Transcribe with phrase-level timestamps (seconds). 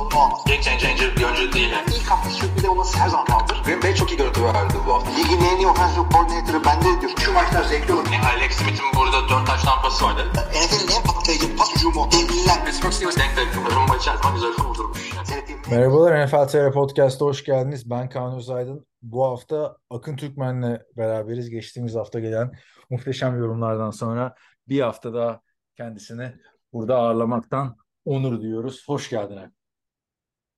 [0.00, 0.40] sorunu olmaz.
[0.46, 1.70] Game changer bir oyuncu değil.
[1.70, 1.88] Yani.
[1.96, 3.62] İlk hafta sürpriz olması her zaman kaldır.
[3.64, 5.10] Green Bay çok iyi görüntü verdi bu hafta.
[5.10, 7.12] Ligin en iyi offensive coordinator'ı bende diyor.
[7.18, 8.06] Şu maçlar zevkli olur.
[8.12, 10.22] Yani Alex Smith'in burada 4 taş tampası vardı.
[10.34, 12.08] NFL'in en patlayıcı pas hücumu.
[12.12, 12.64] Devliler.
[12.64, 13.48] Pittsburgh Steelers denk denk.
[13.76, 15.12] Rumba içer zaman güzel kurdurmuş.
[15.70, 17.90] Merhabalar NFL TR Podcast'a hoş geldiniz.
[17.90, 18.86] Ben Kaan Özaydın.
[19.02, 21.50] Bu hafta Akın Türkmen'le beraberiz.
[21.50, 22.52] Geçtiğimiz hafta gelen
[22.90, 24.34] muhteşem yorumlardan sonra
[24.68, 25.40] bir hafta daha
[25.76, 26.32] kendisini
[26.72, 28.88] burada ağırlamaktan onur duyuyoruz.
[28.88, 29.59] Hoş geldin Akın.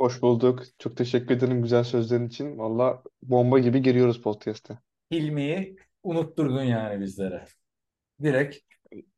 [0.03, 0.63] Hoş bulduk.
[0.79, 2.59] Çok teşekkür ederim güzel sözlerin için.
[2.59, 4.79] Valla bomba gibi giriyoruz podcast'e.
[5.11, 7.45] Hilmi'yi unutturdun yani bizlere.
[8.23, 8.57] Direkt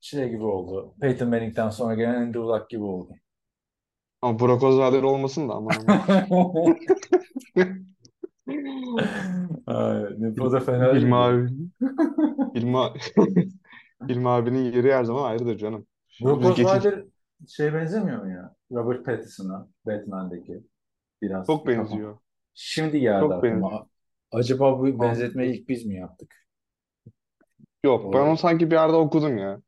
[0.01, 0.95] şey gibi oldu.
[1.01, 3.13] Peyton Manning'den sonra gelen Andrew Luck gibi oldu.
[4.23, 6.77] Ama Burak Ozadel olmasın da aman aman.
[9.67, 10.05] Ay,
[10.41, 11.03] o da fena değil.
[11.03, 11.51] İlmi abi.
[12.55, 12.79] İlmi,
[14.09, 15.87] İlmi abinin yeri her zaman ayrıdır canım.
[16.23, 17.05] Brock Biz geçici- Osweiler
[17.49, 18.55] şey benzemiyor mu ya?
[18.73, 20.63] Robert Pattinson'a Batman'deki
[21.25, 21.47] biraz.
[21.47, 22.19] Çok benziyor.
[22.55, 23.55] Şimdi geldi Çok aklıma.
[23.55, 23.87] benziyor.
[24.33, 26.35] Acaba bu benzetmeyi ilk biz mi yaptık?
[27.85, 28.23] Yok ben Doğru.
[28.29, 29.61] onu sanki bir yerde okudum ya.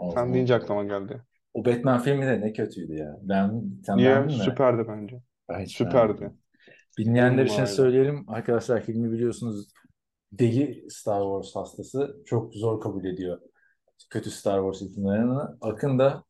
[0.00, 1.22] Sen zaman- deyince aklıma geldi.
[1.54, 3.18] O Batman filmi de ne kötüydü ya.
[3.22, 4.08] Ben sen Niye?
[4.08, 4.42] beğendin mi?
[4.44, 5.22] Süperdi bence.
[5.48, 6.20] Ben hiç Süperdi.
[6.20, 6.38] beğenmedim.
[6.98, 7.64] Dinleyenler için Aynen.
[7.64, 8.24] söyleyelim.
[8.28, 9.72] Arkadaşlar filmi biliyorsunuz
[10.32, 12.16] deli Star Wars hastası.
[12.26, 13.40] Çok zor kabul ediyor
[14.10, 15.38] kötü Star Wars filmlerini.
[15.60, 16.24] Akın da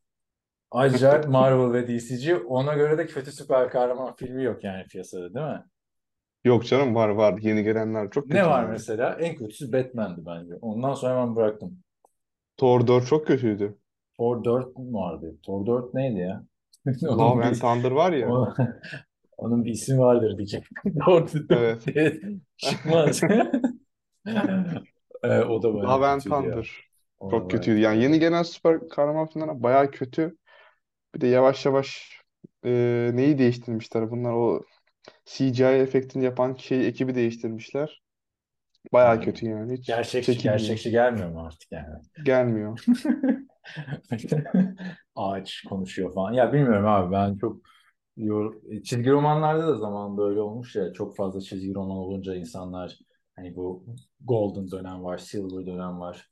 [0.70, 2.36] ayrıca Marvel ve DC'ci.
[2.36, 5.64] Ona göre de kötü süper kahraman filmi yok yani piyasada değil mi?
[6.44, 7.38] Yok canım var var.
[7.42, 8.70] Yeni gelenler çok Ne kötü var yani.
[8.70, 9.14] mesela?
[9.20, 10.54] En kötüsü Batman'di bence.
[10.60, 11.78] Ondan sonra hemen bıraktım.
[12.56, 13.78] Thor 4 çok kötüydü.
[14.16, 15.34] Thor 4 mü vardı?
[15.42, 16.44] Thor 4 neydi ya?
[17.02, 18.28] Love and Thunder var ya.
[18.30, 18.54] o-
[19.38, 20.64] onun bir ismi vardır diyecek.
[21.04, 21.82] Thor 4 Evet.
[22.56, 23.22] çıkmaz.
[25.22, 26.30] Ee, o da bayağı Love and ya.
[26.30, 26.88] Thunder.
[27.30, 27.80] Çok kötüydü.
[27.80, 30.36] Yani yeni gelen süper kahraman filmleri bayağı kötü.
[31.14, 32.20] Bir de yavaş yavaş
[32.64, 32.70] e,
[33.14, 34.10] neyi değiştirmişler?
[34.10, 34.62] Bunlar o
[35.24, 38.02] CGI efektini yapan şey ekibi değiştirmişler.
[38.92, 39.20] Hmm.
[39.20, 39.78] kötü yani.
[39.78, 40.58] Hiç Gerçekçi çekilmiyor.
[40.58, 41.94] gerçekçi gelmiyor mu artık yani?
[42.24, 42.84] Gelmiyor.
[45.16, 46.32] Ağaç konuşuyor falan.
[46.32, 47.60] Ya bilmiyorum abi ben çok
[48.84, 52.98] çizgi romanlarda da zamanında öyle olmuş ya çok fazla çizgi roman olunca insanlar
[53.36, 53.84] hani bu
[54.20, 56.30] golden dönem var, silver dönem var.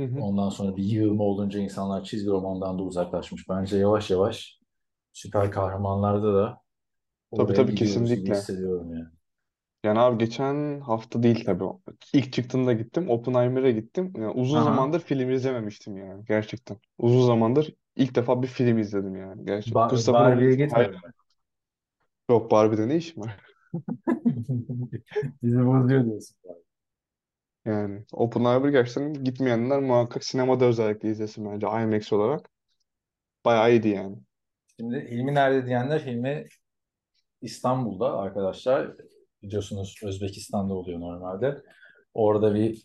[0.00, 0.26] Hı hı.
[0.26, 3.48] Ondan sonra bir yığılma olunca insanlar çizgi romandan da uzaklaşmış.
[3.48, 4.60] Bence yavaş yavaş
[5.12, 6.62] süper kahramanlarda da
[7.34, 8.32] Tabii oraya tabii gidiyoruz gibi kesinlikle.
[8.32, 9.08] hissediyorum yani.
[9.84, 11.64] Yani abi geçen hafta değil tabii.
[12.12, 13.10] İlk çıktığında gittim.
[13.10, 14.12] Oppenheimer'a gittim.
[14.16, 14.60] Yani uzun Aha.
[14.60, 16.24] zamandır film izlememiştim yani.
[16.28, 16.78] Gerçekten.
[16.98, 19.44] Uzun zamandır ilk defa bir film izledim yani.
[19.44, 19.74] Gerçekten.
[19.74, 20.56] Ba Christopher Barbie'ye Nolan.
[20.56, 21.12] gitmedin mi?
[22.30, 23.36] Yok Barbie'de ne işim var?
[25.42, 26.36] Bizi bozuyor diyorsun.
[27.64, 32.50] Yani Oppenheimer gerçekten gitmeyenler muhakkak sinemada özellikle izlesin bence IMAX olarak.
[33.44, 34.16] Bayağı iyiydi yani.
[34.76, 36.46] Şimdi Hilmi nerede diyenler Hilmi
[37.42, 38.96] İstanbul'da arkadaşlar.
[39.42, 41.62] Biliyorsunuz Özbekistan'da oluyor normalde.
[42.14, 42.82] Orada bir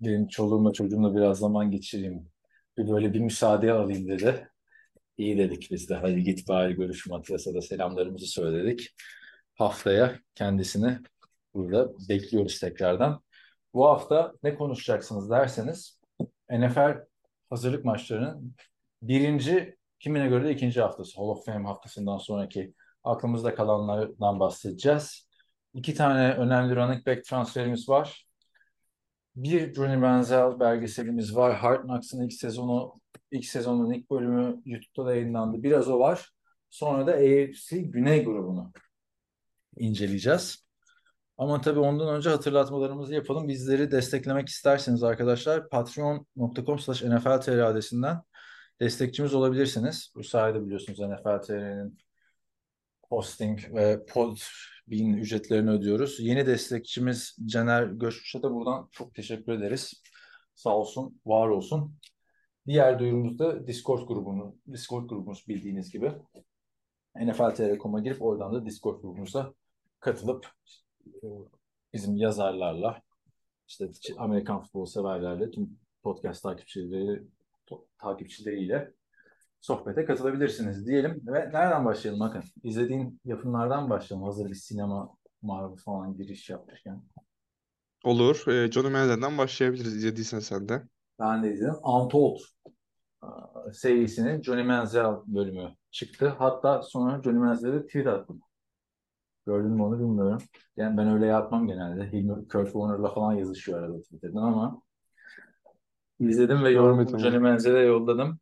[0.00, 2.28] benim çoluğumla çocuğumla biraz zaman geçireyim.
[2.78, 4.48] Bir böyle bir müsaade alayım dedi.
[5.18, 5.94] İyi dedik biz de.
[5.94, 8.94] Hadi git bari görüş Matias'a da selamlarımızı söyledik.
[9.54, 10.98] Haftaya kendisini
[11.54, 13.22] burada bekliyoruz tekrardan.
[13.74, 16.00] Bu hafta ne konuşacaksınız derseniz
[16.50, 16.96] NFL
[17.50, 18.54] hazırlık maçlarının
[19.02, 21.20] birinci, kimine göre de ikinci haftası.
[21.20, 22.74] Hall of Fame haftasından sonraki
[23.04, 25.28] aklımızda kalanlardan bahsedeceğiz.
[25.74, 28.26] İki tane önemli running back transferimiz var.
[29.36, 31.56] Bir Johnny Manziel belgeselimiz var.
[31.56, 32.94] Hard Knocks'ın ilk sezonu,
[33.30, 35.62] ilk sezonun ilk bölümü YouTube'da da yayınlandı.
[35.62, 36.30] Biraz o var.
[36.70, 38.72] Sonra da AFC Güney grubunu
[39.76, 40.67] inceleyeceğiz.
[41.38, 43.48] Ama tabii ondan önce hatırlatmalarımızı yapalım.
[43.48, 48.22] Bizleri desteklemek isterseniz arkadaşlar patreon.com slash nfltr adresinden
[48.80, 50.12] destekçimiz olabilirsiniz.
[50.14, 51.98] Bu sayede biliyorsunuz NFL TR'nin
[53.08, 54.38] hosting ve pod
[54.86, 56.20] bin ücretlerini ödüyoruz.
[56.20, 60.02] Yeni destekçimiz Caner Göçmüş'e de buradan çok teşekkür ederiz.
[60.54, 61.96] Sağ olsun, var olsun.
[62.66, 66.12] Diğer duyurumuz da Discord grubunu, Discord grubumuz bildiğiniz gibi.
[67.16, 69.54] NFLTR.com'a girip oradan da Discord grubumuza
[70.00, 70.46] katılıp
[71.92, 73.02] bizim yazarlarla,
[73.68, 77.22] işte Amerikan futbol severlerle, tüm podcast takipçileri
[77.98, 78.92] takipçileriyle
[79.60, 81.22] sohbete katılabilirsiniz diyelim.
[81.26, 82.42] Ve nereden başlayalım bakın.
[82.62, 84.26] İzlediğin yapımlardan başlayalım.
[84.26, 87.02] Hazır bir sinema Marvel falan giriş yapmışken.
[88.04, 88.44] Olur.
[88.48, 90.82] Ee, Johnny Manziel'den başlayabiliriz izlediysen sen de.
[91.18, 91.74] Ben de izledim.
[91.82, 92.38] Untold
[93.20, 96.28] aa, serisinin Johnny Manziel bölümü çıktı.
[96.28, 98.40] Hatta sonra Johnny Manziel'e tweet attım.
[99.48, 100.42] Gördün mü onu bilmiyorum.
[100.76, 102.12] Yani ben öyle yapmam genelde.
[102.12, 104.82] Hilmi Kurt Warner'la falan yazışıyor arada Twitter'dan ama
[106.20, 107.18] izledim ve yorumumu.
[107.18, 108.40] Johnny Manziel'e yolladım.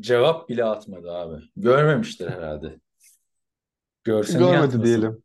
[0.00, 1.42] Cevap bile atmadı abi.
[1.56, 2.80] Görmemiştir herhalde.
[4.04, 4.84] Görsem Görmedi yatmasın.
[4.84, 5.22] diyelim.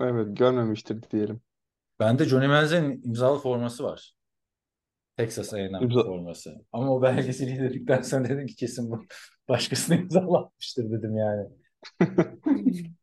[0.00, 1.40] Evet, görmemiştir diyelim.
[2.00, 4.14] Bende Johnny Manziel'in imzalı forması var.
[5.16, 6.54] Texas A&M İmza- forması.
[6.72, 9.04] Ama o belgeseli izledikten sonra dedim ki kesin bu
[9.48, 11.48] başkasına imzalatmıştır dedim yani.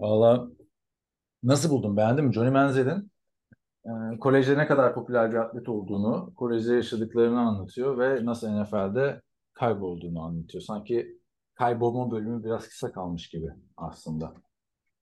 [0.00, 0.48] Valla
[1.42, 1.96] nasıl buldun?
[1.96, 2.34] Beğendin mi?
[2.34, 3.12] Johnny Manziel'in
[3.86, 9.22] e, kolejde ne kadar popüler bir atlet olduğunu, kolejde yaşadıklarını anlatıyor ve nasıl NFL'de
[9.54, 10.62] kaybolduğunu anlatıyor.
[10.62, 11.18] Sanki
[11.54, 14.34] kaybolma bölümü biraz kısa kalmış gibi aslında.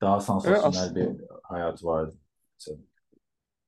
[0.00, 2.17] Daha sansasyonel aslında- bir hayatı vardı.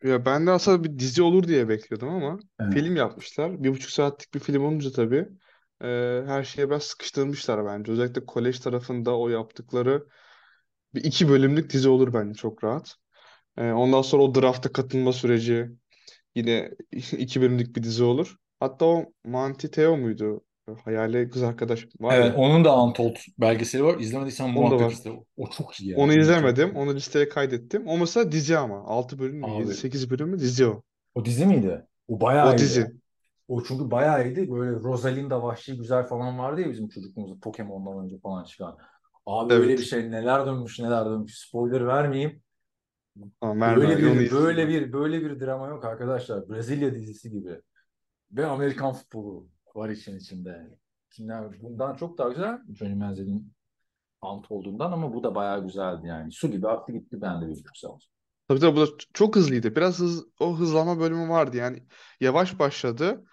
[0.02, 2.72] Ya ben de aslında bir dizi olur diye bekliyordum ama Evet.
[2.72, 3.62] film yapmışlar.
[3.64, 5.28] Bir buçuk saatlik bir film olunca tabii
[5.82, 5.86] e,
[6.26, 7.92] her şeye biraz sıkıştırmışlar bence.
[7.92, 10.06] Özellikle kolej tarafında o yaptıkları
[10.94, 12.94] bir iki bölümlük dizi olur bence çok rahat.
[13.58, 15.70] E, ondan sonra o drafta katılma süreci
[16.34, 18.36] yine iki bölümlük bir dizi olur.
[18.60, 20.44] Hatta o Manti Teo muydu?
[20.84, 22.36] Hayali kız arkadaş var Evet, ya.
[22.36, 23.98] onun da Untold belgeseli var.
[23.98, 25.18] İzlemediysen Onu da muhakkak var.
[25.36, 26.00] O çok iyi yani.
[26.02, 26.76] Onu izlemedim.
[26.76, 27.86] Onu listeye kaydettim.
[27.88, 28.84] O mesela dizi ama.
[28.84, 29.44] 6 bölüm mü?
[29.46, 29.54] Abi.
[29.54, 30.38] 7-8 bölüm mü?
[30.38, 30.82] Dizi o.
[31.14, 31.86] O dizi miydi?
[32.08, 32.62] O bayağı O iyiydi.
[32.62, 32.86] dizi.
[33.48, 34.50] O çünkü bayağı iyiydi.
[34.50, 38.78] Böyle Rosalinda Vahşi Güzel falan vardı ya bizim çocukluğumuzda Pokemon'dan önce falan çıkan.
[39.28, 39.62] Abi Evet.
[39.62, 41.38] öyle bir şey neler dönmüş neler dönmüş.
[41.38, 42.42] Spoiler vermeyeyim.
[43.40, 46.48] Tamam, Böyle bir böyle bir böyle bir drama yok arkadaşlar.
[46.48, 47.60] Brezilya dizisi gibi.
[48.32, 50.78] Ve Amerikan futbolu var için içinde.
[51.10, 53.52] Kimler bundan çok daha güzel Johnny Manziel'in
[54.22, 56.32] Ant olduğundan ama bu da bayağı güzeldi yani.
[56.32, 58.02] Su gibi aktı gitti ben de bir buçuk saat.
[58.48, 59.76] Tabii tabii bu da çok hızlıydı.
[59.76, 61.56] Biraz hız, o hızlanma bölümü vardı.
[61.56, 61.82] Yani
[62.20, 63.24] yavaş başladı.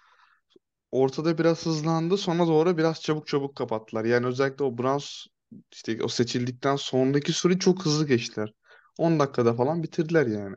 [0.90, 2.16] Ortada biraz hızlandı.
[2.16, 4.04] Sonra doğru biraz çabuk çabuk kapattılar.
[4.04, 5.26] Yani özellikle o Browns
[5.72, 8.52] işte o seçildikten sonraki süre çok hızlı geçtiler.
[8.98, 10.56] 10 dakikada falan bitirdiler yani.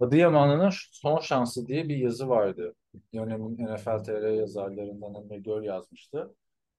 [0.00, 2.74] Adıyamanlı'nın son şansı diye bir yazı vardı.
[3.14, 6.34] Dönemin NFL TR yazarlarından Emre Göl yazmıştı.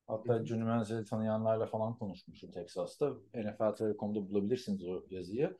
[0.08, 3.14] Hatta Johnny Manziel'i tanıyanlarla falan konuşmuştu Texas'ta.
[3.34, 5.58] NFL TR.com'da bulabilirsiniz o yazıyı.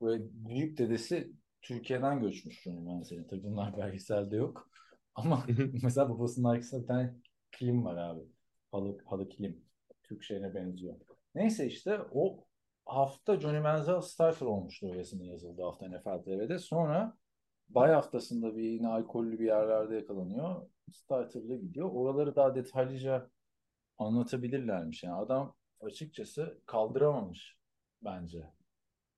[0.00, 1.32] Böyle büyük dedesi
[1.62, 3.24] Türkiye'den göçmüş Johnny Manziel'in.
[3.24, 4.68] Tabii bunlar belgeselde yok.
[5.14, 5.44] Ama
[5.82, 7.14] mesela babasının arkasında bir tane
[7.52, 8.20] kilim var abi.
[8.72, 9.64] Halı, halı kilim.
[10.02, 10.94] Türk şeyine benziyor.
[11.34, 12.44] Neyse işte o
[12.86, 16.58] hafta Johnny Manziel starter olmuştu yazının yazıldığı hafta NFL TV'de.
[16.58, 17.16] Sonra
[17.68, 20.70] bay haftasında bir yine alkollü bir yerlerde yakalanıyor.
[20.92, 21.90] Starter'la gidiyor.
[21.92, 23.30] Oraları daha detaylıca
[23.98, 25.02] anlatabilirlermiş.
[25.02, 27.56] Yani adam açıkçası kaldıramamış
[28.04, 28.50] bence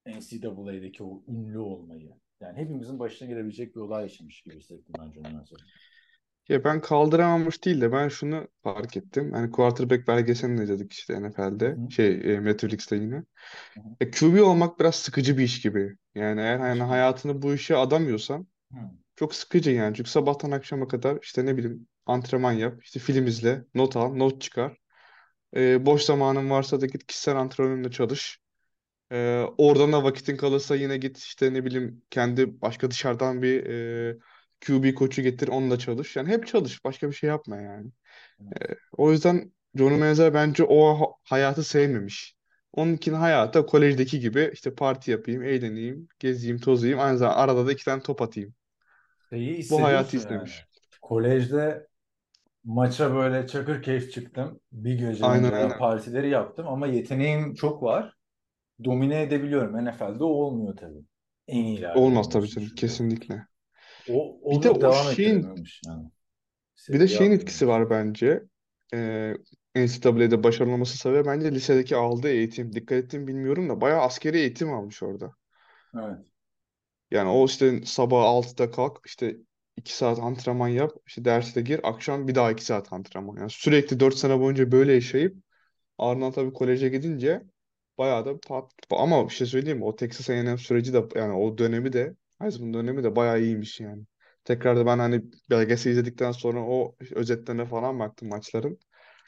[0.07, 2.15] NCAA'deki o ünlü olmayı.
[2.41, 5.59] Yani hepimizin başına gelebilecek bir olay yaşamış gibi hissettim ben Johnny Manziel.
[6.48, 9.32] Ya ben kaldıramamış değil de ben şunu fark ettim.
[9.32, 11.69] Hani quarterback belgeselini izledik işte NFL'de.
[11.69, 11.90] Hı.
[11.90, 13.16] Şey e, Netflix'te yine.
[13.16, 13.25] Hı.
[14.00, 15.96] E, QB olmak biraz sıkıcı bir iş gibi.
[16.14, 18.76] Yani eğer hani hayatını bu işe adamıyorsan Hı.
[19.16, 19.96] çok sıkıcı yani.
[19.96, 24.43] Çünkü sabahtan akşama kadar işte ne bileyim antrenman yap, işte film izle, not al, not
[24.43, 24.76] çıkar.
[25.56, 28.40] E, boş zamanın varsa da git kişisel antrenörünle çalış.
[29.12, 34.19] E, oradan da vakitin kalırsa yine git işte ne bileyim kendi başka dışarıdan bir e,
[34.67, 36.17] QB koçu getir onunla çalış.
[36.17, 36.85] Yani hep çalış.
[36.85, 37.91] Başka bir şey yapma yani.
[38.63, 38.67] E,
[38.99, 42.37] o yüzden Johnny Manziel bence o ha- hayatı sevmemiş.
[42.73, 47.01] Onunkinin hayatı kolejdeki gibi işte parti yapayım, eğleneyim, gezeyim, tozayım.
[47.01, 48.55] Aynı zamanda arada da iki tane top atayım.
[49.31, 50.17] Şeyi Bu hayatı yani.
[50.17, 50.69] istemiş.
[51.03, 51.87] Kolejde
[52.65, 54.61] maça böyle çakır keyif çıktım.
[54.73, 55.79] Bir gece Aynen aynen.
[55.79, 58.15] partileri yaptım ama yeteneğim çok var.
[58.85, 59.85] Domine edebiliyorum.
[59.87, 61.05] NFL'de o olmuyor tabii.
[61.49, 62.75] En iyilerden Olmaz tabii çünkü.
[62.75, 63.46] Kesinlikle.
[64.08, 65.41] O, Bir de o devam şeyin
[65.86, 66.10] yani.
[66.89, 68.43] bir de şeyin etkisi var bence.
[68.94, 69.34] Ee,
[69.75, 72.72] NCAA'de başarılı olması sebebi bence lisedeki aldığı eğitim.
[72.75, 75.32] Dikkat ettim bilmiyorum da bayağı askeri eğitim almış orada.
[75.94, 76.27] Evet.
[77.10, 79.36] Yani o işte sabah 6'da kalk işte
[79.77, 83.36] 2 saat antrenman yap işte derse gir akşam bir daha 2 saat antrenman.
[83.36, 85.36] Yani sürekli 4 sene boyunca böyle yaşayıp
[85.98, 87.43] ardından tabii koleje gidince
[87.98, 89.84] bayağı da pat ama bir şey söyleyeyim mi?
[89.84, 94.02] O Texas A&M süreci de yani o dönemi de Heisman dönemi de bayağı iyiymiş yani.
[94.44, 98.78] Tekrar da ben hani belgesel izledikten sonra o özetlerine falan baktım maçların.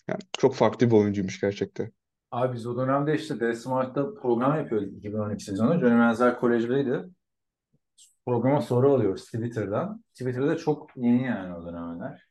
[0.08, 1.92] Yani çok farklı bir oyuncuymuş gerçekten.
[2.30, 5.80] Abi biz o dönemde işte D Smart'ta program yapıyorduk 2012 sezonu.
[5.80, 7.04] Johnny Manziel kolejdeydi.
[8.26, 10.04] Programa soru alıyoruz Twitter'dan.
[10.12, 12.22] Twitter'da çok yeni yani o dönemler.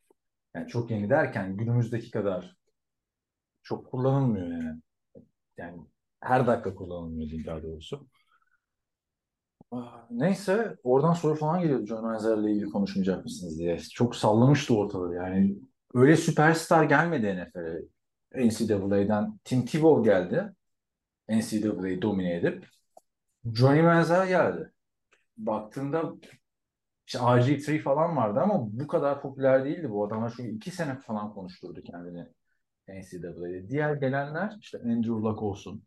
[0.55, 2.55] Yani çok yeni derken günümüzdeki kadar
[3.63, 4.81] çok kullanılmıyor yani.
[5.57, 5.81] Yani
[6.21, 8.07] her dakika kullanılmıyor diyeyim daha doğrusu.
[9.71, 13.77] Ah, Neyse oradan soru falan geliyordu John Manziel'le ilgili konuşmayacak mısınız diye.
[13.79, 15.55] Çok sallamıştı ortalığı yani.
[15.93, 17.81] Öyle süperstar gelmedi NFL'e.
[18.47, 20.53] NCAA'den Tim Tebow geldi.
[21.29, 22.65] NCAA'yı domine edip.
[23.53, 24.71] Johnny Manziel geldi.
[25.37, 26.13] Baktığında
[27.07, 30.33] işte RG3 falan vardı ama bu kadar popüler değildi bu adamlar.
[30.37, 32.27] Çünkü iki sene falan konuşturdu kendini
[32.87, 33.69] NCAA'de.
[33.69, 35.83] Diğer gelenler işte Andrew Luck olsun,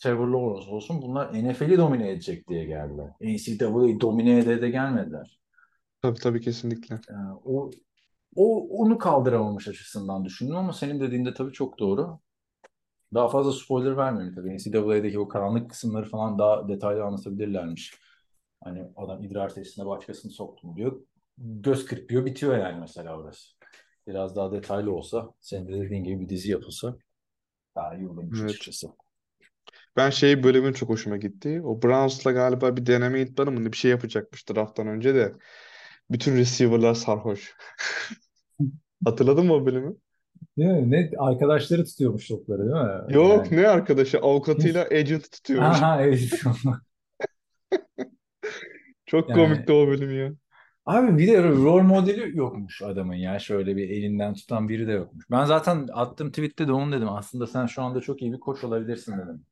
[0.00, 3.10] Trevor Lawrence olsun bunlar NFL'i domine edecek diye geldiler.
[3.20, 5.40] NCAA'yi domine ede de gelmediler.
[6.02, 7.00] Tabii tabii kesinlikle.
[7.10, 7.70] Yani o,
[8.36, 12.18] o onu kaldıramamış açısından düşündüm ama senin dediğinde tabii çok doğru.
[13.14, 14.56] Daha fazla spoiler vermiyorum tabii.
[14.56, 17.94] NCAA'deki o karanlık kısımları falan daha detaylı anlatabilirlermiş.
[18.64, 21.00] Hani adam idrar testine başkasını soktum diyor.
[21.38, 23.48] Göz kırpıyor bitiyor yani mesela orası.
[24.06, 26.96] Biraz daha detaylı olsa, senin de dediğin gibi bir dizi yapılsa
[27.76, 28.50] daha iyi olurmuş Evet.
[28.50, 28.88] açıkçası.
[29.96, 31.62] Ben şey bölümün çok hoşuma gitti.
[31.64, 35.32] O Browns'la galiba bir deneme idmanı mı ne bir şey yapacakmış drafttan önce de.
[36.10, 37.54] Bütün receiver'lar sarhoş.
[39.04, 39.96] Hatırladın mı o bölümü?
[40.58, 40.90] Değil mi?
[40.90, 43.14] Ne arkadaşları tutuyormuş topları değil mi?
[43.14, 43.62] Yok Yani.
[43.62, 45.76] ne arkadaşı avukatıyla agent tutuyormuş.
[45.76, 46.30] Aha evet.
[49.06, 50.32] Çok Yani komikti o bölüm ya.
[50.86, 53.38] Abi bir de rol modeli yokmuş adamın ya.
[53.38, 55.24] Şöyle bir elinden tutan biri de yokmuş.
[55.30, 57.08] Ben zaten attığım tweette de onu dedim.
[57.08, 59.44] Aslında sen şu anda çok iyi bir koç olabilirsin dedim.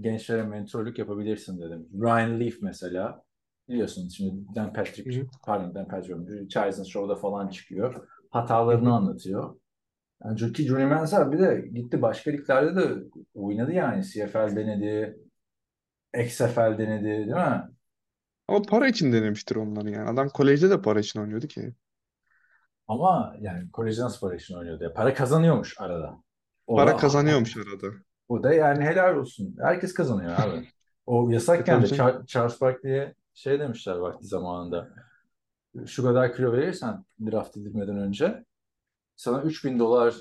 [0.00, 1.88] Gençlere mentorluk yapabilirsin dedim.
[1.94, 3.22] Ryan Leaf mesela.
[3.68, 8.08] Biliyorsun şimdi Dan Patrick, pardon Dan Patrick, Charles'ın Show'da falan çıkıyor.
[8.30, 8.92] Hatalarını hı.
[8.92, 9.56] anlatıyor.
[10.24, 14.04] Yani çünkü Johnny Manziel bir de gitti başka liglerde de oynadı yani.
[14.04, 15.18] CFL denedi,
[16.24, 17.70] XFL denedi değil mi?
[18.48, 20.10] Ama para için denemiştir onları yani.
[20.10, 21.74] Adam kolejde de para için oynuyordu ki.
[22.88, 24.92] Ama yani kolejde nasıl para için oynuyordu ya?
[24.92, 26.22] Para kazanıyormuş arada.
[26.66, 27.86] O Para da kazanıyormuş arada.
[28.30, 29.56] O da yani helal olsun.
[29.62, 30.66] Herkes kazanıyor abi.
[31.06, 31.86] O E yasakken de.
[31.86, 34.90] Char- Charles Barkley'e şey demişler vakti zamanında.
[35.86, 38.44] Şu kadar kilo verirsen draft edilmeden önce
[39.16, 40.14] sana 3000 dolar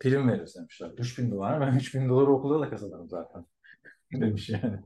[0.00, 0.90] prim veririz demişler.
[0.98, 3.46] 3000 dolar ben 3000 dolar okulda da kazanırım zaten
[4.12, 4.80] demiş yani.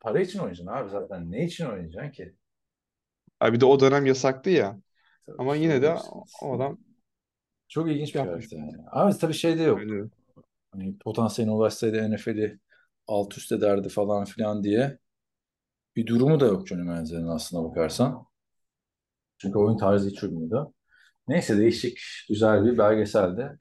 [0.00, 1.32] Para için oynayacaksın abi zaten.
[1.32, 2.36] Ne için oynayacaksın ki?
[3.40, 4.80] Abi bir de o dönem yasaktı ya.
[5.26, 5.96] Tabii Ama işte yine de
[6.42, 6.78] o adam
[7.68, 8.52] Çok ilginç bir yapmış.
[8.52, 8.72] yani.
[8.90, 9.80] Abi tabii şey de yok.
[9.80, 10.08] Öyle.
[10.72, 12.58] Hani potansiyeline ulaşsaydı NFL'i
[13.08, 14.98] alt üst ederdi falan filan diye
[15.96, 18.26] bir durumu da yok Johnny Manziel'in aslına bakarsan.
[19.38, 20.74] Çünkü oyun tarzı hiç uymuyordu.
[21.28, 23.58] Neyse değişik, güzel bir belgeseldi.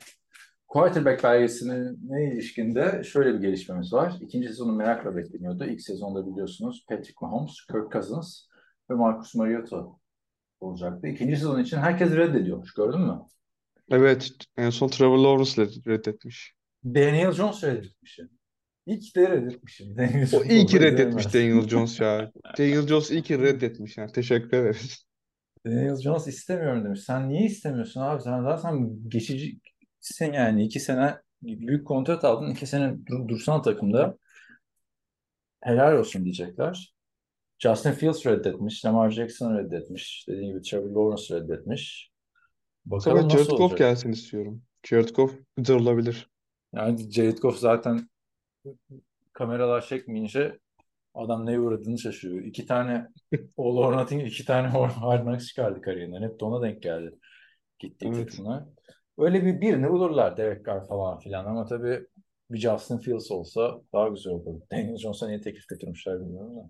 [0.67, 4.13] Quarterback belgeseline ilişkinde şöyle bir gelişmemiz var.
[4.21, 5.65] İkinci sezonu merakla bekleniyordu.
[5.65, 8.41] İlk sezonda biliyorsunuz Patrick Mahomes, Kirk Cousins
[8.89, 9.85] ve Marcus Mariota
[10.59, 11.07] olacaktı.
[11.07, 12.74] İkinci sezon için herkes reddediyormuş.
[12.74, 13.21] Gördün mü?
[13.91, 14.29] Evet.
[14.57, 16.53] En son Trevor Lawrence reddetmiş.
[16.85, 18.19] Daniel Jones reddetmiş.
[18.85, 19.97] İlk de reddetmişim.
[19.97, 21.33] Daniel O Jones iyi ki olsa reddetmiş.
[21.33, 22.31] Daniel Jones ya.
[22.57, 24.11] Daniel Jones iyi ki reddetmiş yani.
[24.11, 25.05] Teşekkür ederiz.
[25.65, 27.03] Daniel Jones istemiyorum demiş.
[27.03, 28.21] Sen niye istemiyorsun abi?
[28.21, 30.65] Sen zaten geçicisin yani.
[30.65, 32.51] iki sene büyük kontrat aldın.
[32.51, 34.17] iki sene dur, dursan takımda.
[35.61, 36.95] Helal olsun diyecekler.
[37.59, 38.85] Justin Fields reddetmiş.
[38.85, 40.25] Lamar Jackson reddetmiş.
[40.27, 42.14] Dediğim gibi Trevor Lawrence reddetmiş.
[42.85, 43.77] Bakalım Jared nasıl Goff olacak?
[43.77, 44.63] gelsin istiyorum.
[44.83, 46.29] Jared Goff güzel olabilir.
[46.73, 48.09] Yani Jared Goff zaten
[49.33, 50.59] kameralar çekmeyince
[51.13, 52.43] adam neye uğradığını şaşırıyor.
[52.45, 53.07] İki tane
[53.57, 56.21] All or Nothing, iki tane Hard Knocks çıkardı kariyerinden.
[56.21, 57.11] Hep de ona denk geldi.
[57.79, 58.29] Gittiği Evet.
[58.29, 58.63] takımlar.
[59.17, 62.07] Öyle bir birini bulurlar Derek Carr falan filan ama tabii
[62.51, 64.61] bir Justin Fields olsa daha güzel olur.
[64.71, 66.69] Daniel Jones'a niye teklif getirmişler bilmiyorum da.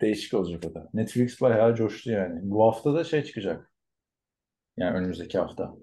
[0.00, 0.88] Değişik olacak o da.
[0.94, 2.40] Netflix bayağı coştu yani.
[2.42, 3.72] Bu hafta da şey çıkacak.
[4.76, 5.74] Yani önümüzdeki hafta.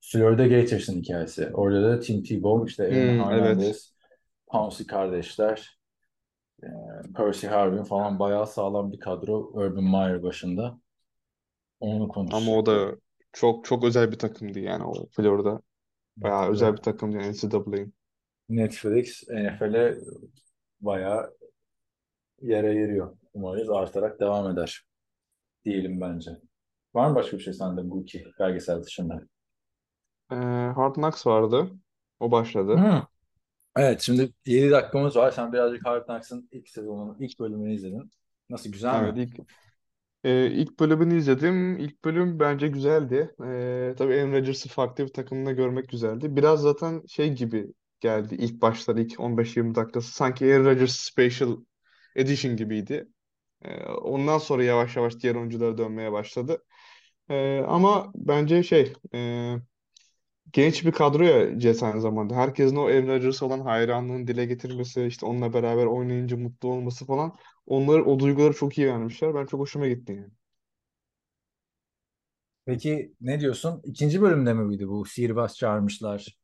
[0.00, 1.50] Florida Gators'ın hikayesi.
[1.54, 3.58] Orada da Tim Tebow, işte Aaron Hmm, evet.
[3.58, 3.94] Hernandez,
[4.46, 5.78] Pouncey kardeşler,
[6.62, 6.66] e,
[7.16, 9.38] Percy Harvin falan bayağı sağlam bir kadro.
[9.54, 10.80] Urban Meyer başında.
[11.80, 12.96] Onu Ama o da
[13.32, 15.62] çok çok özel bir takımdı yani o Florida.
[16.16, 17.94] Bayağı özel bir takımdı yani NCAA'nin.
[18.48, 19.98] Netflix NFL'e
[20.80, 21.34] bayağı
[22.42, 23.16] yere yeriyor.
[23.34, 24.82] Umarız artarak devam eder.
[25.66, 26.30] Diyelim bence.
[26.94, 29.22] Var mı başka bir şey sende bu iki belgesel dışında?
[30.32, 30.34] Ee,
[30.76, 31.70] Hard Knocks vardı.
[32.20, 32.76] O başladı.
[32.76, 33.02] Hı.
[33.76, 35.30] Evet şimdi 7 dakikamız var.
[35.30, 38.10] Sen birazcık Hard Knocks'ın ilk sezonunun ilk bölümünü izledin.
[38.50, 39.22] Nasıl güzel Evet mi?
[39.22, 39.36] ilk
[40.24, 41.78] Ee, ilk bölümünü izledim.
[41.78, 43.34] İlk bölüm bence güzeldi.
[43.44, 46.36] Ee, tabii Aaron Rodgers'ı farklı bir takımda görmek güzeldi.
[46.36, 50.12] Biraz zaten şey gibi geldi ilk başları, ilk 15-20 dakikası.
[50.12, 51.56] Sanki Aaron Rodgers Special
[52.16, 53.08] Edition gibiydi.
[53.62, 56.64] Ee, ondan sonra yavaş yavaş diğer oyunculara dönmeye başladı.
[57.30, 59.54] Ee, ama bence şey, e,
[60.52, 62.34] genç bir kadro ya Jets aynı zamanda.
[62.36, 67.36] Herkesin o Aaron Rodgers'a olan hayranlığını dile getirmesi, işte onunla beraber oynayınca mutlu olması falan.
[67.66, 69.34] Onları, o duyguları çok iyi vermişler.
[69.34, 70.30] Ben çok hoşuma gitti yani.
[72.66, 73.80] Peki ne diyorsun?
[73.84, 75.04] İkinci bölümde mi miydi bu?
[75.04, 76.38] Sihirbaz çağırmışlar.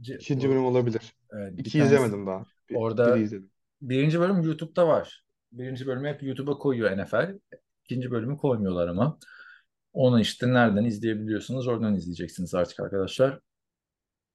[0.00, 1.14] C- İkinci bu- bölüm olabilir.
[1.32, 2.46] evet, bir İki tanesi- izlemedim daha.
[2.70, 3.50] Bir, Orada- biri izledim.
[3.82, 5.24] Birinci bölüm YouTube'da var.
[5.52, 7.38] Birinci bölümü hep YouTube'a koyuyor NFL.
[7.84, 9.18] İkinci bölümü koymuyorlar ama.
[9.92, 13.40] Onu işte nereden izleyebiliyorsunuz oradan izleyeceksiniz artık arkadaşlar.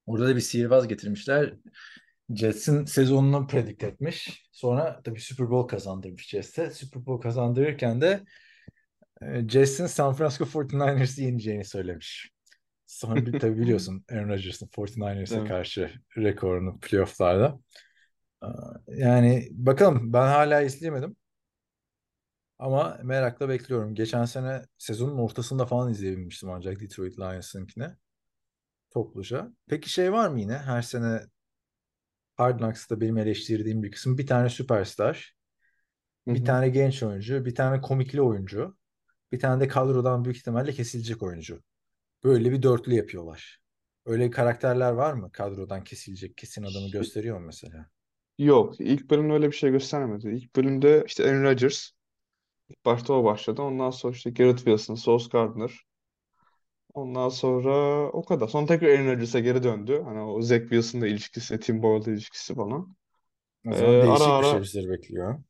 [0.05, 1.53] Orada da bir sihirbaz getirmişler.
[2.35, 4.49] Jets'in sezonunu predict etmiş.
[4.51, 6.71] Sonra tabii Super Bowl kazandırmış Jets'e.
[6.71, 8.23] Super Bowl kazandırırken de
[9.21, 12.31] e, Jets'in San Francisco 49ers'ı yeneceğini söylemiş.
[12.85, 15.47] Sonra bir, tabii biliyorsun Aaron Rodgers'ın 49ers'e Evet.
[15.47, 17.59] karşı rekorunu playoff'larda.
[18.87, 21.15] Yani bakalım ben hala izleyemedim.
[22.59, 23.95] Ama merakla bekliyorum.
[23.95, 27.97] Geçen sene sezonun ortasında falan izleyebilmiştim ancak Detroit Lions'ınkine.
[28.91, 29.51] Topluca.
[29.67, 30.57] Peki şey var mı yine?
[30.57, 31.21] Her sene
[32.35, 34.17] Hard Knocks'ta benim eleştirdiğim bir kısım.
[34.17, 35.35] Bir tane süperstar,
[36.27, 38.77] Hı bir tane genç oyuncu, bir tane komikli oyuncu,
[39.31, 41.63] bir tane de kadrodan büyük ihtimalle kesilecek oyuncu.
[42.23, 43.59] Böyle bir dörtlü yapıyorlar.
[44.05, 45.31] Öyle karakterler var mı?
[45.31, 47.89] Kadrodan kesilecek kesin adamı gösteriyor mu mesela?
[48.37, 48.79] Yok.
[48.79, 50.29] ilk bölümde öyle bir şey göstermedi.
[50.29, 51.91] İlk bölümde işte Aaron Rodgers.
[52.73, 53.61] İlk başta o başladı.
[53.61, 55.85] Ondan sonra işte Garrett Wilson, Sauce Gardner.
[56.93, 57.71] Ondan sonra
[58.11, 58.47] o kadar.
[58.47, 60.01] Sonra tekrar Aaron Rodgers'a geri döndü.
[60.05, 62.95] Hani o Zach Wilson'la ilişkisi, Tim Boyle'la ilişkisi falan.
[63.65, 65.43] O zaman Ee, değişik ara bir ara- şey bizleri bekliyor.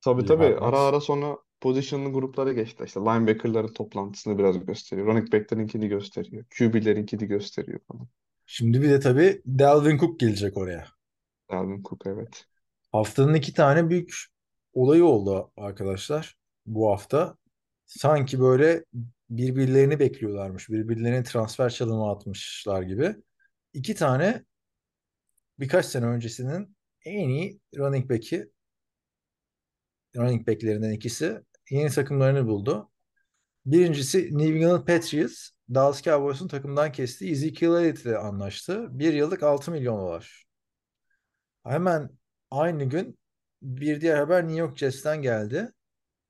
[0.00, 0.56] Tabii Bir tabii.
[0.60, 0.88] Ara Knocks.
[0.88, 2.84] ara sonra position'lı gruplara geçti.
[2.86, 5.06] İşte linebacker'ların toplantısını biraz gösteriyor.
[5.06, 6.44] Running back'lerinkini gösteriyor.
[6.58, 8.08] QB'lerinkini gösteriyor falan.
[8.46, 10.86] Şimdi bir de tabii Dalvin Cook gelecek oraya.
[11.50, 12.46] Dalvin Cook evet.
[12.92, 14.14] Haftanın iki tane büyük
[14.72, 17.36] olayı oldu arkadaşlar bu hafta.
[17.86, 18.84] Sanki böyle
[19.30, 20.68] birbirlerini bekliyorlarmış.
[20.68, 23.16] Birbirlerine transfer çalımı atmışlar gibi.
[23.72, 24.44] İki tane
[25.58, 28.50] birkaç sene öncesinin en iyi running back'i
[30.16, 31.40] running back'lerinden ikisi
[31.70, 32.90] yeni takımlarını buldu.
[33.66, 38.98] Birincisi New England Patriots Dallas Cowboys'un takımdan kestiği Ezekiel Elliott ile anlaştı.
[38.98, 40.44] Bir yıllık 6 milyon dolar.
[41.64, 42.10] Hemen
[42.50, 43.18] aynı gün
[43.62, 45.72] bir diğer haber New York Jets'ten geldi.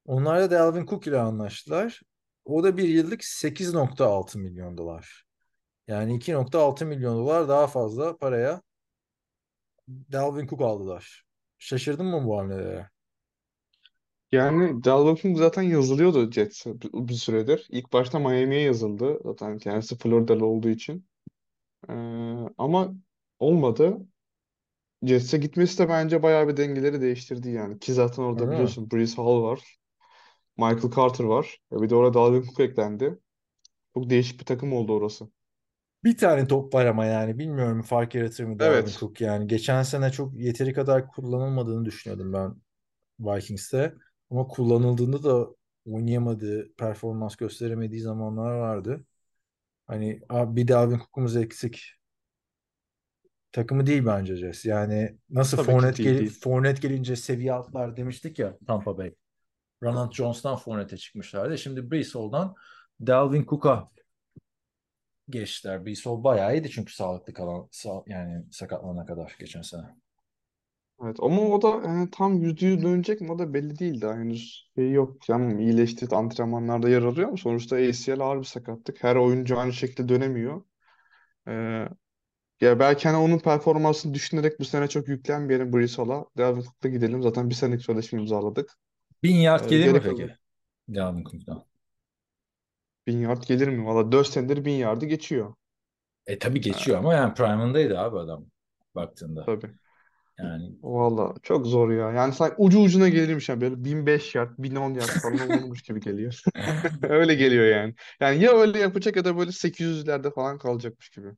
[0.06, 2.00] Onlar da Dalvin Cook ile anlaştılar.
[2.44, 5.24] O da bir yıllık 8.6 milyon dolar.
[5.88, 8.62] Yani 2.6 milyon dolar daha fazla paraya
[9.88, 11.24] Dalvin Cook aldılar.
[11.58, 12.90] Şaşırdın mı bu hamlelere?
[14.32, 17.66] Yani Dalvin Cook zaten yazılıyordu Jets'e bir, süredir.
[17.70, 19.18] İlk başta Miami'ye yazıldı.
[19.24, 21.06] Zaten kendisi Florida'lı olduğu için.
[21.88, 21.92] Ee,
[22.58, 22.94] ama
[23.38, 23.98] olmadı.
[25.02, 27.78] Jets'e gitmesi de bence bayağı bir dengeleri değiştirdi yani.
[27.78, 28.52] Ki zaten orada Öyle mi?
[28.52, 29.78] biliyorsun Breece Hall var.
[30.56, 31.58] Michael Carter var.
[31.72, 33.18] E bir de orada Dalvin Cook eklendi.
[33.94, 35.28] Çok değişik bir takım oldu orası.
[36.04, 38.96] Bir tane top var ama yani bilmiyorum fark yaratır mı Dalvin Evet.
[39.00, 39.46] Cook yani.
[39.46, 42.54] Geçen sene çok yeteri kadar kullanılmadığını düşünüyordum ben
[43.20, 43.94] Vikings'te.
[44.30, 45.48] Ama kullanıldığında da
[45.86, 49.04] oynayamadığı, performans gösteremediği zamanlar vardı.
[49.86, 51.82] Hani abi bir Dalvin Cook'umuz eksik.
[53.52, 54.64] Takımı değil bence Jets.
[54.64, 56.40] Yani nasıl Tabii Fournette, gel- değil.
[56.40, 59.14] Fournette gelince seviye atlar demiştik ya Tampa Bay.
[59.84, 61.58] Ronald Jones'tan Fournette'e çıkmışlardı.
[61.58, 62.54] Şimdi Breece Hall'dan
[63.06, 63.90] Dalvin Cook'a
[65.30, 65.86] geçtiler.
[65.86, 69.96] Breece Hall bayağı iyiydi çünkü sağlıklı kalan sağ, yani sakatlanana kadar geçen sene.
[71.02, 74.14] Evet ama o da yani tam yüzde yüz dönecek mi o da belli değil daha
[74.14, 75.28] henüz şey yok.
[75.28, 79.04] Yani iyileşti antrenmanlarda yer alıyor ama sonuçta ACL ağır bir sakatlık.
[79.04, 80.62] Her oyuncu aynı şekilde dönemiyor.
[81.48, 81.88] Ee,
[82.60, 86.24] ya belki hani onun performansını düşünerek bu sene çok yüklenmeyelim Breece Hall'a.
[86.38, 87.22] Dalvin Cook'la gidelim.
[87.22, 88.70] Zaten bir senelik sözleşme imzaladık.
[89.24, 90.28] Bin yard Ee, gelir mi geri peki?
[90.28, 90.38] kalan
[90.94, 91.64] Dalvin Cook'tan.
[93.06, 93.86] bin yard gelir mi?
[93.86, 95.54] Valla 4 senedir bin yardı geçiyor.
[96.26, 98.46] E tabii geçiyor Ee, ama yani prime'ındaydı abi adam
[98.94, 99.46] baktığında.
[99.46, 99.74] tabii.
[100.38, 102.10] Yani Valla çok zor ya.
[102.12, 106.42] Yani sanki ucu ucuna gelirmiş yani böyle 1005 yard, 1010 yard falan olurmuş gibi geliyor.
[107.02, 107.94] Öyle geliyor yani.
[108.20, 111.28] Yani ya öyle yapacak ya da böyle 800'lerde falan kalacakmış gibi.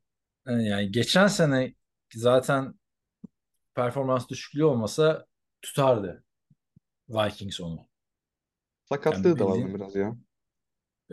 [0.47, 1.75] yani geçen sene
[2.15, 2.75] zaten
[3.77, 5.27] performans düşüklüğü olmasa
[5.63, 6.25] tutardı
[7.09, 7.89] Vikings onu.
[9.11, 10.17] Yani Sakatlığı da var biraz ya.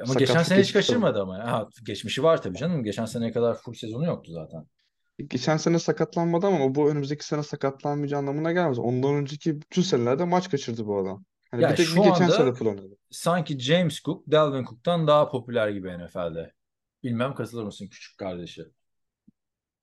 [0.04, 0.82] ama geçen Sakatlık sene hiç var.
[0.82, 1.38] kaçırmadı ama.
[1.52, 2.84] Ha, geçmişi var tabii canım.
[2.84, 4.68] Geçen seneye kadar full sezonu yoktu zaten.
[5.28, 8.80] Geçen sene sakatlanmadı ama bu önümüzdeki sene sakatlanmayacağı anlamına gelmez.
[8.80, 11.26] Ondan önceki bütün senelerde maç kaçırdı bu adam.
[11.52, 12.98] Hani bir Ya tek bir şu geçen sene anda full oynadı.
[13.12, 16.54] sanki James Cook, Dalvin Cook'tan daha popüler gibi NFL'de.
[17.04, 18.66] Bilmem katılır mısın küçük kardeşi?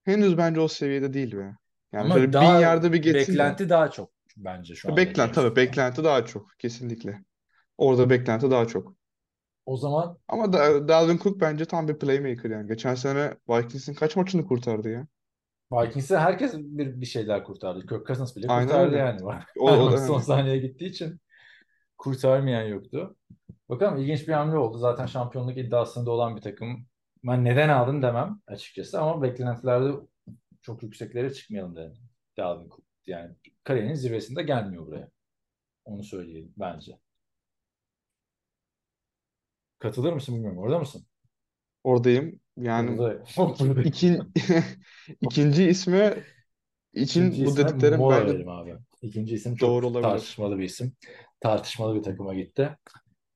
[0.05, 1.57] Henüz bence o seviyede değil be.
[1.93, 3.57] Yani Ama şöyle bin daha yarda bir geçsin de.
[3.57, 4.13] beklenti daha çok
[4.45, 7.25] bence şu anda Beklenti James tabii beklenti daha çok kesinlikle.
[7.79, 8.97] Orada beklenti daha çok.
[9.67, 12.69] O zaman Ama da, Dalvin Cook bence tam bir playmaker yani.
[12.69, 15.07] Geçen sene Vikings'in kaç maçını kurtardı ya?
[15.73, 17.87] Vikings'e herkes bir, bir şeyler kurtardı.
[17.87, 18.97] Kirk Cousins bile Aynen kurtardı öyle.
[18.97, 19.21] yani.
[19.61, 20.25] O, o da Son hani.
[20.25, 21.21] saniyeye gittiği için
[21.99, 23.17] kurtarmayan yoktu.
[23.69, 24.79] Bakalım ilginç bir hamle oldu.
[24.79, 26.87] Zaten şampiyonluk iddiasında olan bir takım.
[27.25, 29.99] Ben neden aldın demem açıkçası ama beklentilerde
[30.63, 31.95] çok yükseklere çıkmayalım dedi
[32.39, 32.85] Dalvin Cook.
[33.07, 35.11] Yani kariyerinin zirvesinde gelmiyor buraya.
[35.85, 36.99] Onu söyleyelim bence.
[39.79, 40.59] Katılır mısın bilmiyorum.
[40.59, 41.07] Orada mısın?
[41.85, 42.41] Oradayım.
[42.57, 43.19] Yani
[43.85, 44.33] ikin,
[45.21, 46.15] ikinci ismi
[46.95, 48.75] için İkinci bu dediklerim mola bence abi.
[49.03, 50.03] İkinci isim doğru çok olabilir.
[50.03, 50.93] tartışmalı bir isim.
[51.41, 52.77] Tartışmalı bir takıma gitti.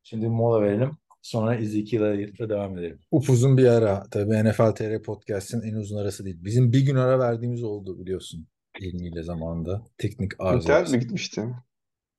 [0.02, 0.90] Şimdi mola verelim.
[1.22, 2.98] Sonra Ezekiel'e devam edelim.
[3.10, 4.02] Upuzun bir ara.
[4.10, 6.36] Tabii NFL TR Podcast'in en uzun arası değil.
[6.40, 8.46] Bizim bir gün ara verdiğimiz oldu biliyorsun.
[8.80, 9.82] İlmiyle zamanında.
[9.98, 10.58] Teknik arıza.
[10.58, 11.46] İnternet mi gitmişti?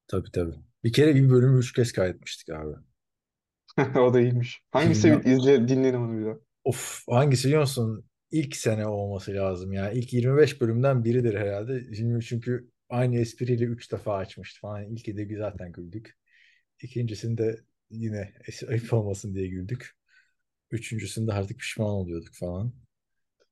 [0.08, 0.56] Tabii tabii.
[0.84, 2.76] Bir kere bir bölümü üç kez kaydetmiştik abi.
[4.00, 4.62] O da iyiymiş.
[4.72, 6.36] Hangisi Filmden- izle dinleyelim onu bir daha.
[6.63, 8.06] Of hangisi biliyor musun?
[8.32, 9.91] İlk sene olması lazım ya.
[9.91, 11.96] İlk 25 bölümden biridir herhalde.
[11.96, 14.84] Şimdi çünkü aynı espriyle 3 defa açmıştı falan.
[14.84, 16.18] İlki de zaten güldük.
[16.82, 18.34] İkincisinde yine
[18.70, 19.91] ayıp olmasın diye güldük.
[20.72, 22.74] Üçüncüsünde artık pişman oluyorduk falan.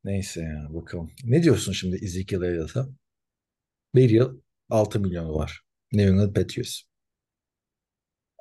[0.04, 1.12] Neyse ya bakalım.
[1.24, 2.88] Ne diyorsun şimdi Ezekiel Elliott'a?
[3.96, 5.62] Bir yıl 6 milyon dolar.
[5.94, 6.82] New England Patriots.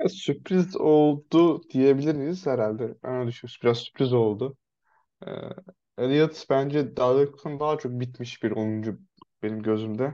[0.00, 2.82] Ya, sürpriz oldu diyebilir miyiz herhalde?
[3.02, 3.58] Öyle düşünüyorum.
[3.62, 4.56] Biraz sürpriz oldu.
[5.26, 5.30] Ee,
[5.98, 8.98] Elliott bence Dalvin'den daha çok bitmiş bir oyuncu
[9.42, 10.04] benim gözümde.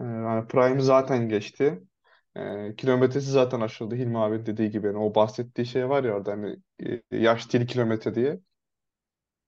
[0.00, 1.82] Ee, yani Prime zaten geçti.
[2.36, 4.86] Ee, kilometresi zaten aşıldı Hilmi abi dediği gibi.
[4.86, 6.56] Yani o bahsettiği şey var ya orada hani
[7.12, 8.40] e, yaş değil kilometre diye.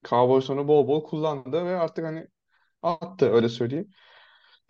[0.04, 2.26] Cowboys onu bol bol kullandı ve artık hani
[2.82, 3.90] attı öyle söyleyeyim.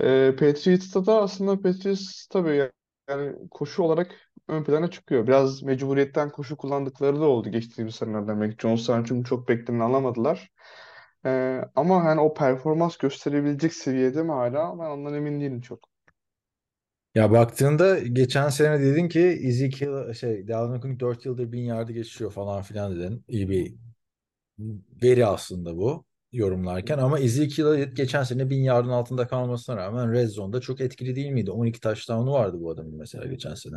[0.02, 2.72] Ee, Patriots'ta da aslında Patriots tabii ya-
[3.10, 4.14] yani koşu olarak
[4.48, 5.26] ön plana çıkıyor.
[5.26, 8.34] Biraz mecburiyetten koşu kullandıkları da oldu geçtiğimiz senelerde.
[8.34, 10.50] Mac Jones'tan çünkü çok bekleneni alamadılar.
[11.26, 14.78] Ee, ama hani o performans gösterebilecek seviyede mi hala?
[14.78, 15.80] Ben ondan emin değilim çok.
[17.14, 22.30] Ya baktığında geçen sene dedin ki Ezekiel şey Dalvin Cook 4 yıldır 1000 yardı geçiyor
[22.32, 23.24] falan filan dedin.
[23.28, 23.74] İyi bir
[25.02, 30.60] veri aslında bu yorumlarken ama Ezekiel geçen sene 1000 yardın altında kalmasına rağmen Red Zone'da
[30.60, 31.50] çok etkili değil miydi?
[31.50, 33.76] 12 touchdown'u vardı bu adamın mesela geçen sene.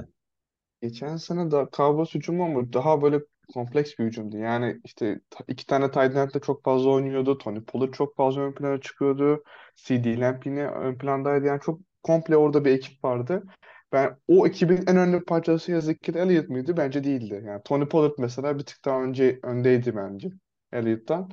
[0.81, 3.19] Geçen sene da Cowboys hücumu ama daha böyle
[3.53, 4.37] kompleks bir hücumdu.
[4.37, 7.37] Yani işte iki tane tight end de çok fazla oynuyordu.
[7.37, 9.43] Tony Pollard çok fazla ön plana çıkıyordu.
[9.75, 11.45] CeeDee Lamb yine ön plandaydı.
[11.45, 13.43] Yani çok komple orada bir ekip vardı.
[13.91, 16.77] Ben o ekibin en önemli parçası Ezekiel Elliott mıydı?
[16.77, 17.43] Bence değildi.
[17.45, 20.29] Yani Tony Pollard mesela bir tık daha önce öndeydi bence
[20.73, 21.29] Elliott'tan.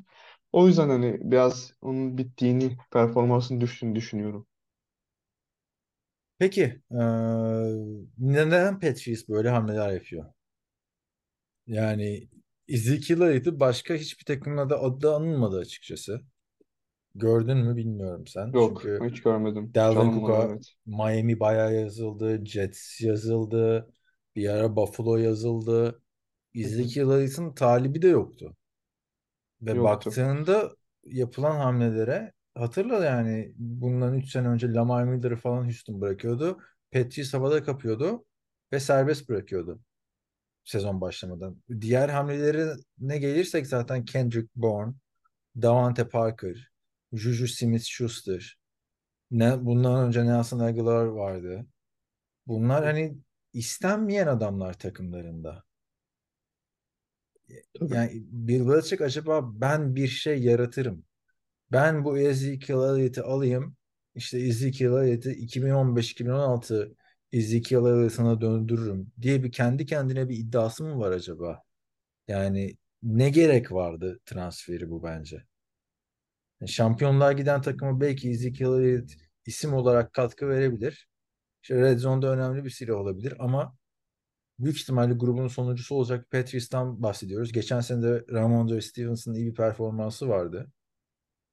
[0.52, 4.46] O yüzden hani biraz onun bittiğini, performansının düştüğünü düşünüyorum.
[6.38, 6.98] Peki eee,
[8.18, 10.24] neden Patriots böyle hamleler yapıyor?
[11.66, 12.28] Yani
[12.68, 16.20] Ezekiel Elliott'ı başka hiçbir takımla da adı anılmadı açıkçası.
[17.14, 18.54] Gördün mü bilmiyorum sen.
[18.54, 19.76] Yok, Çünkü hiç görmedim.
[19.76, 20.74] Dalvin Çalınmadı Cook'a evet.
[20.86, 22.46] Miami bayağı yazıldı.
[22.46, 23.90] Jets yazıldı.
[24.36, 26.02] Bir ara Buffalo yazıldı.
[26.54, 28.56] Ezekiel Elliott'ın talibi de yoktu.
[29.62, 29.84] Ve Yoktu.
[29.84, 30.70] baktığında
[31.04, 36.58] yapılan hamlelere hatırla yani bundan 3 sene önce Lamar Miller'ı falan Houston bırakıyordu.
[36.92, 38.24] Patriots havada kapıyordu
[38.72, 39.80] ve serbest bırakıyordu
[40.64, 41.62] sezon başlamadan.
[41.80, 44.94] Diğer hamlelerine gelirsek zaten Kendrick Bourne,
[45.62, 46.70] Davante Parker,
[47.12, 48.54] Juju Smith-Schuster,
[49.30, 51.66] ne, bundan önce Nelson Aguilar vardı.
[52.46, 53.18] Bunlar hani
[53.52, 55.64] istenmeyen adamlar takımlarında.
[57.80, 61.04] Yani Bill Belichick acaba ben bir şey yaratırım.
[61.72, 63.76] Ben bu Ezekiel Elliott'ı alayım.
[64.14, 66.94] İşte Ezekiel Elliott'ı 2015-2016
[67.32, 71.62] Ezekiel Elliott'ına döndürürüm diye bir kendi kendine bir iddiası mı var acaba?
[72.28, 75.44] Yani ne gerek vardı transferi bu bence?
[76.60, 79.10] Yani şampiyonluğa giden takıma belki Ezekiel Elliott
[79.46, 81.08] isim olarak katkı verebilir.
[81.62, 83.76] İşte Red Zone'da önemli bir silah olabilir ama
[84.58, 87.52] büyük ihtimalle grubun sonuncusu olacak Patriots'tan bahsediyoruz.
[87.52, 90.72] Geçen sene de Ramondre Stevenson'ın iyi bir performansı vardı.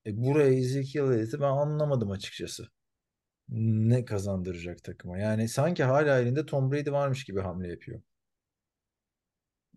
[0.06, 2.68] E, buraya Ezekiel Elliott'ı ben anlamadım açıkçası.
[3.50, 5.20] Ne kazandıracak takıma?
[5.20, 8.02] Yani sanki hala elinde Tom Brady varmış gibi hamle yapıyor.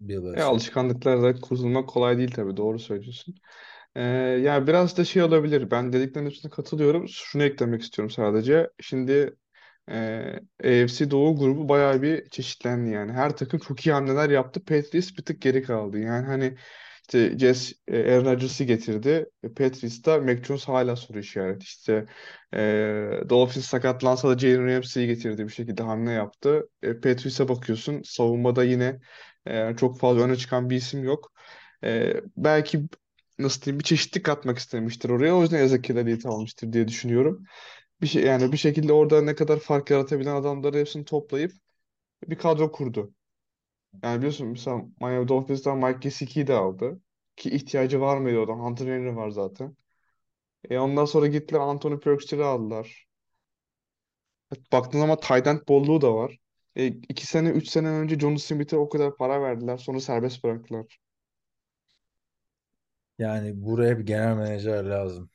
[0.01, 3.35] Bill E, alışkanlıklarla kurtulmak kolay değil tabii doğru söylüyorsun.
[3.97, 4.03] Ee,
[4.45, 5.71] ya biraz da şey olabilir.
[5.71, 7.09] Ben dediklerinin üstüne katılıyorum.
[7.09, 8.71] Şunu eklemek istiyorum sadece.
[8.81, 9.37] Şimdi
[9.91, 13.13] e, AFC Doğu grubu bayağı bir çeşitlendi yani.
[13.13, 14.65] Her takım çok iyi hamleler yaptı.
[14.65, 15.99] Patriots bir tık geri kaldı.
[15.99, 16.57] Yani hani
[17.03, 19.27] işte Jets e, Aaron Rodgers'ı getirdi.
[19.43, 21.65] E, Patriots'ta Mac Jones hala soru işareti.
[21.65, 22.07] İşte
[22.55, 22.59] e,
[23.29, 26.69] Dolphins sakatlansa da Jalen Ramsey'i getirdi bir şekilde hamle yaptı.
[26.83, 28.03] E, Patriots'a bakıyorsun.
[28.05, 29.01] Savunmada yine
[29.47, 31.33] e, çok fazla öne çıkan bir isim yok.
[31.85, 32.83] E, belki
[33.39, 35.37] nasıl diyeyim bir çeşitlilik katmak istemiştir oraya.
[35.37, 37.45] O yüzden Ezekiel Elliott'ı almıştır diye düşünüyorum.
[38.03, 41.53] Bir şey yani bir şekilde orada ne kadar fark yaratabilen adamları hepsini toplayıp
[42.29, 43.15] bir kadro kurdu.
[44.05, 47.01] Yani biliyorsun mesela Miami Dolphins'tan Mike Gesicki'yi de aldı.
[47.37, 48.59] Ki ihtiyacı var mıydı oradan?
[48.61, 49.77] Hunter Henry var zaten.
[50.71, 53.09] E ondan sonra gittiler Anthony Perkster'ı aldılar.
[54.73, 56.39] Baktığın zaman tight end bolluğu da var.
[56.77, 59.77] E, iki sene, üç sene önce John Smith'e o kadar para verdiler.
[59.77, 60.99] Sonra serbest bıraktılar.
[63.19, 65.31] Yani buraya bir genel menajer lazım.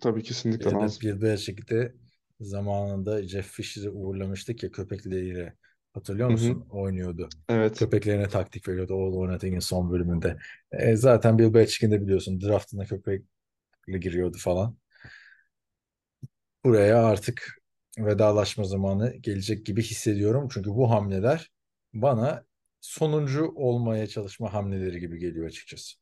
[0.00, 1.00] Tabii kesinlikle Ya lazım.
[1.02, 1.92] Bill Belichick'te
[2.40, 5.54] zamanında Jeff Fisher'ı uğurlamıştık ya köpekleriyle.
[5.94, 6.66] Hatırlıyor musun?
[6.70, 7.28] Oynuyordu.
[7.48, 7.78] Evet.
[7.78, 10.36] Köpeklerine taktik veriyordu All or Nothing'in son bölümünde.
[10.72, 14.76] E, zaten Bill Belichick'in de biliyorsun draftına köpekle giriyordu falan.
[16.64, 17.62] Buraya artık
[17.98, 20.48] vedalaşma zamanı gelecek gibi hissediyorum.
[20.54, 21.50] Çünkü bu hamleler
[21.94, 22.44] bana
[22.80, 26.01] sonuncu olmaya çalışma hamleleri gibi geliyor açıkçası.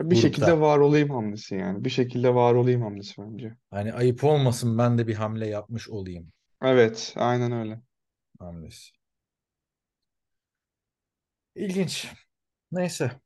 [0.00, 0.60] Bir şekilde Grupta.
[0.60, 1.84] var olayım hamlesi yani.
[1.84, 3.56] Bir şekilde var olayım hamlesi bence.
[3.70, 7.80] Hani ayıp olmasın ben de bir hamle yapmış olayım Evet, aynen öyle.
[8.38, 8.92] hamlesi.
[11.54, 12.08] İlginç.
[12.72, 13.20] Neyse.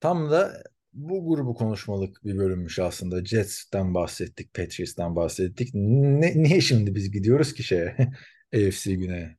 [0.00, 0.62] Tam da
[0.92, 3.24] bu grubu konuşmalık bir bölümmüş aslında.
[3.24, 5.70] Jets'ten bahsettik, Patriots'tan bahsettik.
[5.74, 7.96] Ne, niye şimdi biz gidiyoruz ki şeye?
[8.54, 9.36] AFC Güney'e.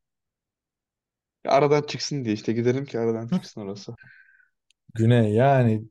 [1.45, 3.95] Aradan çıksın diye işte gidelim ki aradan çıksın orası.
[4.95, 5.86] Güney yani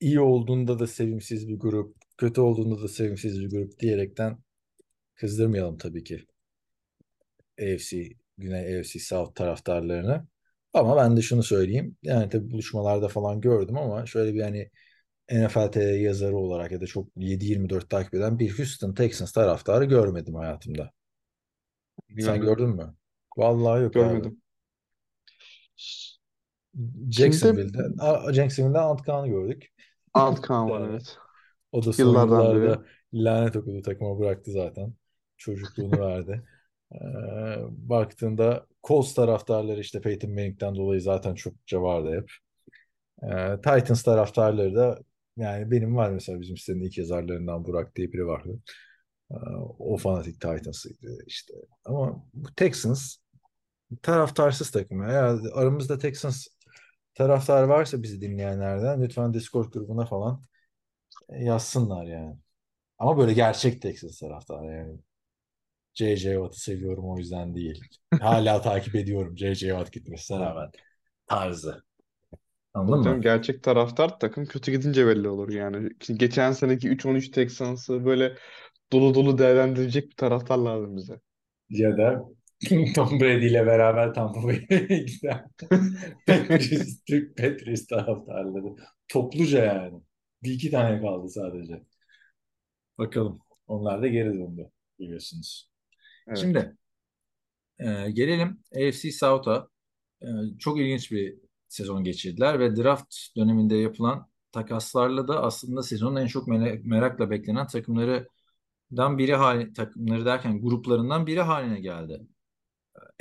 [0.00, 4.38] iyi olduğunda da sevimsiz bir grup, kötü olduğunda da sevimsiz bir grup diyerekten
[5.14, 6.26] kızdırmayalım tabii ki
[7.60, 10.26] AFC, Güney AFC South taraftarlarını.
[10.72, 11.96] Ama ben de şunu söyleyeyim.
[12.02, 14.70] Yani tabii buluşmalarda falan gördüm ama şöyle bir hani
[15.30, 20.90] NFL yazarı olarak ya da çok 7-24 takip eden bir Houston Texans taraftarı görmedim hayatımda.
[22.08, 22.44] Sen Görmedim.
[22.44, 22.94] gördün mü?
[23.36, 24.30] Vallahi yok abi.
[27.10, 29.72] Jacksonville'de, Jacksonville'de Antkan'ı gördük.
[30.14, 31.16] Antkan var evet.
[31.72, 32.84] O da Yıllardan yıllarda
[33.14, 34.94] lanet okudu takıma bıraktı zaten.
[35.36, 36.42] Çocukluğunu verdi.
[36.94, 42.30] Ee, baktığında Colts taraftarları işte Peyton Manning'den dolayı zaten çokça vardı hep.
[43.22, 44.98] Ee, Titans taraftarları da
[45.36, 48.60] yani benim var mesela bizim sitenin ilk yazarlarından Burak diye biri vardı.
[49.30, 49.34] Ee,
[49.78, 51.54] o fanatik Titans'ıydı işte.
[51.84, 53.16] Ama bu Texans
[54.02, 55.02] taraftarsız takım.
[55.02, 55.08] ya.
[55.08, 56.46] Eğer aramızda Texans
[57.14, 60.42] taraftar varsa bizi dinleyenlerden lütfen Discord grubuna falan
[61.38, 62.36] yazsınlar yani.
[62.98, 65.00] Ama böyle gerçek Texas taraftarı yani.
[65.94, 66.34] J.J.
[66.34, 67.84] Watt'ı seviyorum o yüzden değil.
[68.18, 69.68] Hala takip ediyorum J.J.
[69.68, 70.70] Watt gitmesine rağmen.
[71.26, 71.84] Tarzı.
[72.74, 73.22] Anladın Tabii mı?
[73.22, 75.90] gerçek taraftar takım kötü gidince belli olur yani.
[76.16, 78.36] Geçen seneki 3-13 Texans'ı böyle
[78.92, 81.20] dolu dolu değerlendirecek bir taraftar lazım bize.
[81.68, 82.24] Ya da
[82.94, 85.50] Tom Brady ile beraber Tampa Bay'e giden
[86.26, 88.76] Patriots, Türk Patriots taraftarları.
[89.08, 90.00] Topluca yani.
[90.42, 91.82] Bir iki tane kaldı sadece.
[92.98, 93.40] Bakalım.
[93.66, 95.70] Onlar da geri döndü biliyorsunuz.
[96.28, 96.38] Evet.
[96.38, 96.76] Şimdi
[97.78, 99.68] e, gelelim AFC South'a.
[100.22, 100.26] E,
[100.58, 101.34] çok ilginç bir
[101.68, 107.66] sezon geçirdiler ve draft döneminde yapılan takaslarla da aslında sezonun en çok mera- merakla beklenen
[107.66, 112.20] takımlarından biri hali, takımları derken gruplarından biri haline geldi.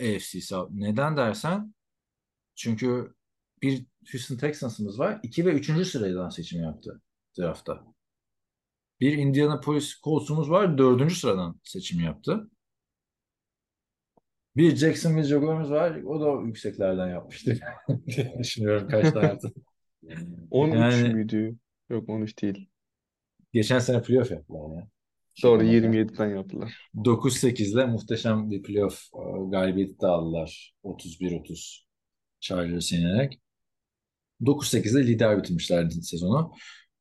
[0.01, 0.71] AFC South.
[0.71, 1.73] Neden dersen
[2.55, 3.13] çünkü
[3.61, 5.19] bir Houston Texans'ımız var.
[5.23, 5.87] 2 ve 3.
[5.87, 7.01] sıradan seçim yaptı
[7.39, 7.83] draftta.
[8.99, 10.77] Bir Indianapolis Colts'umuz var.
[10.77, 11.13] 4.
[11.13, 12.49] sıradan seçim yaptı.
[14.55, 16.01] Bir Jacksonville Jaguars'ımız var.
[16.03, 17.59] O da yükseklerden yapmıştı.
[18.39, 19.53] Düşünüyorum kaç tane yaptı.
[20.51, 21.55] 13 Yani müydü?
[21.89, 22.69] Yok 13 değil.
[23.53, 24.87] geçen sene playoff yaptılar ya.
[25.41, 25.73] Doğru Şaka maka.
[25.73, 26.91] 27'den yaptılar.
[27.05, 30.75] 9-8'le muhteşem bir playoff e, galibiyeti de aldılar.
[30.83, 31.87] 31-30
[32.39, 33.41] Chargers'ı yenerek.
[34.45, 36.53] 9-8'de lider bitirmişlerdi sezonu.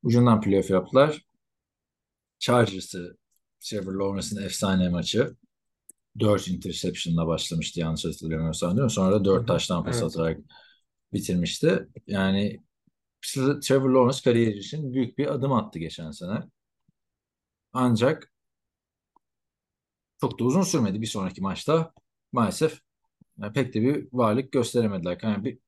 [0.02, 1.22] Ucundan playoff yaptılar.
[2.38, 3.16] Chargers'ı
[3.60, 5.36] Trevor Lawrence'ın efsane maçı.
[6.20, 8.90] 4 interception'la başlamıştı yanlış hatırlamıyorsam değil mi?
[8.90, 9.46] Sonra da Hı 4 hı.
[9.46, 10.04] taştan pas Evet.
[10.04, 10.40] atarak
[11.12, 11.88] bitirmişti.
[12.06, 12.60] Yani
[13.62, 16.40] Trevor Lawrence kariyeri için büyük bir adım attı geçen sene.
[17.72, 18.32] Ancak
[20.20, 21.92] çok da uzun sürmedi bir sonraki maçta.
[22.32, 22.80] Maalesef
[23.38, 25.18] yani pek de bir varlık gösteremediler.
[25.22, 25.58] Yani bir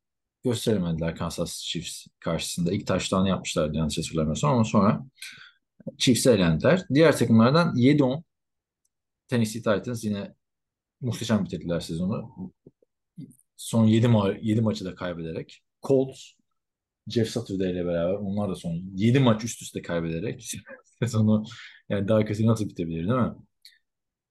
[0.44, 2.72] gösteremediler Kansas Chiefs karşısında.
[2.72, 5.04] İlk taştan yapmışlardı yanlış hatırlamıyorsam ama sonra
[5.98, 6.82] Chiefs'e elendiler.
[6.94, 8.22] Diğer takımlardan 7-10
[9.28, 10.34] Tennessee Titans yine
[11.00, 12.52] muhteşem bitirdiler sezonu.
[13.56, 15.62] Son 7, ma 7 maçı da kaybederek.
[15.82, 16.32] Colts,
[17.08, 20.50] Jeff Saturday ile beraber onlar da son 7 maç üst üste kaybederek
[21.02, 21.44] sezonu
[21.88, 23.34] yani daha kötü nasıl bitebilir değil mi?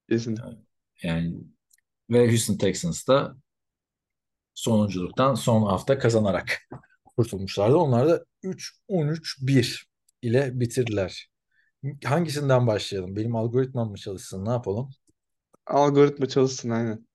[0.09, 0.37] Kesin.
[1.03, 1.35] Yani
[2.09, 3.37] ve Houston Texans da
[4.53, 6.67] sonunculuktan son hafta kazanarak
[7.17, 7.77] kurtulmuşlardı.
[7.77, 9.83] Onlar da 3-13-1
[10.21, 11.29] ile bitirdiler.
[12.03, 13.15] Hangisinden başlayalım?
[13.15, 14.45] Benim algoritmam mı çalışsın?
[14.45, 14.89] Ne yapalım?
[15.65, 17.07] Algoritma çalışsın aynen.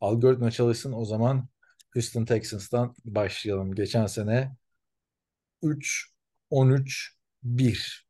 [0.00, 0.92] Algoritma çalışsın.
[0.92, 1.48] O zaman
[1.94, 3.74] Houston Texans'tan başlayalım.
[3.74, 4.56] Geçen sene
[5.62, 8.05] 3-13-1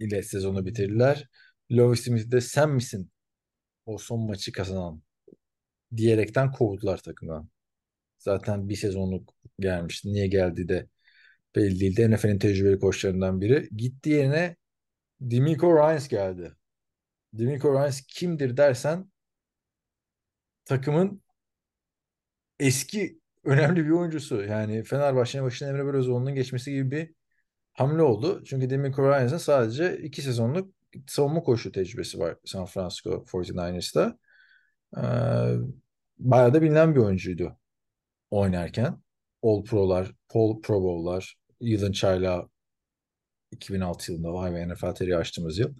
[0.00, 1.28] ile sezonu bitirdiler.
[1.72, 3.10] Lovie Smith de sen misin
[3.86, 5.02] o son maçı kazanan
[5.96, 7.48] diyerekten kovdular takımdan.
[8.18, 10.08] Zaten bir sezonluk gelmişti.
[10.12, 10.88] Niye geldi de
[11.56, 12.10] belli değildi.
[12.10, 13.68] NFL'in tecrübeli koçlarından biri.
[13.76, 14.56] Gitti yerine
[15.20, 16.52] Demico Ryans geldi.
[17.32, 19.10] Demico Ryans kimdir dersen
[20.64, 21.22] takımın
[22.60, 24.42] eski önemli bir oyuncusu.
[24.44, 27.14] Yani Fenerbahçe'nin başına Emre Belözoğlu'nun geçmesi gibi bir
[27.78, 28.44] hamle oldu.
[28.44, 30.74] Çünkü Demico Ryans'ın sadece iki sezonluk
[31.06, 34.18] savunma koşu tecrübesi var San Francisco 49ers'ta.
[34.96, 35.00] Ee,
[36.18, 37.58] bayağı da bilinen bir oyuncuydu
[38.30, 39.02] oynarken.
[39.42, 42.48] All Pro'lar, Paul Pro Bowl'lar, yılın çaylağı
[43.50, 45.74] 2006 yılında vay be NFL teri açtığımız yıl.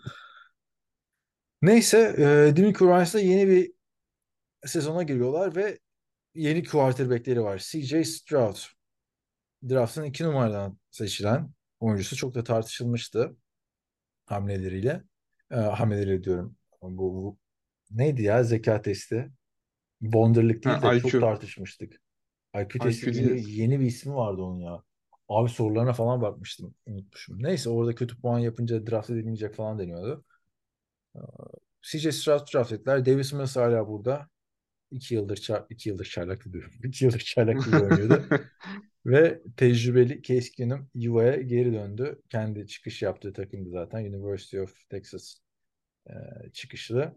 [1.63, 3.73] Neyse e, Demico Ryans'la yeni bir
[4.67, 5.79] sezona giriyorlar ve
[6.35, 7.59] yeni quarterback'leri var.
[7.59, 8.57] CJ Stroud.
[9.69, 13.37] Draft'ın iki numaradan seçilen oyuncusu çok da tartışılmıştı
[14.27, 15.03] hamleleriyle.
[15.51, 16.57] E, hamleleri diyorum.
[16.83, 17.39] Bu, bu
[17.91, 19.31] neydi ya zeka testi?
[20.01, 21.21] Wonderlic değil Ha, de çok IQ.
[21.21, 22.01] tartışmıştık.
[22.57, 24.83] IQ testi IQ yeni, bir ismi vardı onun ya.
[25.29, 26.75] Abi sorularına falan bakmıştım.
[26.87, 27.43] Unutmuşum.
[27.43, 30.25] Neyse orada kötü puan yapınca draft edilmeyecek falan deniyordu.
[31.83, 33.07] CJ Stroud draft ettiler.
[33.07, 34.29] Davis Mills hala burada.
[34.91, 36.73] İki yıldır, çar iki yıldır çaylak diyorum.
[36.85, 38.25] İki yıldır çaylak gibi oynuyordu.
[39.07, 42.23] Ve tecrübeli Keenum yuvaya geri döndü.
[42.31, 44.05] Kendi çıkış yaptığı takımdı zaten.
[44.05, 45.35] University of Texas
[46.07, 46.13] e,
[46.53, 47.17] çıkışlı.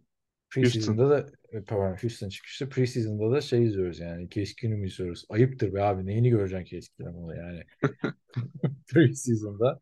[0.50, 2.70] Preseason'da da e, pardon Houston çıkışlı.
[2.70, 4.30] Preseason'da da şey izliyoruz yani.
[4.30, 5.26] Case Keenum izliyoruz.
[5.30, 6.06] Ayıptır be abi.
[6.06, 7.64] Neyini göreceksin Keenum'u yani.
[8.88, 9.80] Preseason'da.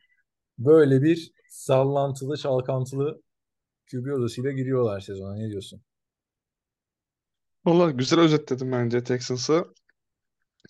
[0.57, 3.21] Böyle bir sallantılı, çalkantılı
[3.91, 5.35] QB odasıyla giriyorlar sezona.
[5.35, 5.81] Ne diyorsun?
[7.65, 9.65] Valla güzel özetledim bence Texans'ı.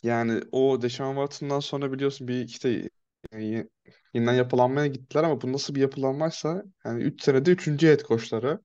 [0.03, 2.89] Yani o Deshaun Watson'dan sonra biliyorsun bir işte
[3.33, 3.69] yani
[4.13, 7.87] yeniden yapılanmaya gittiler ama bu nasıl bir yapılanmaysa yani 3 senede 3.
[7.87, 8.59] head coachları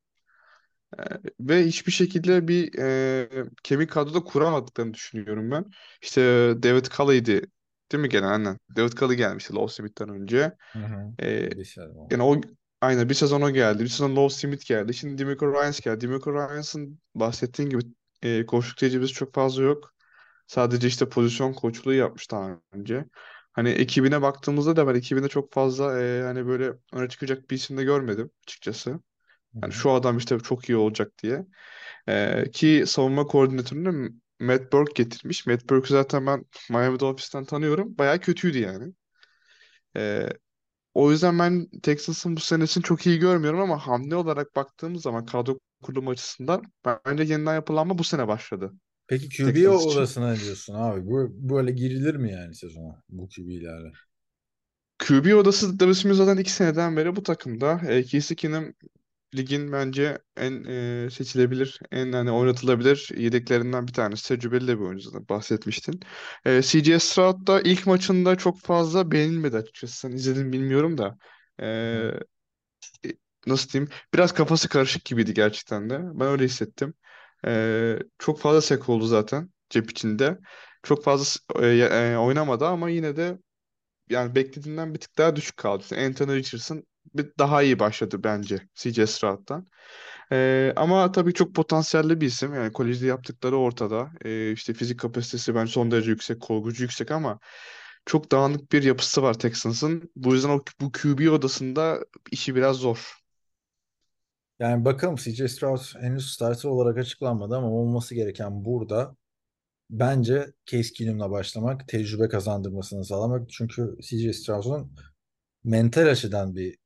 [0.99, 1.03] Ee,
[1.41, 3.29] ve hiçbir şekilde bir e,
[3.63, 5.65] kemik kadroda kuramadıklarını düşünüyorum ben.
[6.03, 6.21] İşte
[6.63, 7.47] David Culley'di
[7.93, 8.59] değil mi gelen aynen.
[8.77, 10.57] David Culley gelmişti Love Smith'ten önce.
[10.73, 11.13] Hı hı.
[11.23, 12.09] Ee, Bir sezon.
[12.11, 12.41] yani o
[12.81, 13.83] aynen bir sezon o geldi.
[13.85, 14.95] Bir sezon Love Smith geldi.
[14.95, 16.01] Şimdi Demico Ryans geldi.
[16.01, 17.83] Demico Ryans'ın bahsettiğin gibi
[18.25, 19.95] e, koçluk tecrübesi çok fazla yok.
[20.47, 23.07] Sadece işte pozisyon koçluğu yapmış daha önce.
[23.53, 27.79] Hani ekibine baktığımızda da ben ekibinde çok fazla e, hani böyle öne çıkacak bir isim
[27.79, 29.01] de görmedim açıkçası.
[29.63, 31.47] Yani şu adam işte çok iyi olacak diye.
[32.09, 35.47] E, ki savunma koordinatörünü Matt Burke getirmiş.
[35.47, 37.99] Matt Burke'ü zaten ben Miami Dolphins'ten tanıyorum.
[37.99, 38.95] Bayağı kötüydü yani.
[39.97, 40.29] E,
[40.95, 45.59] o yüzden ben Texas'ın bu senesini çok iyi görmüyorum ama hamle olarak baktığımız zaman kadro
[45.85, 48.73] kurulumu açısından bence yeniden yapılanma bu sene başladı.
[49.07, 51.07] Peki QB odasına ne diyorsun abi?
[51.07, 53.93] Bu, böyle girilir mi yani sezona bu QB'lerle?
[54.99, 57.81] QB odası da bizim zaten iki seneden beri bu takımda.
[57.89, 58.75] E, Keenum
[59.37, 64.29] ligin bence en e, seçilebilir, en hani oynatılabilir yedeklerinden bir tanesi.
[64.29, 66.01] Tecrübeli de bir oyuncu zaten bahsetmiştin.
[66.45, 69.99] E, CJ Stroud da ilk maçında çok fazla beğenilmedi açıkçası.
[69.99, 71.19] Sen izledin mi bilmiyorum da.
[71.61, 71.67] E,
[73.05, 73.09] e,
[73.47, 73.91] nasıl diyeyim?
[74.15, 76.01] Biraz kafası karışık gibiydi gerçekten de.
[76.03, 76.95] Ben öyle hissettim.
[77.47, 80.39] E, çok fazla sek oldu zaten cep içinde.
[80.83, 83.39] Çok fazla e, e, oynamadı ama yine de
[84.11, 85.83] yani beklediğimden bir tık daha düşük kaldı.
[85.83, 89.67] İşte Anthony Richardson bir daha iyi başladı bence CJ Stroud'dan.
[90.33, 92.55] Ee, ama tabii çok potansiyelli bir isim.
[92.55, 94.11] Yani kolejde yaptıkları ortada.
[94.25, 97.39] Ee, işte fizik kapasitesi bence son derece yüksek, kol gücü yüksek ama
[98.07, 100.11] çok dağınık bir yapısı var Texans'ın.
[100.17, 102.01] Bu yüzden o, bu QB odasında
[102.33, 103.24] işi biraz zor.
[104.59, 109.17] Yani bakalım CJ Stroud henüz starter olarak açıklanmadı ama olması gereken burada
[109.91, 113.51] bence Case Keenum'la başlamak, tecrübe kazandırmasını sağlamak.
[113.51, 114.97] Çünkü CJ Stroud'un
[115.65, 116.79] mental açıdan bir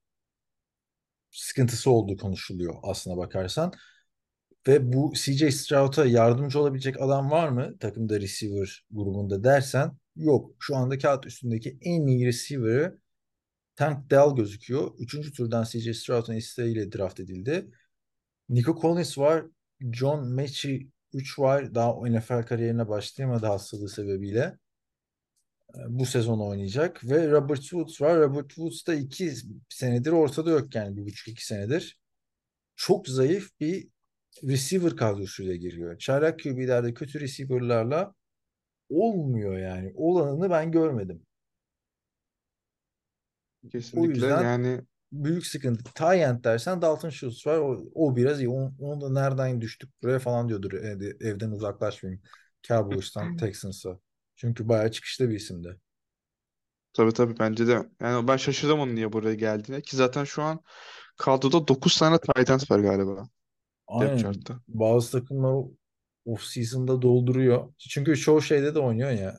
[1.31, 3.72] sıkıntısı olduğu konuşuluyor aslına bakarsan.
[4.68, 10.56] Ve bu CJ Stroud'a yardımcı olabilecek adam var mı takımda receiver grubunda dersen yok.
[10.58, 12.98] Şu anda kağıt üstündeki en iyi receiver'ı
[13.79, 14.94] Tank Dell gözüküyor.
[14.98, 17.70] Üçüncü turdan CJ Stroud'un isteğiyle draft edildi.
[18.48, 19.46] Nico Collins var.
[19.92, 21.74] John Mechie 3 var.
[21.74, 24.58] Daha NFL kariyerine başlayamadı hastalığı sebebiyle.
[25.74, 27.04] Ee, Bu sezon oynayacak.
[27.04, 28.18] Ve Robert Woods var.
[28.18, 29.33] Robert Woods da 2
[29.68, 30.96] senedir ortada yok yani.
[30.96, 32.00] Bir buçuk iki senedir.
[32.76, 33.88] Çok zayıf bir
[34.44, 35.98] receiver kadrosuyla giriyor.
[35.98, 38.14] Çaylak QB'lerde kötü receiver'larla
[38.90, 39.92] olmuyor yani.
[39.96, 41.27] Olanını ben görmedim.
[43.92, 44.83] O Kesinlikle yüzden yani
[45.13, 45.85] büyük sıkıntı.
[45.94, 47.59] Tyent dersen Dalton Schultz var.
[47.59, 48.48] O, o biraz iyi.
[48.48, 50.73] Onu, onu da nereden düştük buraya falan diyordur.
[50.73, 52.23] Evde, evden uzaklaşmayayım.
[52.63, 54.00] Cowboys'tan Texans'a.
[54.37, 55.81] Çünkü bayağı çıkışta bir isimdi.
[56.92, 57.88] Tabii tabii bence de.
[58.00, 59.83] Yani ben şaşırdım onun niye buraya geldiğine.
[59.83, 60.61] Ki zaten şu an
[61.19, 63.29] kadroda 9 tane tight end var galiba.
[64.00, 64.19] Depth Aynen.
[64.19, 64.61] chart'ta.
[64.69, 65.65] Bazı takımlar
[66.27, 67.73] off season'da dolduruyor.
[67.79, 69.38] Çünkü çoğu şeyde de oynuyor ya.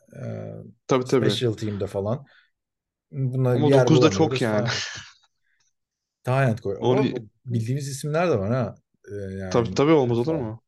[0.88, 1.39] Tabii E, tabii.
[1.39, 2.26] special team'de falan.
[3.12, 4.68] Buna bir Ama yer 9 da çok bulamıyoruz yani.
[4.68, 4.70] falan.
[6.24, 6.78] Talent koy.
[6.80, 7.05] Onu...
[7.45, 8.76] Bildiğimiz isimler de var ha.
[9.05, 10.64] E, Tabii yani tabii olmaz olur mu?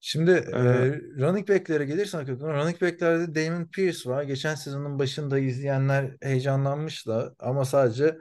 [0.00, 4.22] Şimdi Ee, e, running back'lere gelirsen hakikaten running back'lerde Damon Pierce var.
[4.22, 8.16] Geçen sezonun başında izleyenler heyecanlanmış da ama sadece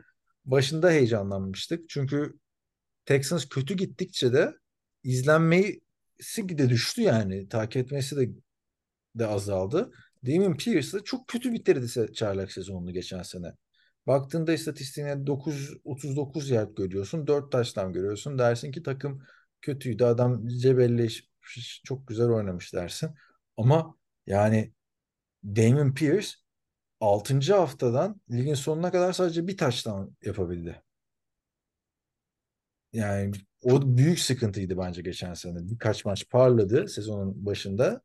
[0.46, 1.90] başında heyecanlanmıştık.
[1.90, 2.34] Çünkü
[3.06, 4.54] Texans kötü gittikçe de
[5.04, 5.80] izlenmesi
[6.38, 7.50] de düştü yani.
[7.50, 8.30] Takip etmesi de,
[9.16, 9.92] de azaldı.
[10.26, 13.54] Damon Pierce de çok kötü bitirdi çaylak sezonunu geçen sene.
[14.08, 17.28] Baktığında istatistiğine 9, 39 yard görüyorsun.
[17.28, 18.40] 4 taştan görüyorsun.
[18.40, 19.24] Dersin ki takım
[19.62, 20.04] kötüydü.
[20.04, 23.10] Adam cebelleşmiş, çok güzel oynamış dersin.
[23.58, 23.96] Ama
[24.28, 24.74] yani
[25.46, 26.30] Damon Pierce
[27.00, 27.54] 6.
[27.54, 30.84] haftadan ligin sonuna kadar sadece bir taştan yapabildi.
[32.94, 33.32] Yani
[33.64, 35.58] o büyük sıkıntıydı bence geçen sene.
[35.70, 38.02] Birkaç maç parladı sezonun başında.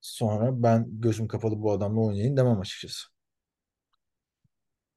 [0.00, 3.08] Sonra ben gözüm kapalı bu adamla oynayayım demem açıkçası.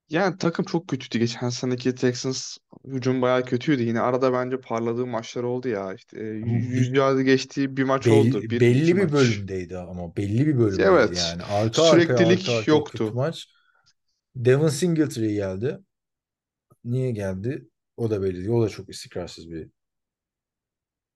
[0.10, 1.18] yani takım çok kötüydü.
[1.20, 3.84] Geçen seneki Texans hücum bayağı kötüydü.
[3.84, 5.93] Yine arada bence parladığı maçlar oldu ya.
[5.93, 8.41] İşte e, Bu 100 bir, yardı geçtiği bir maç oldu.
[8.41, 9.12] belli, Bir iki belli bir maç.
[9.12, 11.18] bölümdeydi ama belli bir bölümdeydi Evet.
[11.18, 11.43] yani.
[11.43, 13.14] Arka arkaya arka Süreklilik arkaya kötü yoktu.
[13.14, 13.47] maç.
[14.36, 15.80] Devin Singletary geldi.
[16.84, 17.70] Niye geldi?
[17.97, 18.49] O da belli değil.
[18.49, 19.70] O da çok istikrarsız bir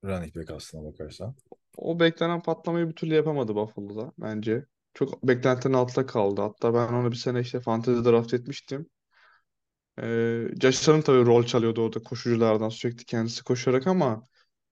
[0.04, 1.36] running back aslına bakarsan.
[1.78, 4.66] O beklenen patlamayı bir türlü yapamadı Buffalo'da bence.
[4.94, 6.42] Çok beklentinin altında kaldı.
[6.42, 8.90] Hatta ben onu bir sene işte fantezi draft etmiştim.
[10.02, 14.24] Ee, Josh Allen tabii rol çalıyordu orada koşuculardan sürekli kendisi koşarak ama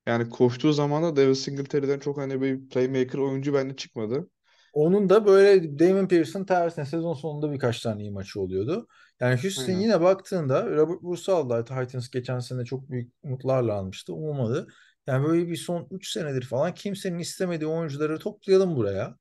[0.06, 4.30] yani koştuğu zaman da Devin Singletary'den çok hani bir playmaker oyuncu bende çıkmadı.
[4.74, 8.88] Onun da böyle Damon Pierce'ın tersine sezon sonunda birkaç tane iyi maçı oluyordu.
[9.20, 9.82] Yani Houston Aynen.
[9.82, 11.66] yine baktığında Robert Bruce'u aldılar.
[11.66, 14.14] Titans geçen sene çok büyük umutlarla almıştı.
[14.14, 14.68] Olmadı.
[15.08, 19.18] Yani böyle bir son 3 senedir falan kimsenin istemediği oyuncuları toplayalım buraya.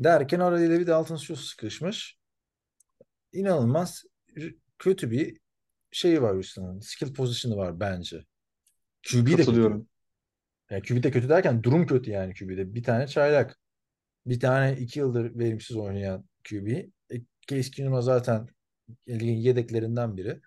[0.00, 2.18] Derken arayla bir Dalton Schultz sıkışmış.
[3.32, 4.04] İnanılmaz
[4.78, 5.40] kötü bir
[5.90, 6.80] şeyi var Houston'ın.
[6.80, 8.24] Skill position'ı var bence.
[9.10, 9.86] QB de kötü.
[10.70, 12.74] Yani QB de kötü derken durum kötü yani QB'de.
[12.74, 13.58] Bir tane çaylak.
[14.26, 16.68] Bir tane iki yıldır verimsiz oynayan QB.
[17.12, 18.48] E, Case Keenum'a zaten
[19.06, 20.40] yedeklerinden biri.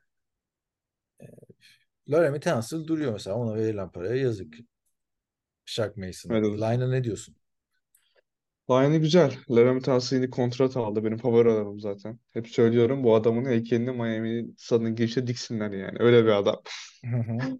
[2.09, 3.35] Laramie Tunsil duruyor mesela.
[3.35, 4.55] Ona verilen paraya yazık.
[5.65, 6.29] Shaq Mason.
[6.31, 6.45] Evet.
[6.45, 7.35] Line'a ne diyorsun?
[8.69, 9.33] Line'ı güzel.
[9.49, 11.03] Laramie Tunsil yeni kontrat aldı.
[11.03, 12.19] Benim favori adamım zaten.
[12.33, 15.97] Hep söylüyorum bu adamın heykelini Miami'nin stadının girişine diksinler yani.
[15.99, 16.61] Öyle bir adam.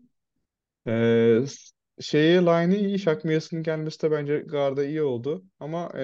[0.88, 1.40] Ee,
[2.02, 3.00] şeyi line'ı iyi.
[3.00, 5.46] Shaq Marson'ın gelmesi de bence guard'a iyi oldu.
[5.60, 6.04] Ama e,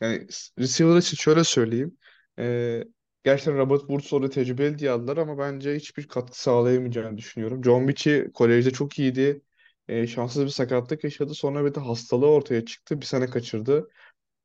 [0.00, 0.26] yani
[0.58, 1.96] receiver için şöyle söyleyeyim.
[2.38, 2.84] E,
[3.24, 7.64] gerçekten Robert Woods orada tecrübeli diye aldılar ama bence hiçbir katkı sağlayamayacağını düşünüyorum.
[7.64, 9.42] John Michie kolejde çok iyiydi.
[9.88, 11.34] E, şanssız bir sakatlık yaşadı.
[11.34, 13.00] Sonra bir de hastalığı ortaya çıktı.
[13.00, 13.88] Bir sene kaçırdı.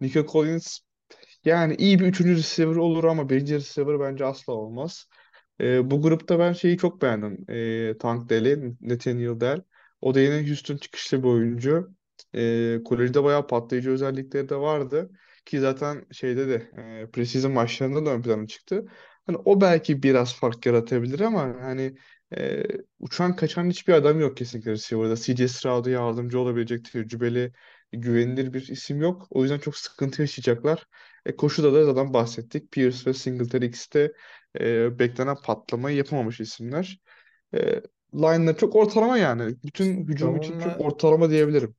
[0.01, 0.79] Nico Collins
[1.45, 5.07] yani iyi bir üçüncü receiver olur ama birinci receiver bence asla olmaz.
[5.61, 7.45] Ee, bu grupta ben şeyi çok beğendim.
[7.49, 9.61] Ee, Tank Dell'i, Nathaniel Dell.
[10.01, 11.95] O da yine Houston çıkışlı bir oyuncu.
[12.35, 15.09] Ee, kolejde bayağı patlayıcı özellikleri de vardı.
[15.45, 16.53] Ki zaten şeyde de
[17.03, 18.85] e, preseason maçlarında da ön plana çıktı.
[19.25, 21.95] Hani o belki biraz fark yaratabilir ama hani
[22.37, 22.63] e,
[22.99, 25.15] uçan kaçan hiçbir adam yok kesinlikle receiver'da.
[25.15, 27.51] CJ Stroud'a yardımcı olabilecek tecrübeli,
[27.91, 29.27] güvenilir bir isim yok.
[29.29, 30.87] O yüzden çok sıkıntı yaşayacaklar.
[31.25, 32.71] E, koşuda da zaten bahsettik.
[32.71, 34.13] Pierce ve Singletary ikisi de
[34.59, 36.99] e, beklenen patlamayı yapamamış isimler.
[37.53, 37.81] E,
[38.13, 39.55] line'lar çok ortalama yani.
[39.63, 41.75] Bütün hücum için çok ortalama diyebilirim.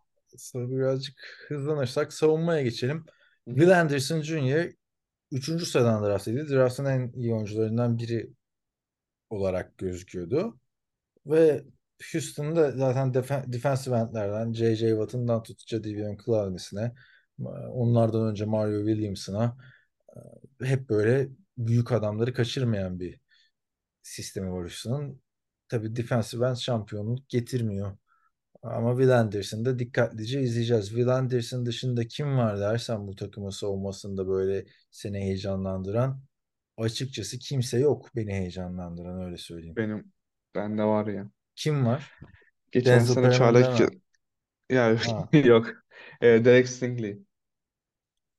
[0.54, 3.04] Birazcık hızlanırsak savunmaya geçelim.
[3.46, 4.72] Will Anderson Jr.
[5.32, 5.66] 3.
[5.66, 6.50] sıradan draft edildi.
[6.50, 8.30] Draft'ın en iyi oyuncularından biri
[9.30, 10.60] olarak gözüküyordu.
[11.26, 11.64] Ve
[12.12, 14.88] Houston'da zaten defen defensive endlerden J.J.
[14.88, 16.92] Watt'ından tut Jadeveon Clowney'sine
[17.70, 19.56] onlardan önce Mario Williams'ına
[20.62, 21.28] hep böyle
[21.58, 23.20] büyük adamları kaçırmayan bir
[24.02, 25.22] sistemi var Houston'ın.
[25.68, 27.96] Tabii defensive end şampiyonluk getirmiyor.
[28.62, 30.88] Ama Will Anderson'da dikkatlice izleyeceğiz.
[30.88, 36.20] Will Anderson dışında kim var dersen bu takımın savunmasında böyle seni heyecanlandıran
[36.76, 39.76] açıkçası kimse yok beni heyecanlandıran öyle söyleyeyim.
[39.76, 40.12] Benim
[40.54, 41.30] bende var ya.
[41.56, 42.12] Kim var?
[42.72, 43.90] Geçen Denzel sene deme.
[44.70, 45.28] ya Ha.
[45.38, 45.72] yok.
[46.20, 47.18] E, Derek Stingley, Ne?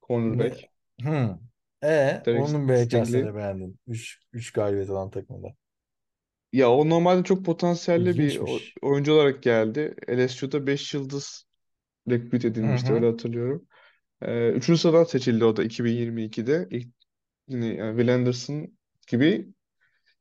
[0.07, 0.69] cornerback.
[1.01, 1.39] Hı.
[1.83, 3.35] E, Derek onun be geçen Stingley.
[3.35, 3.79] beğendin.
[3.87, 5.47] 3 3 galibiyet olan takımda.
[6.53, 8.77] Ya o normalde çok potansiyelli bir o- İlginçmiş.
[8.81, 9.95] oyuncu olarak geldi.
[10.09, 11.45] LSU'da 5 yıldız
[12.09, 12.93] rekryt Hı edilmişti hı.
[12.93, 13.67] öyle hatırlıyorum.
[14.21, 16.67] E, üçüncü sıradan seçildi o da 2022'de.
[16.71, 16.89] İlk
[17.49, 18.77] yine yani Will Anderson
[19.09, 19.47] gibi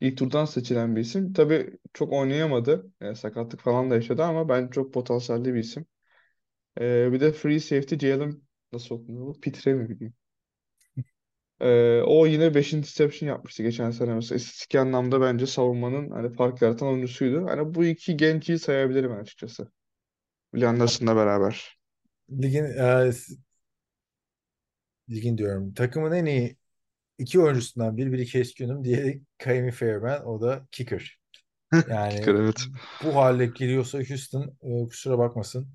[0.00, 1.32] ilk turdan seçilen bir isim.
[1.32, 2.92] Tabii çok oynayamadı.
[3.02, 5.86] Yani sakatlık falan da yaşadı ama bence çok potansiyelli bir isim.
[6.80, 9.34] Ee, bir de free safety Jalen nasıl okunuyor?
[9.40, 10.14] Pitre mi bileyim.
[11.60, 14.36] Ee, o yine 5 interception yapmıştı geçen sene mesela.
[14.36, 17.46] İstatistik anlamda bence savunmanın hani fark yaratan oyuncusuydu.
[17.46, 19.70] Hani bu iki genci sayabilirim ben açıkçası.
[20.52, 21.78] Will Anderson'la beraber.
[22.30, 23.10] Ligin e,
[25.10, 25.74] ligin diyorum.
[25.74, 26.56] Takımın en iyi
[27.18, 30.22] iki oyuncusundan biri biri Case Keenum, diğeri Kaimi Fairbairn.
[30.24, 31.18] O da kicker.
[31.88, 32.66] Yani Kicker, evet.
[33.04, 35.68] bu hale giriyorsa Houston e, kusura bakmasın.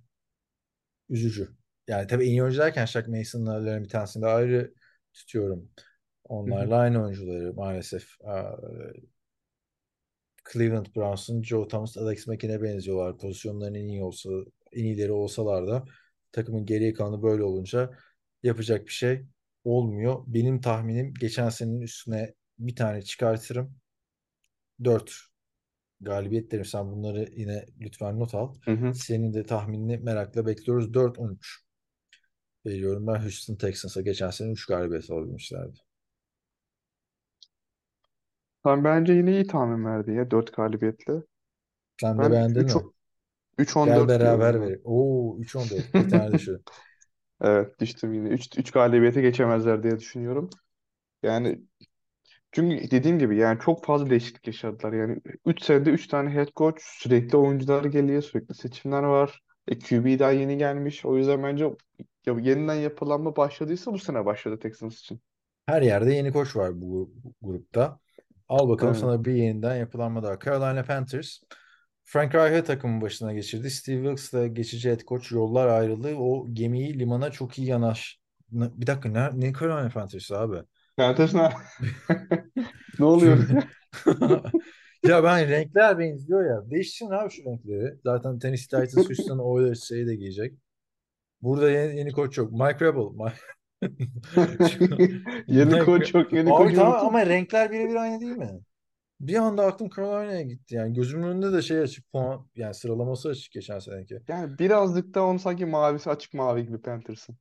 [1.09, 1.49] Üzücü.
[1.87, 4.73] Yani tabii en iyi oyuncu derken Shaq Mason'ların bir tanesini de ayrı
[5.13, 5.69] tutuyorum.
[6.23, 8.21] Onlarla aynı oyuncuları maalesef.
[8.23, 8.57] Aa,
[10.53, 13.17] Cleveland Browns'un Joe Thomas, Alex Mack'ine benziyorlar.
[13.17, 14.29] Pozisyonların en iyi olsa,
[14.71, 15.85] en iyileri olsalar da
[16.31, 17.91] takımın geriye kalanı böyle olunca
[18.43, 19.25] yapacak bir şey
[19.63, 20.23] olmuyor.
[20.27, 23.75] Benim tahminim geçen senenin üstüne bir tane çıkartırım.
[24.83, 25.11] 4
[26.01, 26.65] galibiyet derim.
[26.65, 28.55] Sen bunları yine lütfen not al.
[28.65, 28.93] Hı hı.
[28.93, 30.93] Senin de tahminini merakla bekliyoruz.
[30.93, 31.37] 4-13
[32.65, 34.01] veriyorum ben Houston Texans'a.
[34.01, 35.79] Geçen sene 3 galibiyet alabilmişlerdi.
[38.63, 41.13] Tam bence yine iyi tahmin verdi ya 4 galibiyetle.
[42.01, 42.85] Sen de Ben beğendin 3 mi?
[43.59, 44.61] 3-14 Gel diyorum beraber ya.
[44.61, 44.81] verelim.
[44.85, 45.99] Oo 3-14.
[45.99, 46.63] Bir tane şu.
[47.41, 48.29] Evet düştüm yine.
[48.29, 50.49] 3 3 galibiyete geçemezler diye düşünüyorum.
[51.23, 51.61] Yani
[52.51, 54.93] çünkü dediğim gibi yani çok fazla değişiklik yaşadılar.
[54.93, 59.41] Yani 3 senede 3 tane head coach, sürekli oyuncular geliyor, sürekli seçimler var.
[59.67, 61.05] E, QB daha yeni gelmiş.
[61.05, 61.65] O yüzden bence
[62.25, 65.21] ya, yeniden yapılanma başladıysa bu sene başladı Texans için.
[65.65, 67.99] Her yerde yeni koç var bu, grupta.
[68.47, 69.01] Al bakalım Evet.
[69.01, 70.39] sana bir yeniden yapılanma daha.
[70.39, 71.41] Carolina Panthers.
[72.03, 73.69] Frank Reich'ı takımın başına geçirdi.
[73.71, 76.15] Steve Wilks'la geçici head coach yollar ayrıldı.
[76.15, 78.19] O gemiyi limana çok iyi yanaş.
[78.51, 80.57] Bir dakika ne, ne Carolina Panthers abi?
[80.97, 81.49] Panthers ne?
[82.99, 83.47] Ne oluyor?
[85.03, 86.71] Ya ben renkler benziyor ya.
[86.71, 87.95] Değiştirin abi şu renkleri.
[88.03, 90.53] Zaten Tennessee Titans Houston Oilers şeyi de giyecek.
[91.41, 92.51] Burada yeni, yeni koç yok.
[92.51, 93.01] Mike Rebel.
[95.47, 97.03] Yeni koç yok, yeni Abi koç tamam yok.
[97.03, 98.59] ama renkler birebir aynı değil mi?
[99.19, 100.75] Bir anda aklım Carolina'ya gitti.
[100.75, 104.19] Yani gözümün önünde de şey açık puan yani sıralaması açık geçen seneki.
[104.27, 107.37] Yani birazcık da onu sanki mavisi açık mavi gibi Panthers'ın.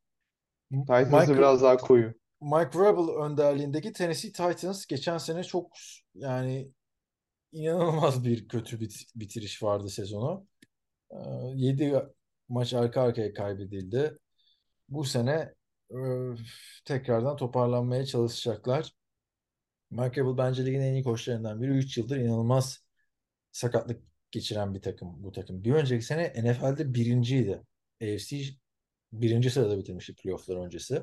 [0.72, 2.14] Titans'ı biraz daha koyu.
[2.40, 5.72] Mike Vrabel önderliğindeki Tennessee Titans geçen sene çok
[6.14, 6.70] yani
[7.52, 10.46] inanılmaz bir kötü bit- bitiriş vardı sezonu.
[11.54, 11.94] 7
[12.50, 14.18] maç arka arkaya kaybedildi.
[14.88, 15.54] Bu sene
[15.90, 15.98] e,
[16.84, 18.92] tekrardan toparlanmaya çalışacaklar.
[19.90, 21.70] Mike Vrabel bence ligin en iyi koçlarından biri.
[21.70, 22.84] 3 yıldır inanılmaz
[23.52, 25.64] sakatlık geçiren bir takım bu takım.
[25.64, 27.62] Bir önceki sene NFL'de birinciydi.
[28.02, 28.36] AFC
[29.12, 31.02] birinci sırada bitirmişti playofflar öncesi.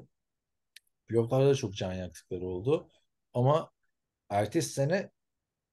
[1.08, 2.90] Playofflarda da çok can yaktıkları oldu.
[3.34, 3.72] Ama
[4.30, 5.12] ertesi sene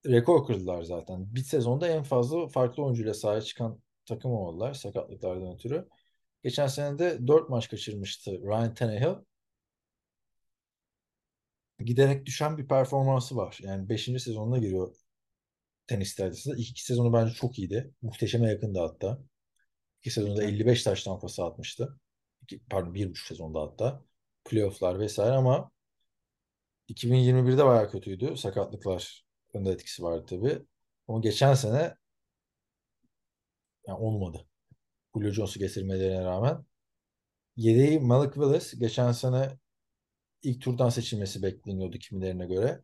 [0.06, 1.34] rekor kırdılar zaten.
[1.34, 5.88] Bir sezonda en fazla farklı oyuncuyla sahaya çıkan takım oldular sakatlıklardan ötürü.
[6.42, 9.14] Geçen sene de 4 maç kaçırmıştı Ryan Tannehill.
[11.78, 13.58] Giderek düşen bir performansı var.
[13.62, 14.04] Yani 5.
[14.04, 14.96] sezonuna giriyor
[15.86, 16.56] tenis Titans'da.
[16.56, 17.94] İlk iki sezonu bence çok iyiydi.
[18.02, 19.18] Muhteşeme yakındı hatta.
[20.00, 22.00] İki sezonda 55 taş tampası atmıştı.
[22.42, 24.04] İki, pardon bir buçuk sezonda hatta.
[24.44, 25.70] Playoff'lar vesaire ama
[26.88, 28.36] 2021'de bayağı kötüydü.
[28.36, 29.24] Sakatlıklar
[29.54, 30.58] önde etkisi vardı tabii.
[31.08, 31.94] Ama geçen sene
[33.86, 34.46] yani olmadı.
[35.14, 36.64] Julio Jones'u getirmelerine rağmen.
[37.56, 39.58] Yedeği Malik Willis geçen sene
[40.42, 42.82] ilk turdan seçilmesi bekleniyordu kimilerine göre.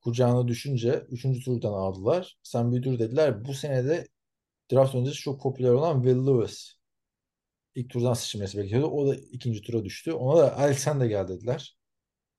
[0.00, 1.44] Kucağına düşünce 3.
[1.44, 2.38] turdan aldılar.
[2.42, 3.44] Sen büyüdür dediler.
[3.44, 4.08] Bu sene de
[4.72, 6.78] draft öncesi çok popüler olan Will Lewis
[7.74, 8.86] ilk turdan seçilmesi bekliyordu.
[8.86, 10.12] O da ikinci tura düştü.
[10.12, 11.78] Ona da Alexander gel dediler.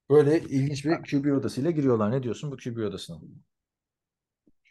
[0.10, 2.12] Böyle ilginç bir QB odasıyla giriyorlar.
[2.12, 3.20] Ne diyorsun bu QB odasına?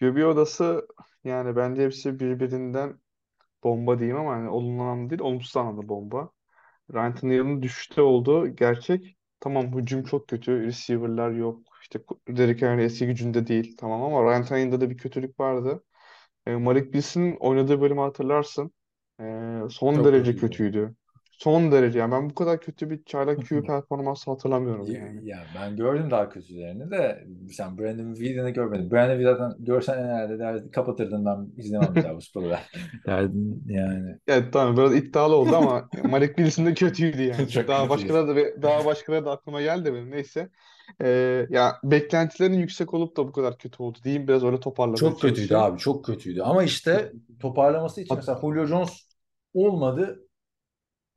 [0.01, 0.89] QB odası
[1.25, 3.01] yani bence hepsi birbirinden
[3.65, 6.31] bomba diyeyim ama hani olumlu anlamda değil, olumsuz anlamda bomba.
[6.95, 9.17] Ryan Tannehill'in düşüşte olduğu gerçek.
[9.41, 10.63] Tamam hücum çok kötü.
[10.67, 11.63] Receiver'lar yok.
[11.83, 13.77] İşte Derrick Henry eski gücünde değil.
[13.79, 15.85] Tamam ama Ryan Tannehill'de de bir kötülük vardı.
[16.47, 18.73] E, Malik Willis'in oynadığı bölümü hatırlarsın.
[19.21, 19.25] E,
[19.71, 20.37] son Çok derece kötüydü.
[20.37, 20.97] kötüydü.
[21.39, 21.99] Son derece.
[21.99, 25.23] Yani ben bu kadar kötü bir çaylak QB performansı hatırlamıyorum Ya, yani.
[25.23, 28.91] ya ben gördüm daha kötülerini de sen Brandon Whedon'ı görmedin.
[28.91, 32.51] Brandon Whedon zaten görsen herhalde derdi, kapatırdın ben izlemem bir daha bu sporu
[33.07, 34.19] derdin yani.
[34.27, 37.49] Evet tamam biraz iddialı oldu ama Malik Willis'in de kötüydü yani.
[37.49, 40.11] Çok Daha başkaları da daha başkaları da aklıma geldi benim.
[40.11, 40.51] Neyse.
[41.03, 44.29] Ee, ya beklentilerin yüksek olup da bu kadar kötü oldu diyeyim.
[44.29, 46.43] Biraz öyle toparlamaya Çok kötüydü abi çok kötüydü.
[46.43, 49.09] Ama işte toparlaması için mesela Julio Jones
[49.55, 50.28] olmadı.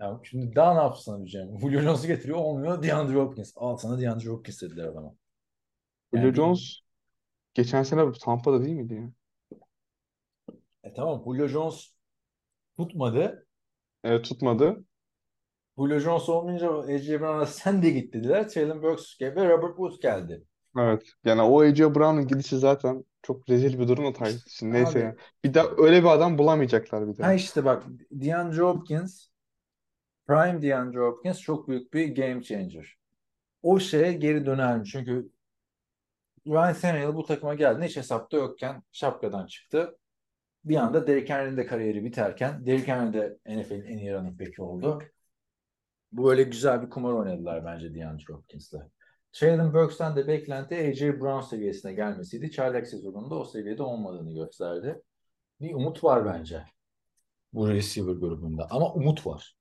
[0.02, 1.50] Ya şimdi daha ne yapsın diyeceğim.
[1.62, 2.84] Julio Jones'u getiriyor olmuyor.
[2.84, 3.54] DeAndre Hopkins.
[3.56, 5.14] Al sana DeAndre Hopkins dediler adama.
[6.14, 6.80] Yani Jones
[7.54, 9.12] geçen sene Tampa'da değil miydi ya?
[10.84, 11.94] e tamam Julio Jones
[12.78, 13.48] tutmadı.
[14.04, 14.84] Evet, tutmadı.
[15.78, 18.50] Julio Jones olmayınca AJ Brown'a sen de git dediler.
[18.50, 20.44] Traylon Burks ve Robert Woods geldi.
[20.78, 21.04] Evet.
[21.26, 24.72] Yani o AJ Brown'un gidişi zaten çok rezil bir durum o Titans için.
[24.72, 25.16] Neyse Abi yani.
[25.44, 27.34] Bir daha öyle bir adam bulamayacaklar bir ha daha.
[27.34, 29.31] işte bak DeAndre Hopkins
[30.32, 32.98] Prime DeAndre Hopkins çok büyük bir game changer.
[33.62, 34.86] O şeye geri döner mi?
[34.86, 35.30] Çünkü
[36.48, 39.98] Ryan Tannehill bu takıma geldiğinde hiç hesapta yokken şapkadan çıktı.
[40.66, 44.62] Bir anda Derrick Henry'nin de kariyeri biterken Derrick Henry de NFL'in en iyi running back'i
[44.62, 45.04] oldu.
[46.12, 48.76] Böyle güzel bir kumar oynadılar bence DeAndre Hopkins'le.
[49.32, 52.52] Traylon Burks'ten de beklenti AJ Brown seviyesine gelmesiydi.
[52.52, 55.02] Çaylak sezonunda o seviyede olmadığını gösterdi.
[55.62, 56.66] Bir umut var bence
[57.54, 58.68] bu receiver grubunda.
[58.70, 59.61] Ama umut var.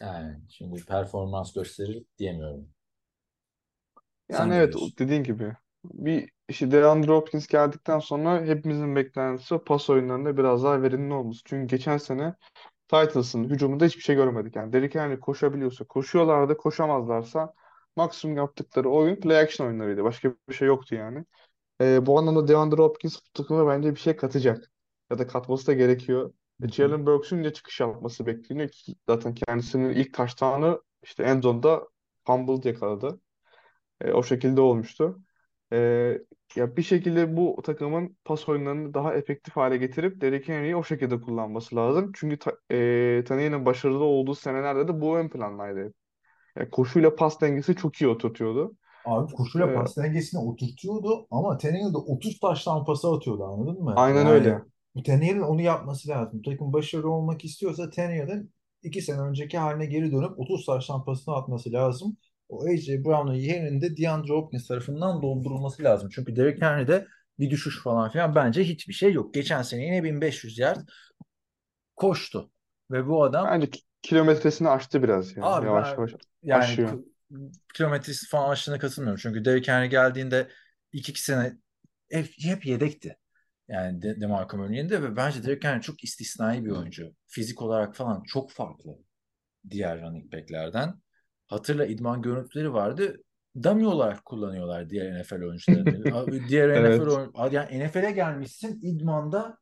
[0.00, 2.68] Yani şimdi performans gösterir diyemiyorum.
[4.30, 4.94] Sen Yani ne evet diyorsun?
[4.98, 5.56] dediğin gibi.
[5.84, 11.40] Bir işte DeAndre Hopkins geldikten sonra hepimizin beklentisi pas oyunlarında biraz daha verimli olması.
[11.44, 12.34] Çünkü geçen sene
[12.88, 14.56] Titans'ın hücumunda hiçbir şey görmedik.
[14.56, 17.54] Yani Derrick Henry koşabiliyorsa koşuyorlardı, koşamazlarsa
[17.96, 20.04] maksimum yaptıkları oyun play action oyunlarıydı.
[20.04, 21.24] Başka bir şey yoktu yani.
[21.82, 24.72] Ee, bu anlamda DeAndre Hopkins takıma bence bir şey katacak.
[25.10, 26.34] Ya da katması da gerekiyor.
[26.62, 26.68] E.
[26.68, 31.88] Jalen Burks'ün de çıkış yapması bekleniyor ki zaten kendisinin ilk taştanı işte end zone'da
[32.26, 33.20] fumble yakaladı.
[34.00, 35.20] E, o şekilde olmuştu.
[35.72, 35.76] E,
[36.56, 41.20] ya bir şekilde bu takımın pas oyunlarını daha efektif hale getirip Derrick Henry'i o şekilde
[41.20, 42.12] kullanması lazım.
[42.14, 45.94] Çünkü ta, e, başarılı olduğu senelerde de bu ön plandaydı.
[46.56, 48.76] Yani koşuyla pas dengesi çok iyi oturtuyordu.
[49.04, 53.94] Abi koşuyla E, pas dengesini oturtuyordu ama Tannehill de 30 taştan pası atıyordu anladın mı?
[53.94, 54.62] aynen Yani öyle.
[55.06, 56.42] Tannehill'in onu yapması lazım.
[56.42, 61.72] Takım başarılı olmak istiyorsa Tannehill'in 2 sene önceki haline geri dönüp 30 taştan pasını atması
[61.72, 62.16] lazım.
[62.48, 66.08] O AJ Brown'un yerinde DeAndre Hopkins tarafından doldurulması lazım.
[66.12, 67.06] Çünkü Derrick Henry'de
[67.38, 69.34] bir düşüş falan filan bence hiçbir şey yok.
[69.34, 70.88] Geçen sene yine 1500 yard
[71.96, 72.50] koştu.
[72.90, 75.44] Ve bu adam Bence ki- kilometresini aştı biraz ya.
[75.44, 76.12] Abi Yavaş ben yavaş
[76.42, 77.04] yani aşıyor.
[77.74, 79.20] kilometresi falan aşığına katılmıyorum.
[79.22, 80.48] Çünkü Derrick Henry geldiğinde
[80.92, 81.52] iki iki sene
[82.10, 83.16] hep, hep yedekti.
[83.68, 87.14] Yani De DeMarco Murray'in de ve bence Derrick Henry çok istisnai bir oyuncu.
[87.26, 88.98] Fizik olarak falan çok farklı
[89.70, 90.94] diğer running back'lerden.
[91.46, 93.16] Hatırla idman görüntüleri vardı.
[93.62, 96.48] Dummy olarak kullanıyorlar diğer NFL oyuncularını.
[96.48, 97.00] Diğer NFL Evet.
[97.00, 99.58] oyun yani NFL'e gelmişsin idmanda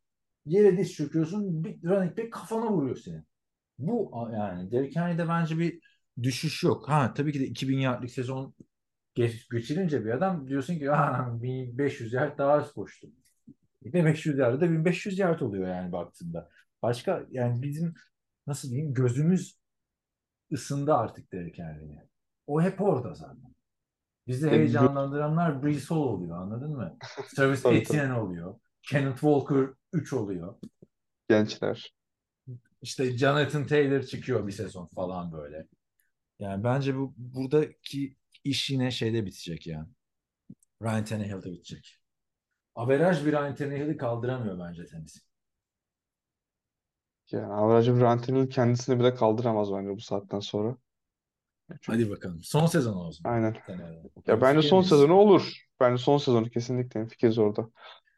[0.46, 3.22] yere diz çöküyorsun bir running back kafana vuruyor seni.
[3.78, 5.80] Bu yani Derrick Henry'de bence bir
[6.22, 6.88] düşüş yok.
[6.88, 8.54] Ha tabii ki de 2000 yardlık sezon
[9.14, 13.08] geç, geçirince bir adam diyorsun ki ah 1500 yard daha az koştu.
[13.92, 16.48] De 500 yard da 1500 yard oluyor yani baktığında.
[16.82, 17.94] Başka yani bizim
[18.46, 19.58] nasıl diyeyim gözümüz
[20.52, 22.08] ısındı artık Derrick Henry'ye.
[22.46, 23.54] O hep orada zaten.
[24.26, 26.98] Bizi heyecanlandıranlar Brees Hall oluyor anladın mı?
[27.36, 27.76] Tabii.
[27.76, 28.60] Etienne oluyor.
[28.82, 30.54] Kenneth Walker 3 oluyor.
[31.28, 31.94] Gençler.
[32.82, 35.66] İşte Jonathan Taylor çıkıyor bir sezon falan böyle.
[36.38, 39.88] Yani bence bu buradaki iş yine şeyde bitecek yani.
[40.82, 41.98] Ryan Tannehill'de bitecek.
[42.76, 45.22] Averaj bir Tannehill'i kaldıramıyor bence Tennessee.
[47.32, 50.76] Yani average Ryan Tannehill kendisini bile kaldıramaz bence bu saatten sonra.
[51.80, 52.40] Çünkü Hadi bakalım.
[52.42, 53.24] Son sezon olsun.
[53.24, 53.56] aynen.
[53.66, 54.10] Tannehill'in.
[54.28, 54.82] Ya bence Fikir son miyiz?
[54.82, 55.66] sezonu olur.
[55.80, 57.70] Bence son sezonu kesinlikle fikiriz orada.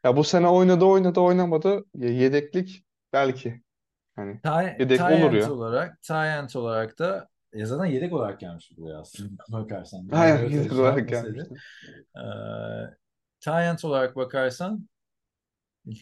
[0.03, 1.85] Ya bu sene oynadı oynadı oynamadı.
[1.95, 3.63] Ya yedeklik belki.
[4.15, 5.51] Hani Ty- yedek olur ya.
[5.51, 10.09] olarak, Tyent olarak da ya zaten yedek olarak gelmiş buraya aslında bakarsan.
[10.11, 11.09] Aynen yedek olarak yapmasaydı.
[11.09, 11.53] gelmişti.
[12.15, 12.19] Ee,
[13.39, 14.89] Tyent olarak bakarsan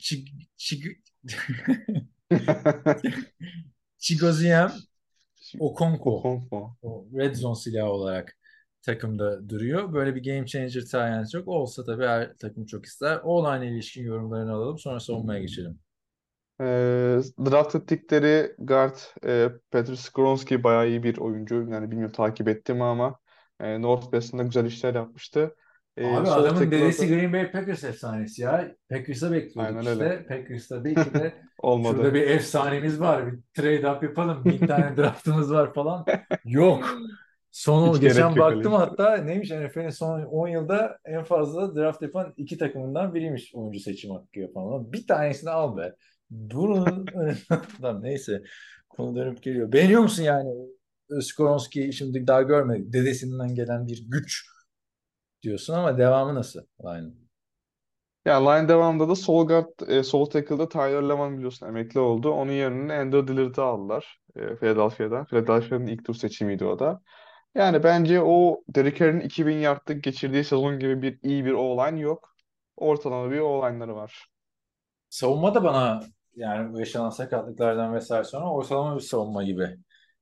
[0.01, 0.27] Chig
[0.57, 0.85] Chig
[3.97, 4.71] Chigoziem
[5.59, 6.69] Okonkwo Okonkwo.
[6.81, 8.38] o red zone silahı olarak
[8.81, 9.93] takımda duruyor.
[9.93, 11.47] Böyle bir game changer Tyent yok.
[11.47, 13.19] Olsa tabii her takım çok ister.
[13.23, 14.79] O-line ilişkin yorumlarını alalım.
[14.79, 15.79] Sonra savunmaya geçelim.
[16.61, 21.55] Ee, draft ettikleri guard e, Petr Skoronsky bayağı iyi bir oyuncu.
[21.55, 23.19] Yani bilmiyorum takip etti mi ama
[23.59, 25.55] e, Northwest'ında güzel işler yapmıştı.
[25.97, 28.71] E, Abi sol adamın dedesi tackle'da Green Bay Packers efsanesi ya.
[28.89, 30.05] Packers'a bekliyorduk aynen öyle.
[30.05, 30.25] işte.
[30.27, 32.13] Packers'ta belki de şurada Olmadı.
[32.13, 33.31] bir efsanemiz var.
[33.31, 34.45] Bir trade up yapalım.
[34.45, 36.05] Bin tane draftımız var falan.
[36.45, 36.97] Yok.
[37.51, 38.71] Son Hiç geçen öyle baktım şey.
[38.71, 44.11] hatta neymiş NFL'in son 10 yılda en fazla draft yapan iki takımından biriymiş oyuncu seçim
[44.11, 44.93] hakkı yapan.
[44.93, 45.95] Bir tanesini al be.
[46.49, 48.41] Durun önünden neyse.
[48.89, 49.71] Konu dönüp geliyor.
[49.71, 50.49] Beğeniyor musun yani?
[51.21, 52.93] Skoronski şimdi daha görmedik.
[52.93, 54.45] Dedesinden gelen bir güç
[55.41, 56.59] diyorsun ama devamı nasıl?
[56.83, 57.27] Aynen.
[58.25, 62.31] Ya line devamında da sol guard, e, sol tackle'da Tyler Levan biliyorsun emekli oldu.
[62.31, 65.25] Onun yerine Endo Dillard'ı aldılar e, Philadelphia'dan.
[65.25, 67.01] Philadelphia'nın ilk tur seçimiydi o da.
[67.55, 72.35] Yani bence o Derrick Henry'in 2000 yardlık geçirdiği sezon gibi bir iyi bir O-line yok.
[72.77, 74.27] Ortalama bir O-line'ları var.
[75.09, 76.03] Savunma da bana
[76.35, 79.77] yani yaşanan sakatlıklardan vesaire sonra ortalama bir savunma gibi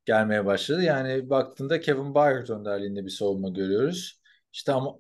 [0.05, 0.84] gelmeye başladı.
[0.84, 4.22] Yani baktığında Kevin Byard önderliğinde bir savunma görüyoruz.
[4.56, 4.99] İşte ama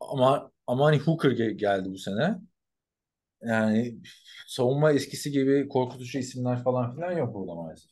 [0.00, 2.38] ama Amani Hooker ge- geldi bu sene.
[3.42, 3.98] Yani
[4.46, 7.90] savunma eskisi gibi korkutucu isimler falan filan yok burada maalesef.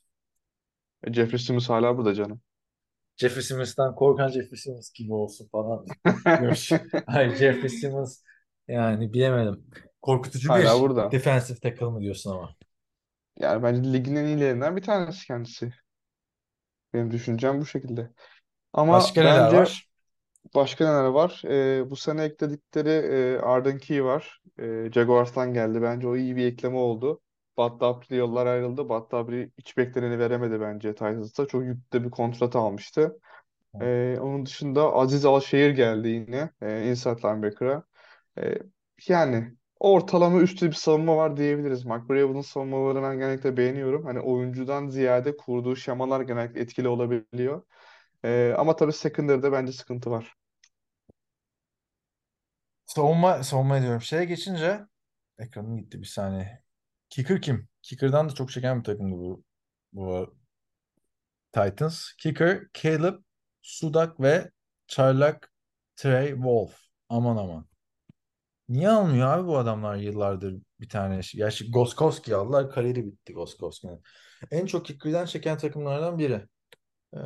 [1.05, 2.41] E, Jeffrey Simmons hala burada canım.
[3.17, 5.87] Jeffrey Simmons'tan korkan Jeffrey Simmons gibi olsun falan.
[7.07, 8.23] Hayır Jeffrey Simmons
[8.69, 9.67] yani bilemedim.
[10.03, 11.13] Korkutucu Hala bir burada.
[11.13, 12.55] defensive tackle mı diyorsun ama.
[13.39, 15.73] Yani bence ligin en iyilerinden bir tanesi kendisi.
[16.95, 18.11] Benim düşüncem bu şekilde.
[18.73, 19.92] Ama Başka neler bence var?
[20.55, 21.43] Başka neler var?
[21.45, 24.41] Ee, bu sene ekledikleri e, Arden Key var.
[24.59, 25.83] E, Jaguars'tan geldi.
[25.83, 27.21] Bence o iyi bir ekleme oldu.
[27.59, 28.89] Dupree yollar ayrıldı.
[28.89, 31.47] Dupree hiç bekleneni veremedi bence Titans'ta.
[31.47, 33.19] Çok yüklü bir kontrat almıştı.
[33.81, 36.51] Ee, onun dışında Aziz Alşehir geldi yine.
[36.63, 37.85] E, inside linebacker'a.
[38.39, 38.55] E,
[39.09, 41.85] yani ortalama üstü bir savunma var diyebiliriz.
[41.85, 44.05] Mike Vrabel'ın savunmalarını ben genellikle beğeniyorum.
[44.05, 47.63] Hani oyuncudan ziyade kurduğu şemalar genellikle etkili olabiliyor.
[48.25, 50.35] E, ama tabii secondary'de bence sıkıntı var.
[52.95, 54.03] Savunma, savunma ediyorum.
[54.03, 54.81] Şeye geçince
[55.39, 56.63] ekranım gitti bir saniye.
[57.09, 57.69] Kicker kim?
[57.83, 59.45] Kicker'dan da çok çeken bir takımdı bu,
[59.93, 60.37] bu
[61.53, 62.13] Titans.
[62.19, 63.15] Kicker Caleb
[63.63, 64.51] Sudak ve
[64.87, 65.53] Çaylak
[65.97, 66.79] Trey Wolf.
[67.09, 67.67] Aman aman.
[68.69, 71.39] Niye almıyor abi bu adamlar yıllardır bir tane şey.
[71.39, 72.71] Gerçi Gostkowski aldılar.
[72.71, 74.03] Kariyeri bitti Gostkowski'nin.
[74.51, 76.47] En çok kicker'dan çeken takımlardan biri.
[77.15, 77.19] Ee,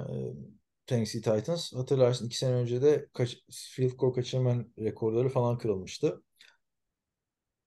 [0.87, 1.73] Tennessee Titans.
[1.73, 6.23] Hatırlarsın iki sene önce de kaç, field goal kaçırma rekorları falan kırılmıştı.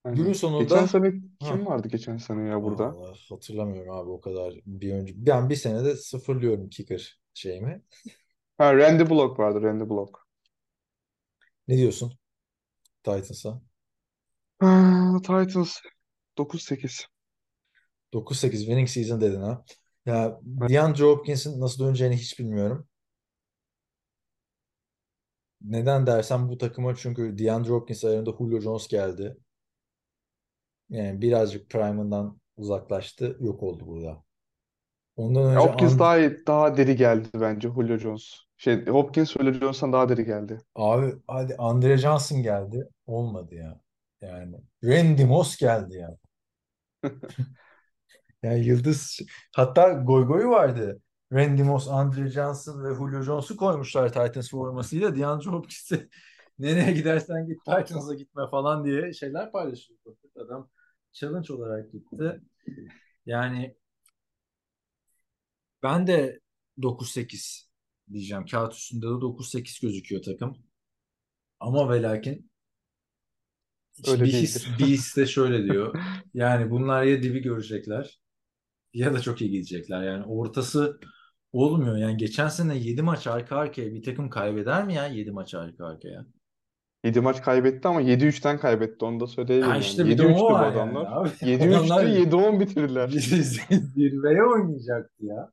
[0.04, 0.26] Günün Aynen.
[0.26, 2.84] Geçen sonunda sene ha, kim vardı geçen sene ya burada?
[2.84, 5.14] Allah, hatırlamıyorum abi o kadar bir önce.
[5.16, 7.82] Ben bir senede sıfırlıyorum kicker şeyimi.
[8.58, 10.18] Ha Randy Block vardı Randy Block.
[11.68, 12.12] Ne diyorsun
[13.02, 13.62] Titans'a?
[14.58, 15.76] Ha, Titans
[16.38, 17.06] 9-8.
[18.12, 19.64] 9-8 winning season dedin ha.
[20.06, 22.88] Ya DeAndre Hopkins'in nasıl döneceğini hiç bilmiyorum.
[25.60, 29.36] Neden dersen bu takıma çünkü DeAndre Hopkins ayarında Julio Jones geldi.
[30.90, 33.36] Yani birazcık prime'ından uzaklaştı.
[33.40, 34.22] Yok oldu burada.
[35.16, 38.34] Ondan önce Hopkins And- daha iyi- daha diri geldi bence Julio Jones.
[38.56, 40.58] Şey Hopkins Julio Jones'tan daha diri geldi.
[40.74, 42.88] abi hadi Andre Johnson geldi.
[43.06, 43.80] Olmadı ya.
[44.20, 46.16] Yani Randy Moss geldi ya.
[48.42, 49.20] Yani yıldız
[49.56, 51.00] hatta goy goyu vardı.
[51.32, 55.16] Randy Moss, Andre Johnson ve Julio Jones'u koymuşlar Titans formasıyla.
[55.16, 56.08] DeAndre Hopkins'i
[56.58, 60.16] nereye gidersen git Titans'a gitme falan diye şeyler paylaşıyordu.
[60.36, 60.70] Adam
[61.12, 62.40] challenge olarak gitti.
[63.26, 63.76] Yani
[65.82, 66.40] ben de
[66.78, 67.66] 9-8
[68.12, 68.46] diyeceğim.
[68.46, 70.56] Kağıt üstünde de 9-8 gözüküyor takım.
[71.60, 72.50] Ama ve lakin
[74.06, 76.02] Öyle bir his, bir his de şöyle diyor.
[76.34, 78.20] Yani bunlar ya dibi görecekler
[78.94, 80.02] ya da çok iyi gidecekler.
[80.02, 81.00] Yani ortası
[81.52, 81.96] olmuyor.
[81.96, 85.86] Yani geçen sene 7 maç arka arkaya bir takım kaybeder mi ya 7 maç arka
[85.86, 86.26] arkaya?
[87.04, 89.04] 7 maç kaybetti ama 7-3'ten kaybetti.
[89.04, 89.80] Onu da söyleyeyim Ha yani.
[89.80, 91.06] işte bir de 7-3'tü o bu var yani adamlar.
[91.12, 91.28] abi.
[91.40, 93.08] 7-3'tü Adamlar 7-10 bitirdiler.
[93.94, 95.52] zirveye oynayacaktı ya.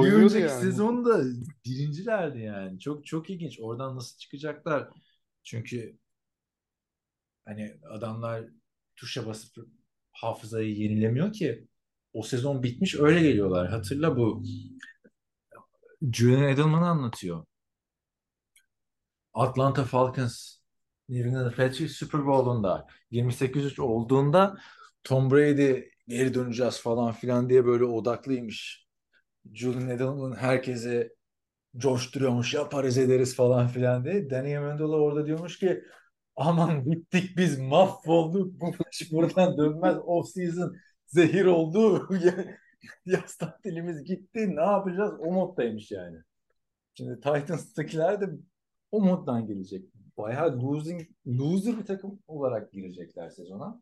[0.00, 0.62] Bir Oynuyordu önceki yani.
[0.62, 1.22] sezonda
[1.66, 2.78] birincilerdi yani.
[2.80, 3.60] Çok çok ilginç.
[3.60, 4.88] Oradan nasıl çıkacaklar?
[5.44, 5.98] Çünkü
[7.44, 8.44] hani adamlar
[8.96, 9.66] tuşa basıp
[10.12, 11.68] hafızayı yenilemiyor ki.
[12.16, 13.68] O sezon bitmiş öyle geliyorlar.
[13.68, 14.42] Hatırla bu
[16.12, 17.44] Julian Edelman'ı anlatıyor.
[19.34, 20.56] Atlanta Falcons
[21.08, 24.56] New England Patriots Super Bowl'unda 28-3 olduğunda
[25.04, 28.86] Tom Brady geri döneceğiz falan filan diye böyle odaklıymış.
[29.54, 31.12] Julian Edelman herkese
[31.76, 34.30] coşturuyormuş yaparız ederiz falan filan diye.
[34.30, 35.82] Danny Amendola orada diyormuş ki
[36.36, 40.76] aman bittik biz mahvolduk bu maç buradan dönmez off season
[41.06, 42.08] zehir oldu
[43.06, 46.18] yaz tatilimiz gitti ne yapacağız o moddaymış yani.
[46.94, 48.30] Şimdi Titans'takiler de
[48.90, 49.84] o moddan gelecek.
[50.18, 53.80] Bayağı losing, loser bir takım olarak girecekler sezona.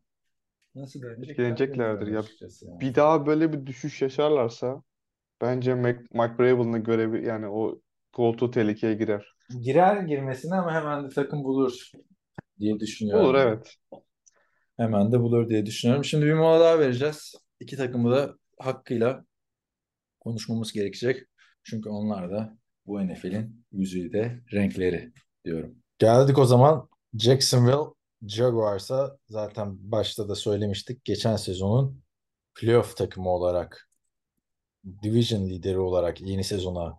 [0.75, 2.23] Nasıl dönecekler Etkileneceklerdir ya.
[2.61, 2.79] yani.
[2.79, 4.83] Bir daha böyle bir düşüş yaşarlarsa
[5.41, 7.81] bence Mac, Mike Vrabel'ın görevi yani o
[8.13, 9.35] koltuğu tehlikeye girer.
[9.61, 11.91] Girer girmesine ama hemen de takım bulur
[12.59, 13.25] diye düşünüyorum.
[13.25, 13.75] Olur evet.
[14.77, 16.05] Hemen de bulur diye düşünüyorum.
[16.05, 17.35] Şimdi bir mola daha vereceğiz.
[17.59, 19.25] İki takımı da hakkıyla
[20.19, 21.23] konuşmamız gerekecek.
[21.63, 25.13] Çünkü onlar da bu NFL'in yüzüyle renkleri
[25.45, 25.75] diyorum.
[25.99, 27.93] Geldik o zaman Jacksonville
[28.27, 31.05] Jaguars'a zaten başta da söylemiştik.
[31.05, 32.03] Geçen sezonun
[32.55, 33.89] playoff takımı olarak
[35.03, 36.97] division lideri olarak yeni sezona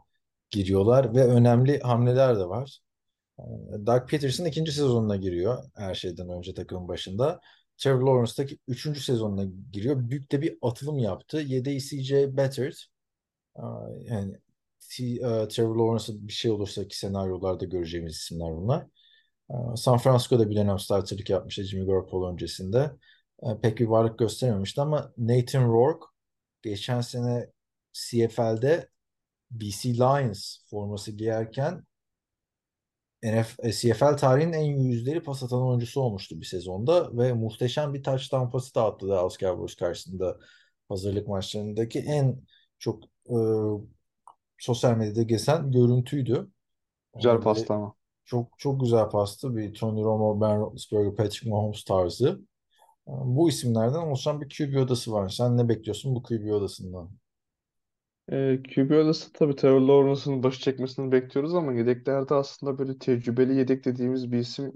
[0.51, 2.81] giriyorlar ve önemli hamleler de var.
[3.87, 7.41] Doug Peterson ikinci sezonuna giriyor her şeyden önce takımın başında.
[7.79, 10.11] Trevor Lawrence da üçüncü sezonuna giriyor.
[10.11, 11.39] Büyük de bir atılım yaptı.
[11.39, 12.75] Yedeği CJ Beathard.
[14.05, 14.35] Yani
[15.01, 18.87] e, Trevor Lawrence'a bir şey olursa ki senaryolarda göreceğimiz isimler bunlar.
[19.77, 22.91] San Francisco'da bir dönem starterlık yapmıştı Jimmy Garoppolo öncesinde.
[23.63, 26.07] Pek bir varlık göstermemişti ama Nathan Rourke
[26.63, 27.51] geçen sene
[27.93, 28.89] CFL'de
[29.51, 31.85] BC Lions forması giyerken
[33.33, 38.03] NF, e, CFL tarihinin en yüzdeli pas atan oyuncusu olmuştu bir sezonda ve muhteşem bir
[38.03, 40.39] touchdown pası da attı Dallas Cowboys karşısında
[40.89, 42.43] hazırlık maçlarındaki en
[42.79, 43.37] çok e,
[44.59, 46.51] sosyal medyada gezen görüntüydü.
[47.15, 47.95] Güzel Böyle pasta ama.
[48.25, 49.57] çok çok güzel pastı.
[49.57, 52.29] Bir Tony Romo, Ben Roethlisberger, Patrick Mahomes tarzı.
[53.09, 55.29] E, Bu isimlerden oluşan bir QB odası var.
[55.29, 57.11] Sen ne bekliyorsun bu QB odasından?
[58.33, 63.85] Ee, QB odası tabii Trevor Lawrence'ın başı çekmesini bekliyoruz ama yedeklerde aslında böyle tecrübeli yedek
[63.85, 64.73] dediğimiz bir isim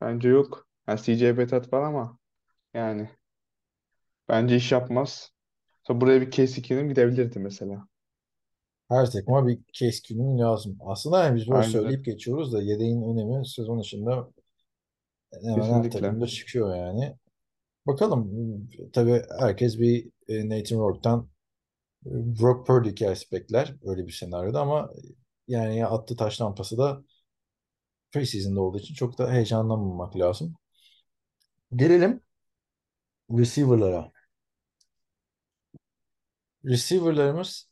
[0.00, 0.68] bence yok.
[0.88, 2.18] Yani CJ Beathard var ama
[2.74, 3.10] yani
[4.28, 5.30] bence iş yapmaz.
[5.82, 7.88] Sonra buraya bir Case Keenum gidebilirdi mesela.
[8.88, 10.78] Her takıma bir case Keenum lazım.
[10.80, 11.92] Aslında yani biz böyle Aynen öyle.
[11.92, 14.10] söyleyip geçiyoruz da yedeğin önemi sezon içinde
[15.42, 15.90] hemen her Kesinlikle.
[15.90, 17.16] takımda çıkıyor yani.
[17.86, 18.32] Bakalım.
[18.92, 21.31] Tabii herkes bir e, Nathan Rourke'tan e,
[22.04, 24.90] Brock Purdy hikayesi bekler öyle bir senaryoda ama
[25.48, 27.02] yani ya attığı taş lampası da
[28.12, 30.54] preseason'da olduğu için çok da heyecanlanmamak lazım.
[31.76, 32.20] Gelelim
[33.30, 34.12] receiver'lara.
[36.64, 37.70] Receiver'larımız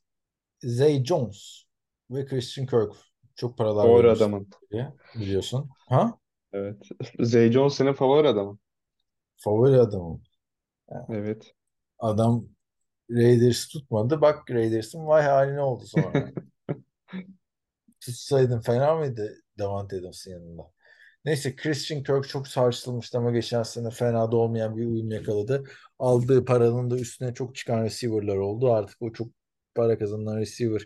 [0.62, 1.62] Zay Jones
[2.10, 2.92] ve Christian Kirk.
[3.34, 4.48] Çok paralar Favori adamın.
[4.70, 5.70] diye biliyorsun.
[5.88, 6.18] Ha?
[6.52, 6.88] Evet.
[7.20, 8.60] Zay Jones senin favori adamın.
[9.36, 10.22] Favori adamım.
[11.08, 11.54] Evet.
[11.98, 12.46] Adam
[13.10, 14.20] Raiders tutmadı.
[14.20, 16.30] Bak Raiders'ın vay haline oldu sonra.
[18.00, 20.62] Tutsaydın fena mıydı Davante Adams'ın yanında?
[21.24, 25.64] Neyse Christian Kirk çok sarsılmıştı ama geçen sene fena da olmayan bir uyum yakaladı.
[25.98, 28.72] Aldığı paranın da üstüne çok çıkan receiver'lar oldu.
[28.72, 29.28] Artık o çok
[29.74, 30.82] para kazanan receiver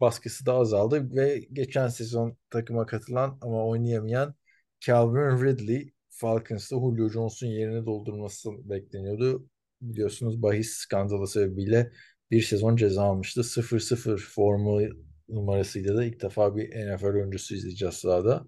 [0.00, 4.34] baskısı da azaldı ve geçen sezon takıma katılan ama oynayamayan
[4.80, 9.49] Calvin Ridley Falcons'ta Julio Jones'un yerini doldurması bekleniyordu.
[9.80, 11.92] Biliyorsunuz bahis skandalı sebebiyle
[12.30, 13.44] bir sezon ceza almıştı.
[13.44, 14.80] 0-0 formu
[15.28, 18.44] numarasıyla da ilk defa bir NFL oyuncusu izleyeceğiz sahada.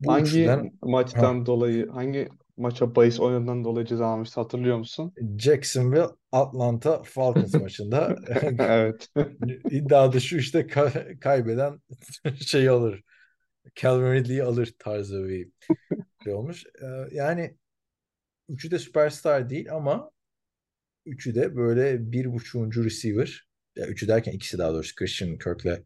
[0.00, 5.12] Bu Hangi üçlüden ha, maçtan dolayı, hangi maça bahis oynadığından dolayı ceza almıştı hatırlıyor musun?
[5.38, 8.16] Jacksonville Atlanta Falcons maçında
[8.58, 9.08] Evet.
[9.70, 11.80] iddia da şu işte ka- kaybeden
[12.46, 13.02] şey alır.
[13.74, 15.48] Calvin Ridley'i alır tarzı bir
[16.24, 16.64] şey olmuş.
[16.82, 17.56] Ee, yani
[18.48, 20.10] üçü de süperstar değil ama
[21.06, 23.48] üçü de böyle bir buçuğuncu receiver.
[23.76, 25.84] Ya üçü derken ikisi daha doğrusu Christian Kirk'le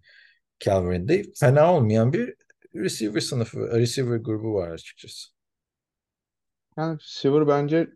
[0.60, 1.32] Calvin Ridley.
[1.40, 2.34] Fena olmayan bir
[2.74, 5.28] receiver sınıfı, receiver grubu var açıkçası.
[6.76, 7.88] Yani receiver bence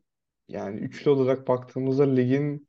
[0.48, 2.68] yani üçlü olarak baktığımızda ligin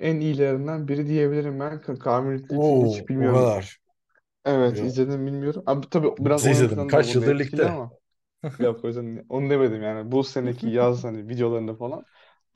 [0.00, 1.82] en iyilerinden biri diyebilirim ben.
[2.04, 3.48] Calvin Ridley'i Oo, hiç o bilmiyorum.
[3.48, 3.78] kadar.
[4.44, 5.62] Evet Ya, izledim bilmiyorum.
[5.66, 6.86] Abi tabii biraz oyun izledim?
[6.86, 7.66] Kaç yıldır etkili ligde?
[7.66, 7.92] ama
[8.58, 10.12] yok o yüzden onu demedim yani.
[10.12, 12.06] Bu seneki yaz hani videolarında falan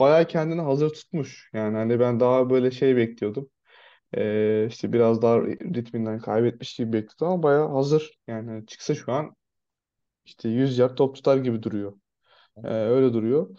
[0.02, 1.50] bayağı kendini hazır tutmuş.
[1.54, 3.50] Yani hani ben daha böyle şey bekliyordum.
[4.16, 8.20] Ee, işte biraz daha ritminden kaybetmiş gibi bekliyordum ama bayağı hazır.
[8.28, 9.36] Yani çıksa şu an
[10.24, 11.94] işte 100 yard top tutar gibi duruyor.
[12.64, 13.56] Ee, öyle duruyor.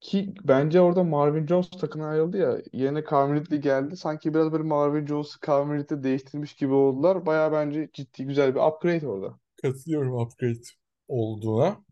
[0.00, 2.58] Ki bence orada Marvin Jones takımına ayrıldı ya.
[2.72, 3.96] Yerine Calvin Ridley geldi.
[3.96, 7.26] Sanki biraz böyle Marvin Jones'u Calvin Ridley değiştirmiş gibi oldular.
[7.26, 9.38] Bayağı bence ciddi güzel bir upgrade orada.
[9.62, 10.60] Katılıyorum upgrade
[11.08, 11.84] olduğuna.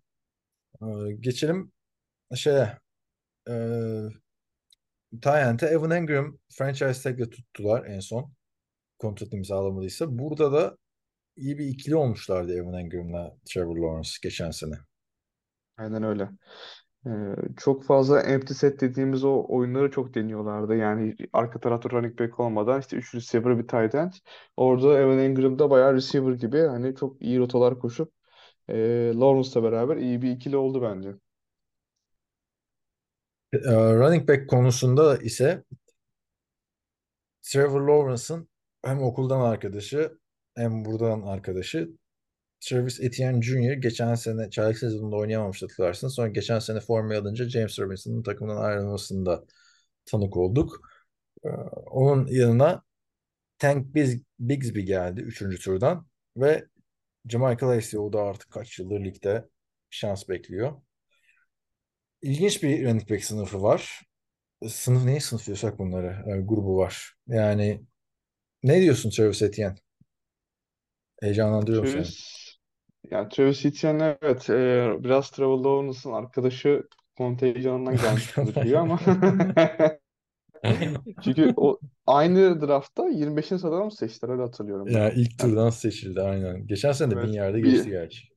[0.82, 1.72] Ee, geçelim
[2.34, 2.78] şeye.
[3.50, 3.54] E,
[5.22, 8.32] Tyent'e Evan Engram franchise tag'le tuttular en son.
[8.98, 10.18] Kontrat imzalamadıysa.
[10.18, 10.76] Burada da
[11.36, 14.74] iyi bir ikili olmuşlardı Evan Engram'la Trevor Lawrence geçen sene.
[15.76, 16.28] Aynen öyle.
[17.06, 17.10] Ee,
[17.56, 20.76] çok fazla empty set dediğimiz o oyunları çok deniyorlardı.
[20.76, 24.12] Yani arka tarafta running back olmadan işte 3 receiver bir tight end.
[24.56, 28.12] Orada Evan Engram da bayağı receiver gibi hani çok iyi rotalar koşup
[28.68, 28.74] e,
[29.14, 31.14] Lawrence'la beraber iyi bir ikili oldu bence.
[33.52, 35.64] Ee, running back konusunda ise
[37.42, 38.48] Trevor Lawrence'ın
[38.84, 40.18] hem okuldan arkadaşı
[40.56, 41.88] hem buradan arkadaşı
[42.60, 43.72] Travis Etienne Jr.
[43.72, 46.14] geçen sene çaylak sezonunda oynayamamıştı hatırlarsınız.
[46.14, 49.44] Sonra geçen sene formayı alınca James Robinson'ın takımdan ayrılmasında
[50.06, 50.80] tanık olduk.
[51.44, 51.48] Ee,
[51.90, 52.82] onun yanına
[53.58, 55.58] Tank Biz- Bigsby geldi 3.
[55.58, 56.66] turdan ve
[57.28, 59.48] Jamichael Hasty o da artık kaç yıldır ligde
[59.90, 60.72] şans bekliyor.
[62.22, 64.02] İlginç bir running back sınıfı var.
[64.68, 66.24] Sınıf neyi sınıflıyorsak bunları?
[66.38, 67.14] e, grubu var.
[67.28, 67.82] Yani
[68.64, 69.76] ne diyorsun Travis Etienne?
[71.22, 72.06] Heyecanlandırıyor mu seni?
[72.06, 72.58] Travis,
[73.10, 76.84] yani Travis Etienne evet e, biraz Trevor Lawrence'ın arkadaşı
[77.16, 79.00] kontenjanından gelmiş gibi duruyor ama
[81.20, 83.58] çünkü o aynı draftta 25.
[83.58, 84.92] sıradan mı seçtiler öyle hatırlıyorum.
[84.92, 86.66] Ya ilk Yani turdan seçildi aynen.
[86.66, 88.29] Geçen sene de bin evet yerde bir geçti gerçi.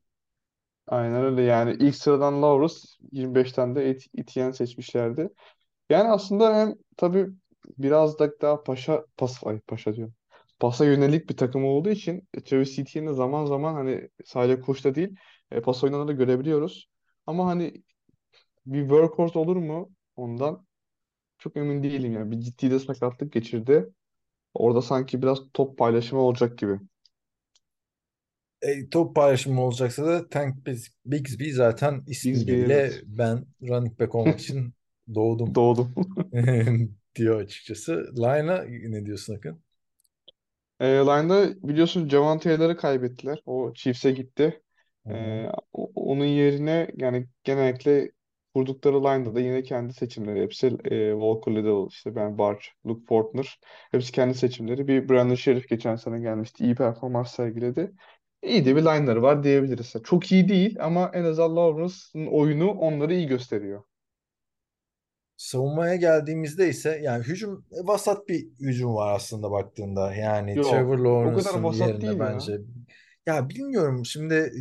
[0.87, 2.73] Aynen öyle yani ilk sıradan Lawrence
[3.11, 5.29] 25'ten de Et- Etienne seçmişlerdi.
[5.89, 7.27] Yani aslında hem tabii
[7.79, 10.15] biraz da daha paşa pas ay paşa diyorum.
[10.59, 15.17] Pasa yönelik bir takım olduğu için e, Travis Etienne'i zaman zaman hani sadece koşta değil
[15.51, 16.89] e, pas oyunlarında da görebiliyoruz.
[17.27, 17.83] Ama hani
[18.65, 20.67] bir workhorse olur mu ondan
[21.37, 22.31] çok emin değilim yani.
[22.31, 23.89] Bir ciddi de sakatlık geçirdi.
[24.55, 26.79] Orada sanki biraz top paylaşımı olacak gibi.
[28.63, 33.03] E, top paylaşımı olacaksa da Tank Biz- Bigsby zaten ismiyle evet.
[33.05, 34.73] ben running back olmak için
[35.15, 35.95] doğdum Doğdum.
[37.15, 37.93] diyor açıkçası.
[38.17, 39.63] Line'a ne diyorsun Akın?
[40.79, 43.39] E, line'da biliyorsun Javon Taylor'ı kaybettiler.
[43.45, 44.61] O Chiefs'e gitti.
[45.09, 45.49] E,
[45.95, 48.11] onun yerine yani genellikle
[48.53, 50.41] kurdukları line'da da yine kendi seçimleri.
[50.41, 53.59] Hepsi e, Walker Little, işte Ben Barch, Luke Fortner.
[53.91, 54.87] Hepsi kendi seçimleri.
[54.87, 56.63] Bir Brandon Sheriff geçen sene gelmişti.
[56.63, 57.91] İyi performans sergiledi.
[58.43, 59.93] İyi de bir line'ları var diyebiliriz.
[60.03, 63.83] Çok iyi değil ama en azından Lawrence'ın oyunu onları iyi gösteriyor.
[65.37, 70.15] Savunmaya geldiğimizde ise yani hücum e, vasat bir hücum var aslında baktığında.
[70.15, 72.19] Yani Trevor Yok, o kadar Lawrence'ın vasat yerine değil ya.
[72.19, 72.57] bence
[73.25, 74.51] ya bilmiyorum şimdi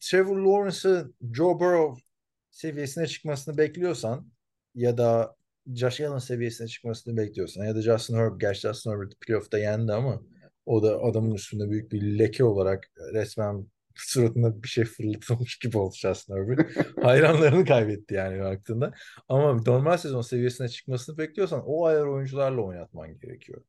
[0.00, 2.02] Trevor Lawrence'ı Joe Burrow
[2.50, 4.26] seviyesine çıkmasını bekliyorsan
[4.74, 5.36] ya da
[5.74, 10.22] Josh Allen seviyesine çıkmasını bekliyorsan ya da Justin Herbert gerçi Justin Herbert playoff'ta yendi ama
[10.68, 15.94] o da adamın üstünde büyük bir leke olarak resmen suratına bir şey fırlatılmış gibi oldu
[15.98, 16.76] Justin Herbert.
[17.04, 18.92] Hayranlarını kaybetti yani baktığında.
[19.28, 23.64] Ama normal sezon seviyesine çıkmasını bekliyorsan o ayar oyuncularla oynatman gerekiyor.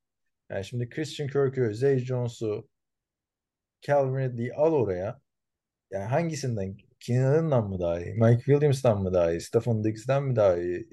[0.49, 2.69] Yani şimdi Christian Kirk'ü, Zay Jones'u,
[3.81, 5.21] Calvin Ridley'i al oraya.
[5.91, 6.77] Yani hangisinden?
[6.99, 8.13] Keenan Allen'dan mı daha iyi?
[8.13, 9.41] Mike Williams'tan mı daha iyi?
[9.41, 10.89] Stephon Diggs'den mi daha iyi?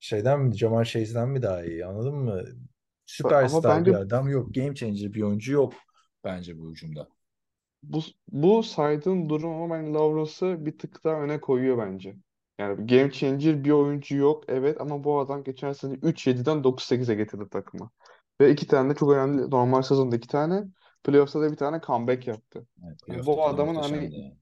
[0.00, 0.58] Şeyden mi?
[0.58, 1.86] Jamar Chase'den mi daha iyi?
[1.86, 2.44] Anladın mı?
[3.24, 4.54] Ama Süperstar bir bence adam yok.
[4.54, 5.72] Game changer bir oyuncu yok
[6.24, 7.08] bence bu hücumda.
[7.82, 12.16] Bu, bu saydığın durum ama ben Lawrence'ı bir tık daha öne koyuyor bence.
[12.58, 17.14] Yani bir game changer bir oyuncu yok evet ama bu adam geçen sene 3-7'den 9-8'e
[17.14, 17.90] getirdi takımı.
[18.40, 20.64] Ve iki tane de çok önemli normal sezonda iki tane
[21.04, 22.66] playoff'ta da bir tane comeback yaptı.
[22.86, 24.36] Evet, Yani bu da adamın hani yani.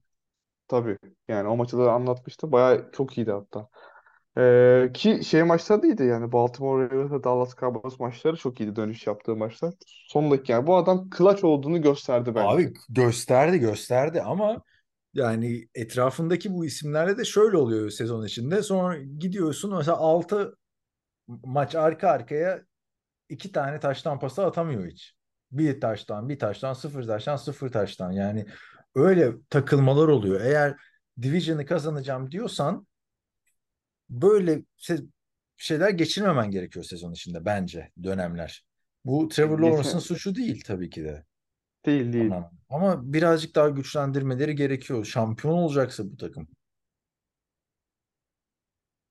[0.67, 0.97] tabii
[1.27, 2.51] yani o maçı da anlatmıştı.
[2.51, 3.69] Bayağı çok iyiydi hatta.
[4.37, 8.75] Ee, ki şey maçları da iyiydi yani Baltimore Ravens ve Dallas Cowboys maçları çok iyiydi
[8.75, 9.73] dönüş yaptığı maçlar.
[9.87, 12.47] Son dakika yani bu adam clutch olduğunu gösterdi bence.
[12.47, 14.61] Abi gösterdi gösterdi ama
[15.13, 18.63] yani etrafındaki bu isimlerle de şöyle oluyor sezon içinde.
[18.63, 20.57] Sonra gidiyorsun mesela 6
[21.27, 22.61] maç arka arkaya
[23.29, 25.13] iki tane taştan pası atamıyor hiç.
[25.51, 28.11] Bir taştan, bir taştan, sıfır taştan, sıfır taştan.
[28.11, 28.45] Yani
[28.95, 30.41] öyle takılmalar oluyor.
[30.41, 30.75] Eğer
[31.21, 32.87] Division'ı kazanacağım diyorsan
[34.09, 34.61] böyle
[35.57, 38.65] şeyler geçirmemen gerekiyor sezon içinde bence dönemler.
[39.05, 41.25] Bu Trevor Lawrence'ın suçu değil tabii ki de.
[41.85, 42.31] değil değil.
[42.31, 45.05] Ama, ama birazcık daha güçlendirmeleri gerekiyor.
[45.05, 46.47] Şampiyon olacaksa bu takım.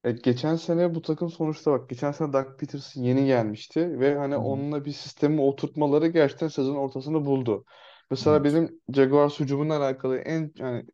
[0.04, 4.34] Evet, geçen sene bu takım sonuçta bak geçen sene Doug Peterson yeni gelmişti ve hani
[4.34, 4.38] hı.
[4.38, 7.64] onunla bir sistemi oturtmaları gerçekten sezon ortasını buldu.
[8.10, 8.44] Mesela Evet.
[8.44, 10.84] benim Jaguars hücumuyla alakalı en yani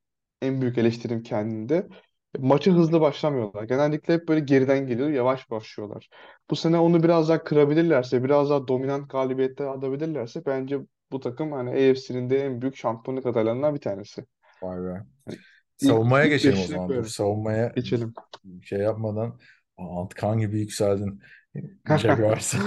[0.42, 1.88] en büyük eleştirim kendinde
[2.39, 3.62] maçı hızlı başlamıyorlar.
[3.64, 6.09] Genellikle hep böyle geriden geliyor, yavaş başlıyorlar.
[6.51, 10.78] Bu sene onu biraz daha kırabilirlerse, biraz daha dominant galibiyetler alabilirlerse bence
[11.12, 14.26] bu takım hani AFC'nin de en büyük şampiyonluk adaylarından bir tanesi.
[14.62, 15.05] Vay be.
[15.24, 15.39] Hani
[15.81, 16.95] ilk Savunmaya ilk geçelim o beşine zaman.
[16.95, 17.07] Dur koyarım.
[17.07, 18.16] savunmaya Geçelim.
[18.64, 19.41] şey yapmadan
[19.78, 21.20] Antkan gibi yükseldin
[21.97, 22.59] Jaguars'a.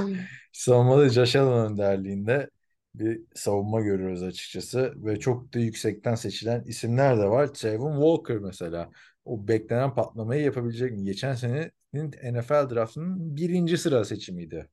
[0.51, 2.49] Savunmada Josh Allen önderliğinde
[2.95, 7.53] bir savunma görüyoruz açıkçası ve çok da yüksekten seçilen isimler de var.
[7.53, 8.91] Trayvon Walker mesela.
[9.25, 11.03] O beklenen patlamayı yapabilecek mi?
[11.05, 14.69] Geçen senenin NFL draftının birinci sıra seçimiydi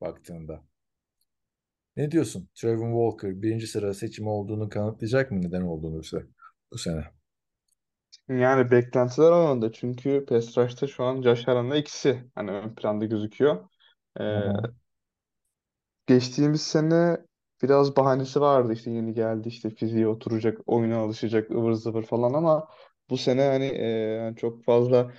[0.00, 0.64] baktığında.
[1.96, 2.48] Ne diyorsun?
[2.54, 5.42] Trayvon Walker birinci sıra seçimi olduğunu kanıtlayacak mı?
[5.42, 6.26] Neden olduğunu bu se-
[6.72, 7.04] bu sene?
[8.28, 9.72] Yani beklentiler yönde.
[9.72, 13.68] Çünkü pass rush'ta şu an Josh Allen'la ikisi hani ön planda gözüküyor.
[14.20, 14.22] Ee,
[16.06, 17.16] geçtiğimiz sene
[17.62, 18.72] biraz bahanesi vardı.
[18.72, 22.68] İşte yeni geldi işte fiziğe oturacak, oyuna alışacak, ıvır zıvır falan ama
[23.10, 25.12] bu sene hani e, yani çok fazla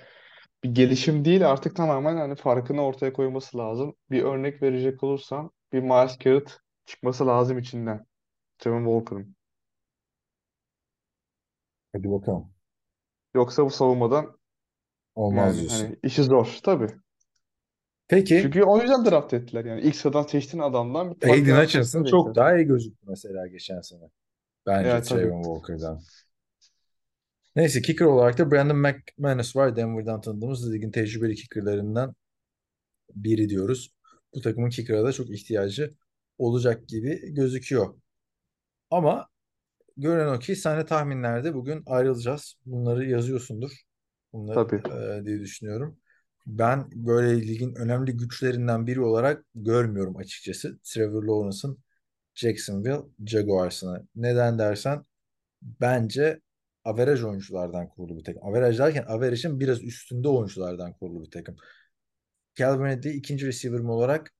[0.64, 3.96] bir gelişim değil artık tamamen hani farkını ortaya koyması lazım.
[4.10, 8.06] Bir örnek verecek olursam bir Miles Garrett çıkması lazım içinden.
[8.58, 9.36] Trevor Walker'ın.
[11.92, 12.50] Hadi bakalım.
[13.34, 14.38] Yoksa bu savunmadan
[15.14, 15.88] Olmaz yani diyorsun.
[15.88, 16.88] hani işi zor tabii.
[18.08, 19.80] Peki Çünkü o yüzden draft ettiler yani.
[19.80, 23.80] İlk sıradan seçtiğin adamdan bir fark Aiden yaratmasını Hutchinson çok daha iyi gözüktü mesela geçen
[23.80, 24.10] sene.
[24.66, 25.22] Bence Ya tabii.
[25.22, 26.00] Trayvon Walker'dan.
[27.56, 29.76] Neyse kicker olarak da Brandon McManus var.
[29.76, 32.14] Denver'dan tanıdığımız ligin tecrübeli kickerlarından
[33.14, 33.94] biri diyoruz.
[34.34, 35.94] Bu takımın kicker'a da çok ihtiyacı
[36.38, 37.94] olacak gibi gözüküyor.
[38.90, 39.28] Ama
[39.96, 42.54] görünen o ki sen de tahminlerde bugün ayrılacağız.
[42.66, 43.72] Bunları yazıyorsundur.
[44.32, 44.82] Bunları Tabii.
[45.20, 45.98] e, diye düşünüyorum.
[46.46, 50.78] Ben böyle ligin önemli güçlerinden biri olarak görmüyorum açıkçası.
[50.82, 51.78] Trevor Lawrence'ın
[52.34, 54.06] Jacksonville Jaguars'ını.
[54.16, 55.04] Neden dersen
[55.62, 56.40] bence
[56.86, 58.44] averaj oyunculardan kurulu bir takım.
[58.44, 61.56] Averaj derken averajın biraz üstünde oyunculardan kurulu bir takım.
[62.58, 64.34] Calvin Ridley ikinci receiver'ım olarak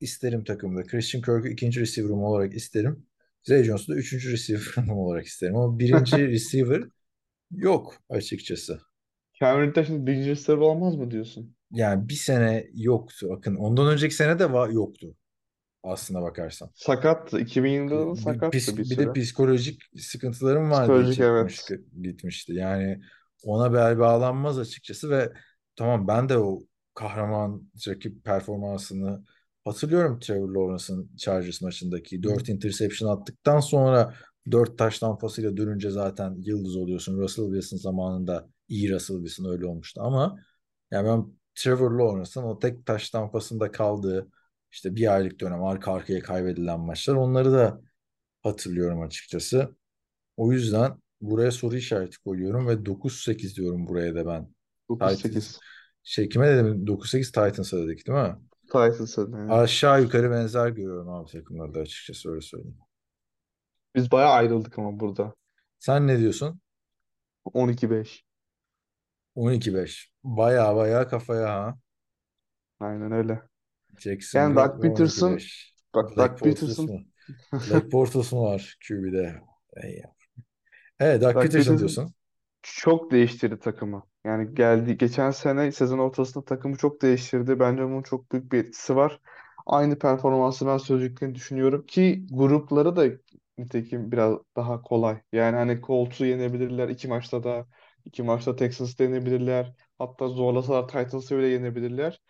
[0.00, 0.82] isterim takımda.
[0.82, 3.06] Christian Kirk'ü ikinci receiver'ım olarak isterim.
[3.42, 5.56] Zay Jones'u da üçüncü receiver'ım olarak isterim.
[5.56, 6.84] Ama birinci receiver
[7.50, 8.80] yok açıkçası.
[9.40, 11.56] Cameron'da şimdi birinci receiver olmaz mı diyorsun?
[11.70, 13.26] Yani bir sene yoktu.
[13.30, 15.16] Bakın ondan önceki sene de va- yoktu
[15.84, 16.70] aslına bakarsan.
[16.74, 17.40] Sakattı.
[17.40, 21.80] 2020'de de Bir, sakattı pis- bir bir de psikolojik sıkıntılarım var diye Psikolojik evet.
[22.02, 22.52] gitmişti.
[22.54, 23.00] Yani
[23.44, 25.32] ona bel bağlanmaz açıkçası ve
[25.76, 26.62] tamam ben de o
[26.94, 29.24] kahraman rakip performansını
[29.64, 34.14] hatırlıyorum Trevor Lawrence'ın Chargers maçındaki 4 interception attıktan sonra
[34.50, 37.18] 4 taş tampasıyla dönünce zaten yıldız oluyorsun.
[37.18, 40.38] Russell Wilson zamanında iyi Russell Wilson öyle olmuştu ama
[40.90, 44.28] yani ben Trevor Lawrence'ın o tek taş tampasında kaldığı
[44.74, 47.80] işte bir aylık dönem arka arkaya kaybedilen maçlar onları da
[48.42, 49.76] hatırlıyorum açıkçası.
[50.36, 54.54] O yüzden buraya soru işareti koyuyorum ve 9-8 diyorum buraya da ben.
[54.88, 55.58] Titans 9-8.
[56.02, 58.36] şey kime dedim 9-8 Titans'a dedik değil mi?
[58.62, 59.52] Titans'a yani.
[59.52, 62.78] Aşağı yukarı benzer görüyorum abi takımlarda açıkçası öyle söyleyeyim.
[63.94, 65.34] Biz bayağı ayrıldık ama burada.
[65.78, 66.60] Sen ne diyorsun?
[67.44, 68.24] 12-5.
[69.36, 70.06] 12-5.
[70.24, 71.78] Baya baya kafaya ha.
[72.80, 73.42] Aynen öyle.
[74.34, 75.74] Yani Jacksonville Doug Peterson 12-5.
[75.94, 77.06] bak Doug Peterson?
[77.66, 79.42] Blake Bortles mu var QB'de?
[81.00, 82.14] Evet Doug Doug Peterson diyorsun.
[82.62, 84.04] çok değiştirdi takımı.
[84.24, 87.60] Yani geldi geçen sene sezon ortasında takımı çok değiştirdi.
[87.60, 89.20] Bence bunun çok büyük bir etkisi var.
[89.66, 93.06] Aynı performansı ben sürdüklerini düşünüyorum ki grupları da
[93.58, 95.22] nitekim biraz daha kolay.
[95.32, 97.66] Yani hani Colts'u yenebilirler iki maçta da.
[98.04, 99.74] iki maçta Texans'ı yenebilirler.
[99.98, 102.22] Hatta zorlasalar Titans'ı bile yenebilirler.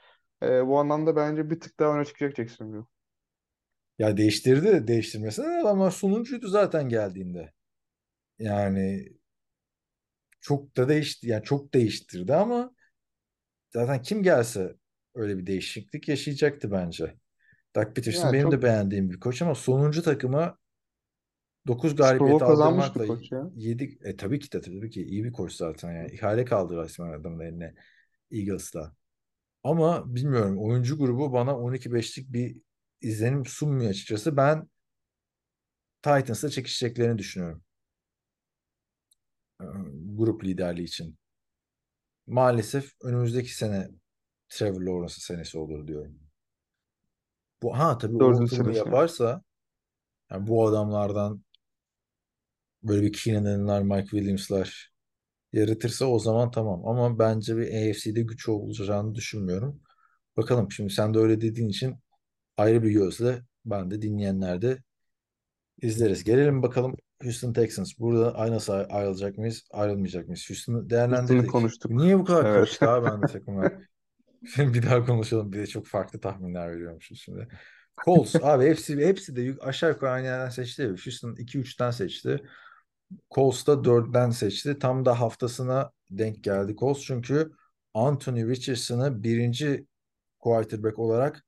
[0.44, 2.84] Ee, bu anlamda bence bir tık daha öne çıkacak Jacksonville.
[3.98, 7.52] Ya değiştirdi de değiştirmesine de adamlar sonuncuydu zaten geldiğinde.
[8.38, 9.08] Yani
[10.40, 12.74] çok da değişti yani çok değiştirdi ama
[13.70, 14.74] zaten kim gelse
[15.14, 17.14] öyle bir değişiklik yaşayacaktı bence.
[17.76, 20.58] Doug Peterson Yani benim de çok beğendiğim bir koç ama sonuncu takımı
[21.66, 23.50] 9 Super galibiyet aldırmakla koç ya.
[23.56, 27.12] 7 e, tabii ki de tabii ki iyi bir koç zaten yani ihale kaldı resmen
[27.12, 27.74] adamın eline
[28.30, 28.94] Eagles'ta.
[29.64, 32.56] Ama bilmiyorum oyuncu grubu bana 12-5'lik bir
[33.00, 34.36] izlenim sunmuyor açıkçası.
[34.36, 34.68] Ben
[36.02, 37.62] Titans'la çekişeceklerini düşünüyorum.
[39.60, 39.64] Ee,
[40.16, 41.18] Grup liderliği için.
[42.26, 43.90] Maalesef önümüzdeki sene
[44.48, 46.20] Trevor Lawrence'ın senesi olur diyorum.
[47.62, 48.78] Bu ha tabii o Dördüncü senesi.
[48.78, 49.42] yaparsa
[50.30, 51.44] yani bu adamlardan
[52.82, 54.93] böyle bir Keenan Allen'lar, Mike Williams'lar
[55.54, 56.86] yaratırsa o zaman tamam.
[56.88, 59.80] Ama bence bir AFC'de güç olacağını düşünmüyorum.
[60.36, 61.96] Bakalım şimdi sen de öyle dediğin için
[62.56, 64.78] ayrı bir gözle ben de dinleyenler de
[65.82, 66.24] izleriz.
[66.24, 67.92] Gelelim bakalım Houston Texans.
[67.98, 70.46] Burada ay nasıl ay- ayrılacak mıyız, ayrılmayacak mıyız?
[70.48, 71.50] Houston'ı Houston'ı değerlendirdik.
[71.50, 71.90] konuştuk.
[71.90, 72.54] Niye bu kadar Evet.
[72.54, 73.72] karıştı abi ben de takıma?
[74.58, 75.52] Bir daha konuşalım.
[75.52, 77.48] Bir de çok farklı tahminler veriyormuşuz şimdi.
[78.04, 80.88] Colts abi hepsi hepsi de aşağı yukarı aynı yerden seçti.
[80.88, 82.42] Houston 2-3'ten seçti.
[83.30, 84.78] Colts da 4'ten seçti.
[84.78, 87.00] Tam da haftasına denk geldi Colts.
[87.00, 87.52] Çünkü
[87.94, 89.86] Anthony Richardson'ı birinci
[90.38, 91.44] quarterback olarak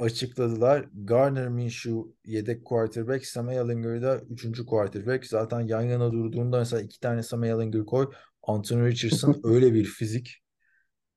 [0.00, 0.86] açıkladılar.
[0.94, 3.26] Gardner Minshew yedek quarterback.
[3.26, 5.26] Sam Ehlinger da üçüncü quarterback.
[5.26, 8.10] Zaten yan yana durduğunda mesela iki tane Sam Ehlinger koy.
[8.42, 10.42] Anthony Richardson öyle bir fizik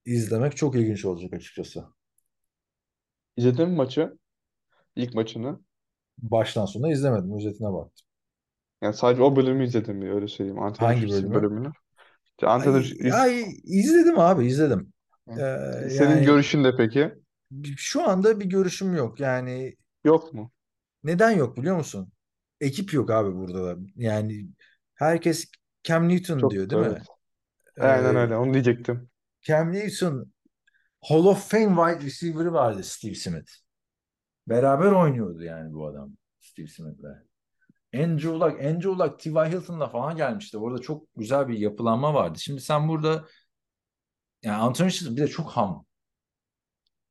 [0.05, 1.83] izlemek çok ilginç olacak açıkçası.
[3.37, 4.17] İzledin mi maçı?
[4.95, 5.59] İlk maçını.
[6.17, 7.35] Baştan sona izlemedim.
[7.35, 8.07] Özetine baktım.
[8.83, 10.59] Yani sadece o bölümü izledim mi öyle söyleyeyim.
[10.77, 11.33] Hangi bölümü?
[11.33, 11.71] bölümünü.
[12.25, 14.93] İşte Ay, Richardson ay, izledim abi izledim.
[15.29, 17.13] Ee, senin yani görüşün ne peki?
[17.77, 19.19] şu anda bir görüşüm yok.
[19.19, 20.51] Yani Yok mu?
[21.03, 22.11] neden yok biliyor musun?
[22.61, 23.79] Ekip yok abi burada da.
[23.95, 24.47] Yani
[24.95, 25.45] herkes
[25.83, 26.87] Cam Newton Çok diyor değil mi?
[26.87, 27.07] evet.
[27.79, 28.37] Aynen Ee, öyle.
[28.37, 29.09] Onu diyecektim.
[29.41, 30.33] Cam Newton
[31.01, 33.51] Hall of Fame wide receiver'ı vardı Steve Smith.
[34.47, 37.32] Beraber oynuyordu yani bu adam Steve Smith'le.
[37.93, 39.51] Andrew Luck, Andrew Luck T.Y.
[39.51, 40.57] Hilton'la falan gelmişti.
[40.57, 42.39] Orada çok güzel bir yapılanma vardı.
[42.39, 43.25] Şimdi sen burada
[44.43, 45.85] yani Anthony Richardson bir de çok ham.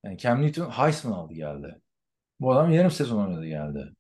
[0.05, 1.81] Yani Cam Newton Heisman aldı geldi.
[2.41, 3.93] Bu adam yarım sezon oynadı geldi.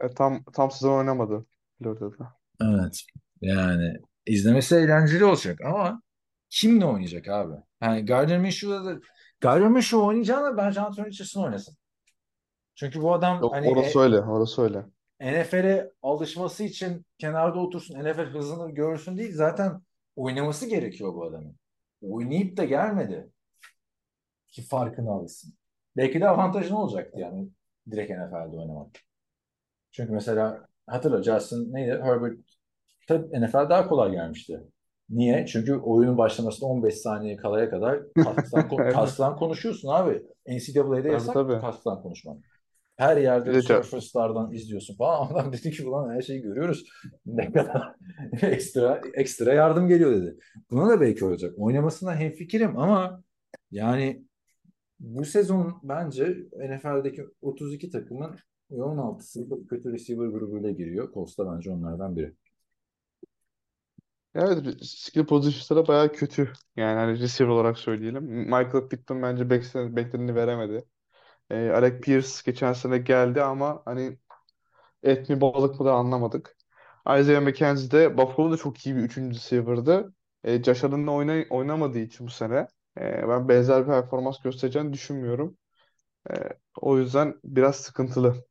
[0.00, 1.46] E, tam tam sezon oynamadı
[1.78, 2.32] Florida'da.
[2.60, 3.02] Evet.
[3.40, 6.02] Yani izlemesi eğlenceli olacak ama
[6.50, 7.54] kimle oynayacak abi?
[7.82, 9.00] Yani Gardner Minshew'da da
[9.40, 11.76] Gardner Minshew oynayacağına bence Anthony Richardson oynasın.
[12.74, 14.84] Çünkü bu adam Yok, hani orası öyle, orası öyle.
[15.20, 19.34] NFL'e alışması için kenarda otursun, NFL hızını görsün değil.
[19.34, 19.80] Zaten
[20.16, 21.56] oynaması gerekiyor bu adamın.
[22.02, 23.30] Oynayıp da gelmedi
[24.48, 25.54] ki farkını alsın.
[25.96, 27.48] Belki de avantajı ne olacaktı yani
[27.90, 28.90] direkt NFL'de oynamak.
[29.92, 32.00] Çünkü mesela hatırla Justin neydi?
[32.02, 32.38] Herbert
[33.08, 34.60] tabii NFL daha kolay gelmişti.
[35.10, 35.46] Niye?
[35.46, 38.92] Çünkü oyunun başlamasında 15 saniye kalaya kadar kasktan, Evet.
[38.94, 40.22] kasktan konuşuyorsun abi.
[40.46, 41.60] NCAA'de Tabii, yasak tabii.
[41.60, 42.42] kasktan konuşman.
[42.96, 45.26] Her yerde ca- Surfers'lardan izliyorsun falan.
[45.32, 46.84] Adam dedi ki ulan her şeyi görüyoruz.
[47.26, 47.94] Ne kadar
[48.42, 50.36] ekstra ekstra yardım geliyor dedi.
[50.70, 51.54] Buna da belki olacak.
[51.56, 53.22] Oynamasına hemfikirim ama
[53.70, 54.24] yani
[55.00, 58.36] bu sezon bence NFL'deki 32 takımın
[58.70, 61.12] 16'sı çok kötü receiver grubuyla giriyor.
[61.14, 62.34] Costa bence onlardan biri.
[64.34, 66.52] Evet, skill pozisyonları bayağı kötü.
[66.76, 68.24] Yani hani receiver olarak söyleyelim.
[68.24, 70.84] Michael Pittman bence beklen- bekleneni veremedi.
[71.50, 74.18] E, Alec Pierce geçen sene geldi ama hani
[75.02, 76.56] et mi balık mı da anlamadık.
[77.20, 80.14] Isaiah McKenzie de Buffalo'da çok iyi bir üçüncü receiver'dı.
[80.44, 82.68] E, Josh Allen'la oyna oynamadığı için bu sene
[83.00, 85.58] e, ben benzer bir performans göstereceğini düşünmüyorum.
[86.30, 86.34] E,
[86.80, 88.44] o yüzden biraz sıkıntılı.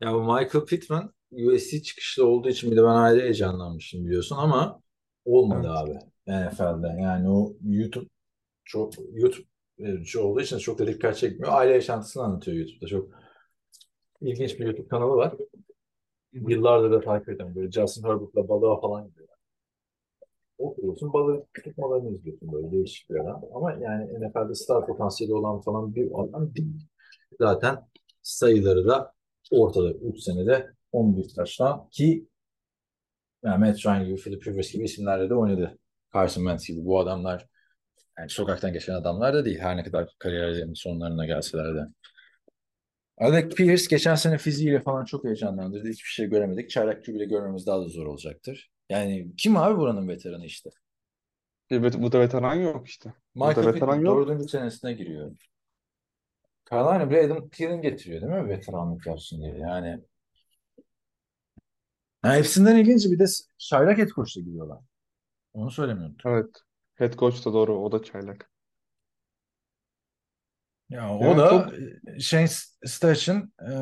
[0.00, 4.80] Ya bu Michael Pittman USC çıkışlı olduğu için bir de ben ayrı heyecanlanmıştım biliyorsun ama
[5.24, 5.76] olmadı Evet.
[5.76, 6.86] abi NFL'de.
[7.02, 8.06] Yani o YouTube
[8.64, 9.46] çok YouTube
[9.82, 11.52] e, olduğu için çok da dikkat çekmiyor.
[11.52, 12.86] Aile yaşantısını anlatıyor YouTube'da.
[12.86, 13.08] Çok
[14.20, 15.34] ilginç bir YouTube kanalı var.
[16.32, 17.54] Yıllardır da takip ediyorum.
[17.54, 19.36] Böyle Justin Herbert'la balığa falan gidiyorlar.
[20.58, 23.42] Oturuyorsun balığı tutmalarını izliyorsun böyle değişik bir adam.
[23.54, 26.88] Ama yani NFL'de star potansiyeli olan falan bir adam değil.
[27.38, 27.78] Zaten
[28.22, 29.12] sayıları da
[29.50, 29.92] ortada.
[29.92, 32.28] 3 senede 11 taştan ki
[33.44, 35.78] yani Matt Ryan gibi, Philip Rivers gibi isimlerle de oynadı.
[36.14, 37.49] Carson Wentz gibi bu adamlar
[38.18, 39.58] yani sokaktan geçen adamlar da değil.
[39.58, 41.80] Her ne kadar kariyerlerinin sonlarına gelseler de.
[43.18, 45.88] Alec Pierce geçen sene fiziğiyle falan çok heyecanlandırdı.
[45.88, 46.70] Hiçbir şey göremedik.
[46.70, 48.70] Çaylak QB'yle görmemiz daha da zor olacaktır.
[48.90, 50.70] Yani kim abi buranın veteranı işte?
[51.70, 53.14] Evet, bu da veteran yok işte.
[53.34, 54.28] Michael veteran Pittman yok.
[54.28, 55.32] dördüncü senesine giriyor.
[56.70, 58.48] Carolina bile Adam Thielen getiriyor değil mi?
[58.48, 59.58] Veteranlık yapsın diye.
[59.58, 60.00] Yani
[62.22, 63.24] ha, hepsinden ilginci bir de
[63.58, 64.78] çaylak head coach'la giriyorlar.
[65.52, 66.32] Onu söylemeyi unuttum.
[66.32, 66.62] Evet.
[67.00, 67.78] Head coach da doğru.
[67.84, 68.50] O da çaylak.
[70.90, 71.74] Ya o Yani da çok
[72.16, 72.46] e, Shane
[72.86, 73.72] Steichen e,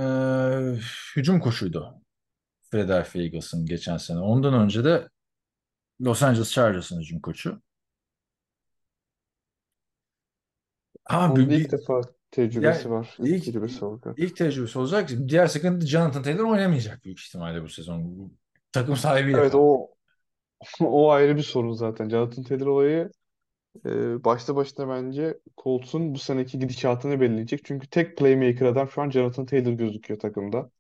[1.17, 1.95] hücum koşuydu.
[2.71, 4.19] Philadelphia Eagles'ın geçen sene.
[4.19, 5.09] Ondan önce de
[6.01, 7.63] Los Angeles Chargers'ın hücum koçu.
[11.05, 12.01] Ha onun bir, ilk bir- defa
[12.31, 13.17] tecrübesi yani var.
[13.19, 14.15] İlk ilk, tecrübesi olacak.
[14.19, 15.11] ilk tecrübesi olacak.
[15.29, 18.33] Diğer sıkıntı Jonathan Taylor oynamayacak büyük ihtimalle bu sezon.
[18.73, 19.63] Takım sahibiyle Evet kaldı.
[19.63, 19.91] o
[20.81, 22.09] o ayrı bir sorun zaten.
[22.09, 23.11] Jonathan Taylor olayı
[23.87, 27.65] e, başta başına bence Colts'un bu seneki gidişatını belirleyecek.
[27.65, 30.71] Çünkü tek playmaker adam şu an Jonathan Taylor gözüküyor takımda.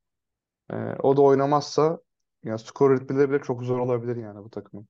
[0.73, 2.01] E, o da oynamazsa
[2.45, 4.89] yani skor üretmeleri bile çok zor olabilir yani bu takımın.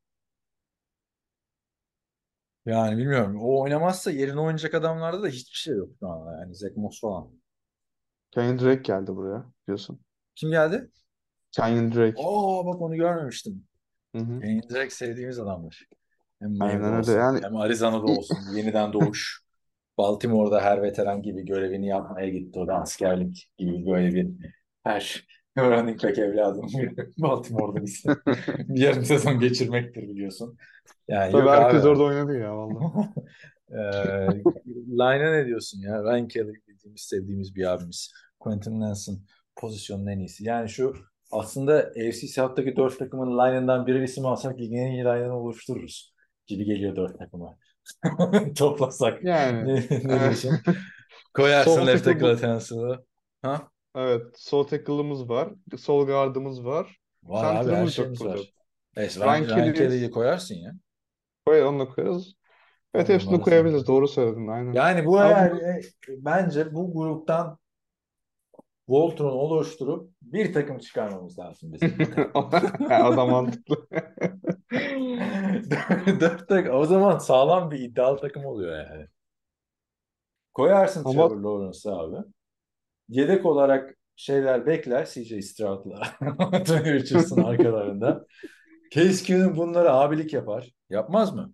[2.66, 3.36] Yani bilmiyorum.
[3.42, 6.40] O oynamazsa yerine oynayacak adamlarda da hiçbir şey yok şu an.
[6.40, 7.30] Yani Zach Moss falan.
[8.30, 10.00] Kenyon Drake geldi buraya biliyorsun.
[10.34, 10.90] Kim geldi?
[11.52, 12.22] Kenyon Drake.
[12.22, 13.67] Aa bak onu görmemiştim.
[14.14, 14.40] Hı hı.
[14.42, 15.82] Direkt sevdiğimiz adamlar.
[16.42, 16.98] Hem öyle.
[16.98, 18.36] olsun, Yani hem Arizona'da olsun.
[18.56, 19.42] Yeniden doğuş.
[19.98, 22.58] Baltimore'da her veteran gibi görevini yapmaya gitti.
[22.58, 24.28] O da askerlik gibi böyle bir
[24.84, 25.26] her
[25.58, 26.66] running back evladım
[27.18, 28.12] Baltimore'da gitsin.
[28.68, 30.56] Bir yarım sezon geçirmektir biliyorsun.
[31.08, 31.88] Yani tabii yok herkes abi.
[31.88, 33.08] orada oynadı ya vallahi.
[33.70, 34.44] Eee
[34.88, 36.02] Line'a ne diyorsun ya?
[36.04, 38.12] Ryan Kelly bildiğimiz, sevdiğimiz bir abimiz.
[38.40, 39.18] Quentin Nelson
[39.56, 40.44] pozisyonun en iyisi.
[40.44, 40.94] Yani şu
[41.30, 46.14] aslında AFC South'taki dört takımın line'ından birer isim alsak ligin en iyi line'ını oluştururuz.
[46.46, 47.56] Gibi geliyor dört takıma.
[48.56, 49.24] Toplasak.
[49.24, 49.74] Yani Ne,
[50.04, 50.58] ne diyorsun?
[51.34, 52.36] Koyarsın sol left tackle.
[52.36, 52.98] Tennessee'ı.
[53.42, 53.68] Ha?
[53.96, 55.48] Evet, sol tackle'ımız var.
[55.78, 56.96] Sol guard'ımız var.
[57.22, 58.40] Var abi her şeyimiz var.
[58.96, 60.72] Evet, Ryan Ryan, Ryan Kelly Kelly'yi koyarsın ya.
[61.46, 62.34] koy onu da koyarız.
[62.94, 63.86] Evet hepsini koyabiliriz.
[63.86, 64.72] Doğru söyledin aynen.
[64.72, 67.58] Yani bu eğer e, bence bu gruptan
[68.88, 71.96] Voltron'u oluşturup bir takım çıkarmamız lazım bizim.
[72.34, 72.52] O
[73.16, 73.76] da mantıklı.
[76.20, 76.74] Dört takım.
[76.74, 79.06] O zaman sağlam bir iddialı takım oluyor yani.
[80.54, 82.16] Koyarsın Ama Trevor Lawrence'ı abi.
[83.08, 85.06] Yedek olarak şeyler bekler.
[85.06, 86.02] CJ Stroud'la
[86.38, 88.26] Anthony Richardson arkalarında.
[88.90, 90.70] Case Keenum bunlara abilik yapar.
[90.90, 91.52] Yapmaz mı?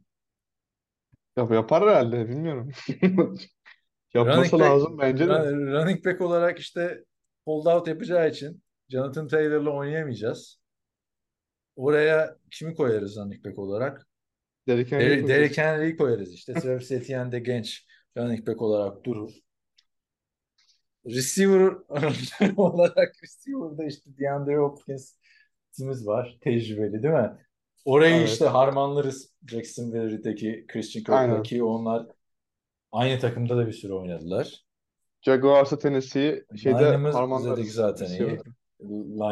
[1.37, 2.71] ya, yapar herhalde bilmiyorum.
[4.17, 5.33] Running Yapması back, lazım bence de.
[5.33, 7.05] run- running back olarak işte
[7.45, 10.61] hold out yapacağı için Jonathan Taylor'la oynayamayacağız.
[11.77, 14.07] Oraya kimi koyarız running back olarak?
[14.69, 15.29] Derrick Henry'i.
[15.29, 16.53] Derrick koyarız işte.
[16.63, 19.31] Travis Etienne de genç running back olarak durur.
[21.07, 21.73] Receiver
[22.57, 26.39] olarak receiver'da işte DeAndre Hopkins'imiz var.
[26.41, 27.31] Tecrübeli değil mi?
[27.85, 28.29] Orayı Evet.
[28.29, 29.35] işte harmanlarız.
[29.47, 31.43] Jacksonville'deki Christian Aynen.
[31.43, 32.07] Kirk'la ki onlar
[32.93, 34.64] aynı takımda da bir süre oynadılar.
[35.25, 37.59] Jaguars'a Tennessee'yi şeyde Line'ımız harmanlarız.
[37.59, 38.13] dedik zaten iyi.
[38.21, 38.51] Receiver'da.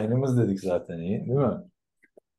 [0.03, 1.59] Line'ımız dedik zaten iyi değil mi?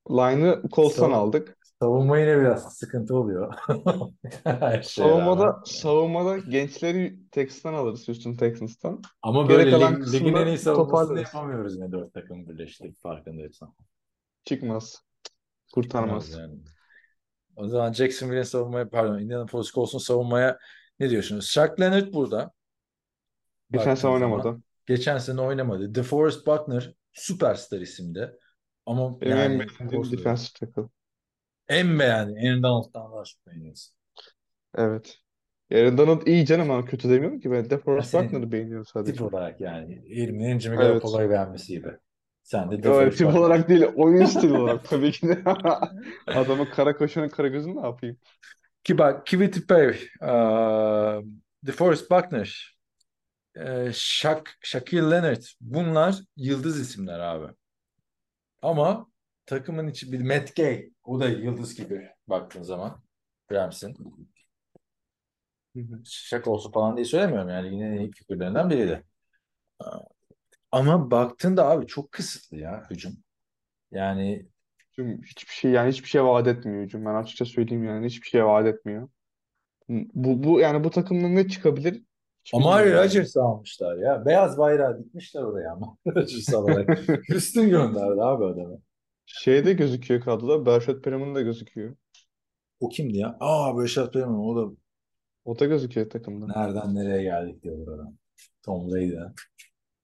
[0.09, 1.57] Line'ı Colts'tan Sav- aldık.
[1.80, 3.53] Savunma yine biraz sıkıntı oluyor.
[4.43, 5.19] Her şeye rağmen.
[5.25, 9.01] Savunmada, savunmada gençleri Texas'tan alırız Houston Texans'tan.
[9.21, 11.21] Ama Geri böyle kalan lig- ligin en iyi savunmasını toparlarız.
[11.34, 13.73] yapamıyoruz yine dört takım birleştik farkındaysan.
[14.45, 15.03] Çıkmaz.
[15.73, 16.30] Kurtarmaz.
[16.38, 16.55] Yani.
[17.55, 20.57] O zaman Jacksonville'in savunmaya pardon Indianapolis Colts'un savunmaya
[20.99, 21.45] ne diyorsunuz?
[21.49, 22.51] Shaq Leonard burada.
[23.74, 24.16] Geçen sene zaman.
[24.16, 24.62] oynamadı.
[24.86, 25.95] Geçen sene oynamadı.
[25.95, 28.40] DeForest Buckner süperstar isimde.
[28.86, 30.90] Ama Benim en yani beğendiğim Colts- defensive tackle.
[31.68, 32.40] en beğendiğim.
[32.52, 33.94] Aaron Donald'dan daha çok beğeniyorsun.
[34.76, 35.18] Evet.
[35.74, 37.52] Aaron Donald iyi canım ama kötü demiyorum ki.
[37.52, 39.24] Ben DeForest Buckner'ı beğeniyorum Tip sadece.
[39.24, 39.94] olarak yani.
[40.06, 40.88] Irvin'in Jimmy Evet.
[40.88, 41.90] Garoppolo'yu beğenmesi gibi.
[42.44, 45.44] Sen de DeForest tip olarak değil, oyun stili olarak tabii ki de.
[46.28, 48.18] Adamın kara koşanın kara gözünü ne yapayım?
[48.84, 49.90] Ki bak Kiviti Pay,
[50.22, 51.24] uh,
[51.68, 52.73] DeForest Buckner,
[53.55, 57.53] e, Shaq, Shaquille Leonard bunlar yıldız isimler abi.
[58.61, 59.07] Ama
[59.45, 63.03] takımın içi bir Matt Gay o da yıldız gibi baktığın zaman
[63.51, 63.95] Rams'in.
[66.05, 69.03] Shaq olsun falan diye söylemiyorum yani yine en iyi figürlerinden biriydi.
[70.71, 73.17] Ama baktığında abi çok kısıtlı ya hücum.
[73.91, 74.47] Yani
[74.91, 77.05] Hücum hiçbir şey yani hiçbir şey vaat etmiyor hücum.
[77.05, 79.09] Ben açıkça söyleyeyim yani hiçbir şey vaat etmiyor.
[79.89, 82.03] Bu, bu yani bu takımdan ne çıkabilir?
[82.53, 82.94] Amari.
[82.94, 84.26] Rodgers'ı almışlar ya.
[84.26, 85.98] Beyaz bayrağı dikmişler oraya ama.
[86.07, 86.99] Rodgers alarak.
[87.30, 88.80] Houston gönderdi abi adamı.
[89.26, 90.65] Şeyde gözüküyor kadroda.
[90.65, 91.95] Bershot Perriman da gözüküyor.
[92.80, 93.38] O kimdi ya?
[93.40, 94.76] Aa Beşat Perman o da
[95.45, 96.48] O da gözüküyor takımda.
[96.48, 98.14] nereden nereye geldik diyor adam.
[98.65, 99.15] Tom Brady.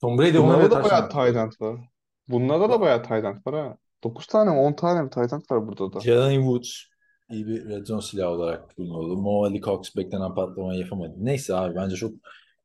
[0.02, 1.80] Tom Brady Bunlarda da bayağı end var.
[2.28, 3.78] Bunlarda da bayağı end var ha.
[4.04, 6.00] 9 tane mi 10 tane mi end var burada da.
[6.00, 6.84] Jalen Woods
[7.32, 9.22] iyi bir red zone silahı olarak kullanıldı.
[9.22, 11.14] Mo Ali Cox beklenen patlamayı yapamadı.
[11.18, 12.14] Neyse abi bence çok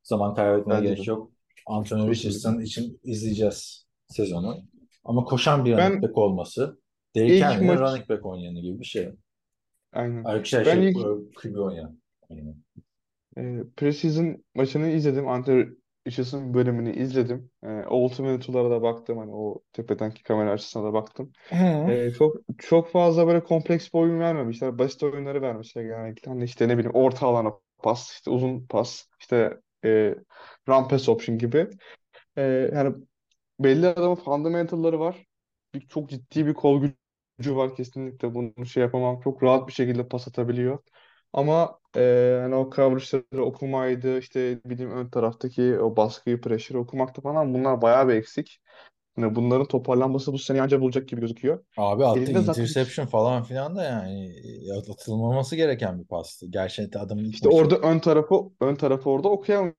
[0.02, 1.10] zaman kaybetmeye Bence gerek de.
[1.10, 1.30] yok.
[1.66, 2.10] Anthony.
[2.10, 4.56] Richardson için izleyeceğiz sezonu.
[5.04, 6.80] Ama koşan bir Ben running back olması
[7.16, 9.08] Derrick Henry'nin maç running back oynayanı gibi bir şey.
[9.92, 10.24] aynen.
[10.24, 10.96] Ay, şey, Ben şey, ilk
[11.36, 12.00] QB oynayan.
[12.30, 12.56] Aynen.
[13.36, 15.28] e, preseason maçını izledim.
[15.28, 15.64] Anthony
[16.06, 17.50] Richardson bölümünü izledim.
[17.62, 19.18] E, Ultimate Tool'lara da baktım.
[19.18, 21.32] Hani o tepedenki kamera açısına da baktım.
[21.48, 21.90] Hı.
[21.90, 24.78] E, çok çok fazla böyle kompleks bir oyun vermemişler.
[24.78, 26.30] Basit oyunları vermişler genellikle.
[26.30, 27.52] Hani işte ne bileyim orta alana
[27.82, 30.14] pas, işte uzun pas, işte e,
[30.68, 31.68] run pass option gibi.
[32.36, 32.42] E,
[32.74, 32.94] yani
[33.60, 35.26] belli adamın fundamental'ları var.
[35.74, 36.82] Bir, çok ciddi bir kol
[37.38, 38.34] gücü var kesinlikle.
[38.34, 39.20] Bunu şey yapamam.
[39.20, 40.78] Çok rahat bir şekilde pas atabiliyor.
[41.34, 47.22] Ama e, hani o coverage'ları okumaydı, işte ne bileyim ön taraftaki o baskıyı, pressure'ı okumakta
[47.22, 48.60] falan bunlar bayağı bir eksik.
[49.16, 51.64] Hani bunların toparlanması bu sene ancak bulacak gibi gözüküyor.
[51.76, 54.32] Abi attığı Elinde zaten interception falan filan da yani
[54.90, 56.46] atılmaması gereken bir pastı.
[56.50, 57.58] Gerçekten adamın ilk işte maçı.
[57.58, 59.74] orada ön tarafı ön tarafı orada okuyamıyor.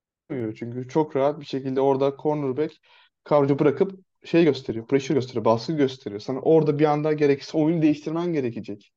[0.55, 2.73] Çünkü çok rahat bir şekilde orada cornerback
[3.29, 6.21] coverage'ı bırakıp şey gösteriyor, pressure gösteriyor, baskı gösteriyor.
[6.21, 8.91] Sana orada bir anda gerekirse oyunu değiştirmen gerekecek.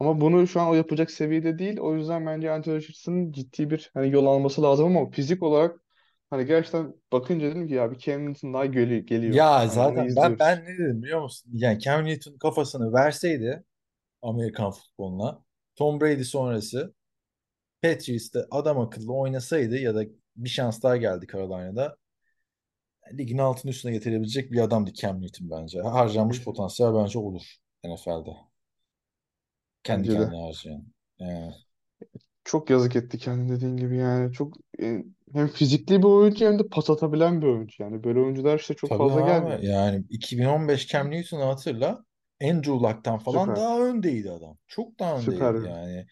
[0.00, 1.78] Ama bunu şu an o yapacak seviyede değil.
[1.80, 5.80] O yüzden bence Anthony Richardson'ın ciddi bir hani yol alması lazım ama fizik olarak
[6.30, 9.00] hani gerçekten bakınca dedim ki ya bir Cam Newton daha geliyor.
[9.00, 9.44] geliyor.
[9.44, 10.38] Ya Hani onu zaten ben izliyoruz.
[10.38, 11.50] ben ne dedim biliyor musun?
[11.54, 13.64] Yani Cam Newton kafasını verseydi
[14.22, 15.44] Amerikan futboluna
[15.76, 16.94] Tom Brady sonrası
[17.82, 20.04] Patriots'ta adam akıllı oynasaydı ya da
[20.36, 21.96] bir şans daha geldi Carolina'da
[23.18, 25.80] ligin altını üstüne getirebilecek bir adamdı Cam Newton bence.
[25.82, 28.30] Harcanmış potansiyel bence olur NFL'de.
[29.88, 30.30] Kendi Bence de.
[30.30, 30.84] kendine harcayan.
[31.18, 31.52] Yani.
[32.44, 34.32] Çok yazık etti kendini dediğin gibi yani.
[34.32, 37.82] Çok e, hem fizikli bir oyuncu hem de pas atabilen bir oyuncu.
[37.82, 39.58] Yani böyle oyuncular işte çok Tabii fazla abi gelmiyor.
[39.60, 42.04] yani 2015 Cam Newton'u hatırla.
[42.42, 43.56] Andrew Luck'tan falan Süper.
[43.56, 44.58] daha öndeydi adam.
[44.66, 45.54] Çok daha Süper.
[45.54, 46.06] öndeydi yani.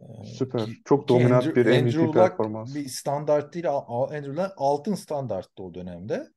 [0.00, 0.66] Ee, Süper.
[0.66, 2.74] ki, Çok ki dominant Andrew, bir Andrew MVP Luck performans.
[2.74, 3.68] bir standart değil.
[3.70, 6.28] Al- Al- Andrew Luck altın standarttı o dönemde.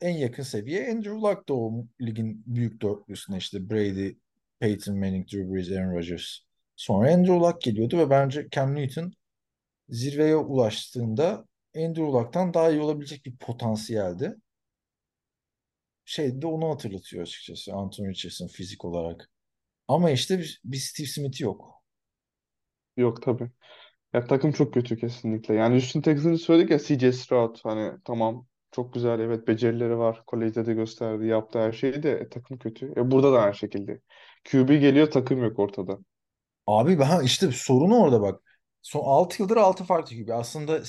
[0.00, 4.12] En yakın seviye Andrew Luck'tı o ligin büyük dörtlüsüne işte Brady,
[4.60, 6.38] Peyton Manning, Drew Brees, Aaron Rodgers.
[6.76, 9.12] Sonra Andrew Luck geliyordu ve bence Cam Newton
[9.88, 11.46] zirveye ulaştığında
[11.76, 14.36] Andrew Luck'tan daha iyi olabilecek bir potansiyeldi.
[16.04, 19.30] Şey de onu hatırlatıyor açıkçası Anthony Richardson fizik olarak.
[19.88, 21.82] Ama işte bir, bir Steve Smith'i yok.
[22.96, 23.50] Yok tabii.
[24.14, 25.54] Ya takım çok kötü kesinlikle.
[25.54, 30.22] Yani Houston Texans'ı söyledik ya CJ Stroud hani tamam Çok güzel evet becerileri var.
[30.26, 31.26] Kolejde de gösterdi.
[31.26, 32.92] Yaptığı her şeyi de e, takım kötü.
[32.96, 34.00] E, burada da aynı şekilde.
[34.50, 35.98] QB geliyor takım yok ortada.
[36.66, 38.42] Abi ben işte sorun orada bak.
[38.82, 40.34] Son 6 yıldır 6 farklı gibi.
[40.34, 40.80] Aslında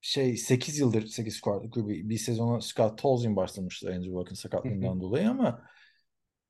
[0.00, 2.08] şey 8 yıldır 8 farklı gibi.
[2.08, 5.62] Bir sezonu Scott Tolzien başlamıştı Andrew Luck'ın sakatlığından dolayı ama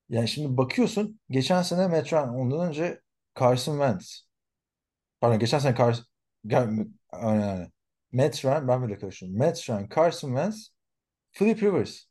[0.08, 3.00] yani şimdi bakıyorsun geçen sene Matt Ryan, ondan önce
[3.40, 4.26] Carson Wentz.
[5.20, 6.06] Pardon geçen sene Carson
[6.52, 7.72] Aynen, aynen.
[8.12, 9.38] Matt Ryan ben bile karıştırdım.
[9.38, 10.68] Matt Ryan, Carson Wentz,
[11.32, 12.04] Philip Rivers.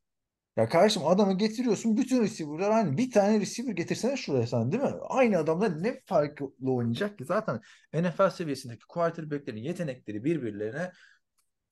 [0.57, 2.97] Ya kardeşim adamı getiriyorsun bütün receiver'lar aynı.
[2.97, 4.93] Bir tane receiver getirsene şuraya sen değil mi?
[5.09, 7.25] Aynı adamla ne farklı oynayacak ki?
[7.25, 7.61] Zaten
[7.93, 10.91] NFL seviyesindeki quarterback'lerin yetenekleri birbirlerine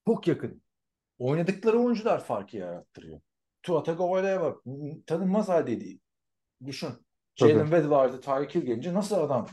[0.08, 0.62] çok yakın.
[1.20, 3.22] Oynadıkları oyuncular farkı yarattırıyor.
[3.64, 4.58] Tua Tagovailoa'ya bak.
[5.08, 6.00] Tanınmaz haldeydi.
[6.66, 6.90] Düşün.
[7.36, 8.22] Jalen Waddle vardı.
[8.22, 9.48] Tyreek Hill gelince nasıl adam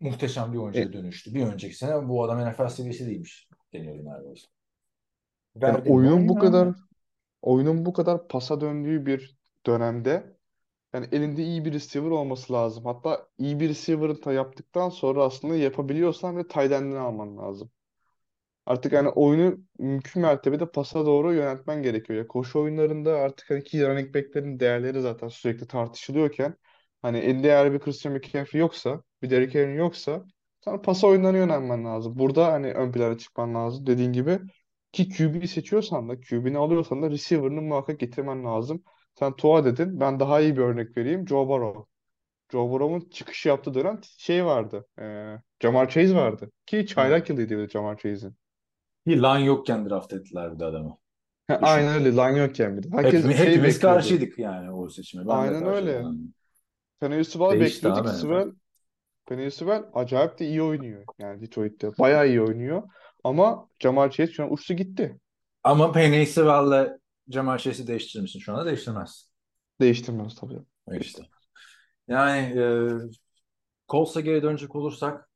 [0.00, 1.34] muhteşem bir oyuncuya E- dönüştü.
[1.34, 4.46] Bir önceki sene bu adam NFL seviyesi değilmiş deniyordu neredeyse.
[5.60, 6.74] Yani oyunun bu oyun kadar
[7.42, 10.36] oyunun bu kadar pasa döndüğü bir dönemde
[10.92, 12.84] yani elinde iyi bir receiver olması lazım.
[12.84, 17.70] Hatta iyi bir receiver da yaptıktan sonra aslında yapabiliyorsan ve tight alman lazım.
[18.66, 22.18] Artık yani oyunu mümkün mertebede pasa doğru yöneltmen gerekiyor.
[22.18, 26.54] Ya koşu oyunlarında artık hani ki running back'lerin değerleri zaten sürekli tartışılıyorken
[27.02, 30.24] hani elinde eğer bir Christian McCaffrey yoksa, bir Derrick Henry yoksa
[30.60, 32.18] sana pas oyunlarına yönelmen lazım.
[32.18, 34.38] Burada hani ön plana çıkman lazım dediğin gibi
[34.92, 38.82] ki QB'yi seçiyorsan da QB'ni alıyorsan da receiver'ını muhakkak getirmen lazım.
[39.18, 40.00] Sen Tua dedin.
[40.00, 41.28] Ben daha iyi bir örnek vereyim.
[41.28, 41.84] Joe Burrow.
[42.52, 44.86] Joe Burrow'un çıkış yaptığı dönem şey vardı.
[45.00, 46.50] E, Jamar Chase vardı.
[46.66, 48.36] Ki çaylak yılıydı bir Jamar Chase'in.
[49.06, 50.98] Bir line yokken draft ettiler bir de adamı.
[51.48, 51.58] Ha.
[51.62, 52.12] Aynen öyle.
[52.12, 52.88] Line yokken bir de.
[52.96, 53.96] Herkes Hepimiz, şey hepimiz bekliyordu.
[53.96, 55.26] karşıydık yani o seçime.
[55.26, 55.90] Ben Aynen öyle.
[55.90, 56.18] Yani.
[57.00, 58.08] Penei Sewell bekliyorduk.
[58.08, 58.52] Sewell,
[59.28, 61.04] Penei Sewell acayip de iyi oynuyor.
[61.18, 61.90] Yani Detroit'te.
[61.98, 62.82] Bayağı iyi oynuyor.
[63.24, 65.20] Ama Jamar Chase şu an uçtu gitti.
[65.64, 66.98] Ama Penny Sewell'le
[67.28, 68.66] Jamal Chase'i değiştirir misin şu anda?
[68.66, 69.28] Değiştirmez.
[69.80, 70.58] Değiştirmez tabii.
[71.00, 71.22] İşte.
[72.08, 72.64] Yani e,
[73.88, 75.28] Colts'a geri dönecek olursak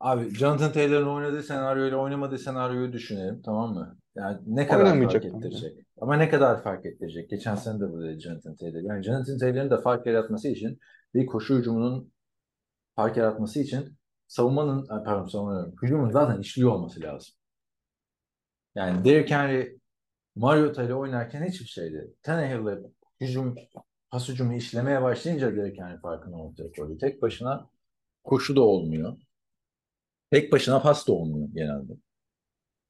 [0.00, 3.98] abi Jonathan Taylor'ın oynadığı senaryoyla oynamadığı senaryoyu düşünelim tamam mı?
[4.16, 5.78] Yani ne kadar fark ettirecek?
[6.00, 7.30] Ama ne kadar fark ettirecek?
[7.30, 8.80] Geçen sene de buradaydı Jonathan Taylor.
[8.80, 10.78] Yani Jonathan Taylor'ın da fark yaratması için
[11.14, 12.12] bir koşu hücumunun
[12.98, 17.34] fark yaratması için savunmanın, pardon savunmanın, hücumun zaten işliyor olması lazım.
[18.74, 19.78] Yani Derrick Henry
[20.36, 22.14] Mariota ile oynarken hiçbir şeydi.
[22.22, 22.78] Tannehill'le
[23.20, 23.54] hücum,
[24.10, 26.98] pas hücumu işlemeye başlayınca Derrick Henry farkını ortaya koydu.
[26.98, 27.70] Tek başına
[28.24, 29.16] koşu da olmuyor.
[30.30, 31.92] Tek başına pas da olmuyor genelde.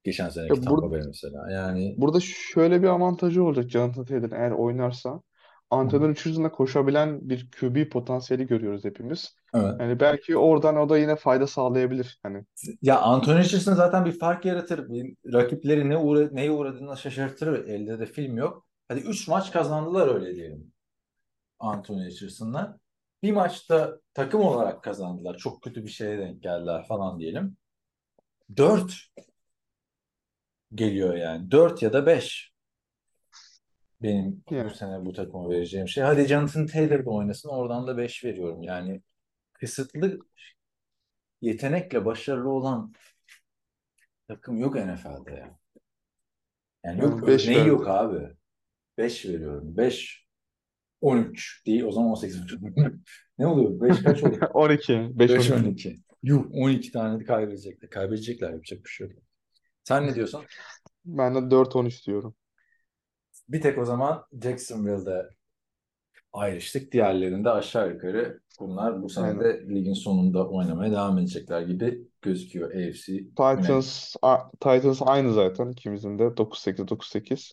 [0.05, 1.51] Geçen seneki Tampa Bay mesela.
[1.51, 5.23] Yani burada şöyle bir avantajı olacak Jonathan Taylor'ın eğer oynarsa.
[5.71, 9.37] Antrenör içerisinde koşabilen bir QB potansiyeli görüyoruz hepimiz.
[9.55, 9.75] evet.
[9.81, 12.19] Yani belki oradan o da yine fayda sağlayabilir.
[12.23, 12.45] Hani
[12.83, 14.89] Ya Anthony Richardson zaten bir fark yaratır.
[15.33, 17.65] Rakipleri ne uğra neye uğradığını şaşırtır.
[17.69, 18.67] Elde de film yok.
[18.89, 20.73] Hadi 3 maç kazandılar öyle diyelim.
[21.59, 22.79] Anthony Richardson'la.
[23.23, 25.37] Bir maçta takım olarak kazandılar.
[25.37, 27.57] Çok kötü bir şeye denk geldiler falan diyelim.
[28.57, 28.93] 4
[30.75, 31.51] geliyor yani.
[31.51, 32.48] 4 ya da 5
[34.03, 36.05] benim bu yani sene bu takıma vereceğim şey.
[36.05, 37.49] Hadi Jonathan Taylor da oynasın.
[37.49, 38.63] Oradan da 5 veriyorum.
[38.63, 39.03] Yani
[39.53, 40.19] kısıtlı
[41.41, 42.93] yetenekle başarılı olan
[44.29, 45.59] takım yok NFL'de ya.
[46.85, 48.35] Yani yok 5 örneği yok abi.
[48.99, 49.77] 5 veriyorum.
[49.77, 50.27] 5
[51.01, 51.83] 13 değil.
[51.83, 53.03] O zaman 18 veriyorum.
[53.39, 53.81] Ne oluyor?
[53.81, 54.51] 5 kaç oluyor?
[54.55, 55.11] 12.
[55.15, 55.69] 5 5 12.
[55.69, 55.97] 12.
[56.23, 57.91] Yuh 12 tane de kaybedecekler.
[57.91, 59.23] Kaybedecekler yapacak bir şey yok.
[59.85, 60.45] Sen ne diyorsun?
[61.05, 62.35] Ben de 4-13 diyorum.
[63.49, 65.31] Bir tek o zaman Jacksonville'de
[66.33, 66.93] ayrıştık.
[66.93, 73.13] Diğerlerinde aşağı yukarı bunlar bu sene de ligin sonunda oynamaya devam edecekler gibi gözüküyor AFC.
[73.37, 77.53] Titans, a- Titans aynı zaten ikimizin de 9-8 9-8.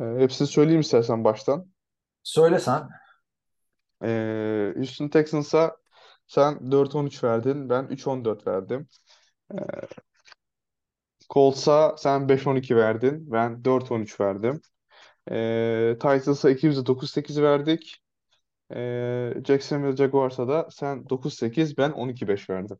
[0.00, 1.66] Ee, hepsini söyleyeyim istersen baştan.
[2.22, 2.88] Söylesen
[4.04, 5.76] Ee, Houston Texans'a
[6.26, 7.68] sen 4-13 verdin.
[7.70, 8.88] Ben 3-14 verdim.
[9.54, 9.56] Ee,
[11.30, 13.32] Colts'a sen 5-12 verdin.
[13.32, 14.60] Ben 4-13 verdim.
[15.30, 18.02] Ee, Titans'a ikimiz de 9-8 verdik.
[18.74, 22.78] Ee, Jacksonville Jaguars'a da sen 9-8 ben 12-5 verdim.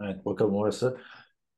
[0.00, 0.98] evet bakalım orası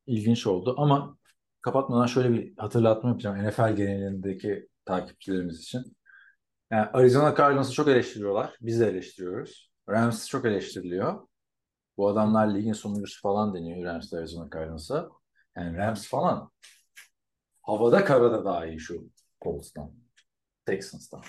[0.06, 1.16] ilginç oldu ama
[1.60, 5.97] kapatmadan şöyle bir hatırlatma yapacağım NFL genelindeki takipçilerimiz için.
[6.70, 8.56] Yani Arizona Cardinals'ı çok eleştiriyorlar.
[8.60, 9.70] Biz de eleştiriyoruz.
[9.89, 11.28] Rams çok eleştiriliyor.
[11.97, 15.18] Bu adamlar ligin sonuncusu falan deniyor Rams Arizona Cardinals'a.
[15.59, 16.51] Yani Rams falan
[17.62, 19.10] havada karada daha iyi şu
[19.43, 19.93] Colts'tan,
[20.66, 21.22] Texans'tan.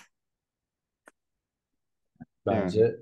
[2.50, 3.00] Yani Bence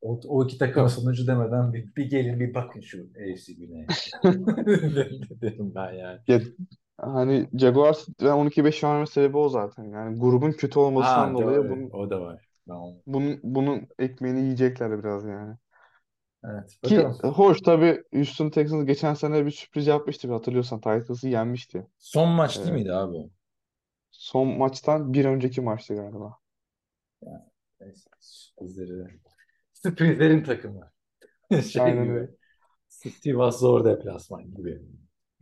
[0.00, 3.86] o, o iki takıma sonucu demeden bir, bir gelin bir bakın şu AFC Güney'e.
[5.42, 6.20] Dedim ben yani.
[6.28, 6.40] ya,
[7.00, 9.84] Hani Jaguars ben 12-5 verme sebebi o zaten.
[9.84, 12.48] Yani grubun kötü olmasından Ha dolayı bunun, O da var.
[12.68, 15.56] Ben onu- bunun, bunun ekmeğini yiyecekler biraz yani.
[16.44, 16.78] Evet.
[16.82, 17.34] Ki Bakalım.
[17.34, 21.86] hoş tabii Houston Texans geçen sene bir sürpriz yapmıştı hatırlıyorsan Titans'ı yenmişti.
[21.98, 23.30] Son maç değil Ee, miydi abi o?
[24.10, 26.38] son maçtan bir önceki maçtı galiba.
[27.80, 29.20] Neyse, Sürprizleri.
[29.72, 30.92] Sürprizlerin takımı.
[31.72, 32.12] Şey Aynen gibi.
[32.12, 32.30] öyle.
[32.88, 34.82] Sivas zor deplasman gibi.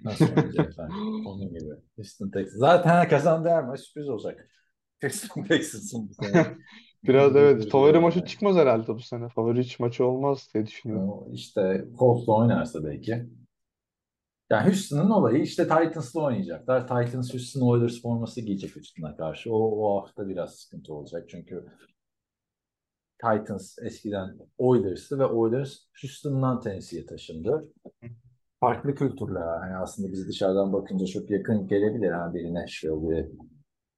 [0.05, 0.97] Nasıl oynayacak efendim?
[1.27, 1.71] Onun gibi.
[1.97, 2.59] Houston Texans.
[2.59, 4.49] Zaten kazandı her maç sürpriz olacak.
[5.03, 6.57] Houston Texans'ın bu sene.
[7.05, 8.29] Biraz evet Durdurdu favori maçı yani.
[8.29, 9.29] çıkmaz herhalde bu sene.
[9.29, 11.09] Favori hiç maçı olmaz diye düşünüyorum.
[11.11, 13.27] O İşte Colts'la oynarsa belki.
[14.51, 16.81] Yani Houston'ın olayı işte Titans'la oynayacaklar.
[16.81, 19.53] Titans Houston Oilers forması giyecek Houston'a karşı.
[19.55, 21.29] O, o hafta biraz sıkıntı olacak.
[21.29, 21.67] Çünkü
[23.23, 27.73] Titans eskiden Oilers'tı ve Oilers Houston'dan Tennessee'ye taşındı.
[28.61, 29.41] Farklı kültürler.
[29.41, 32.11] Yani aslında bizi dışarıdan bakınca çok yakın gelebilir.
[32.11, 33.31] Ha, biri Nashville, biri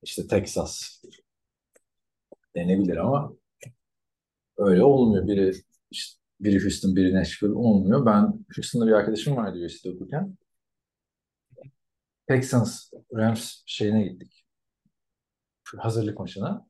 [0.03, 1.03] işte Texas
[2.57, 3.33] denebilir ama
[4.57, 5.27] öyle olmuyor.
[5.27, 5.53] Biri
[5.91, 8.07] işte biri Houston, biri Nashville olmuyor.
[8.07, 10.37] Ben Houston'da bir arkadaşım vardı USC'de okurken.
[12.29, 14.45] Texans Rams şeyine gittik.
[15.79, 16.67] Hazırlık maçına.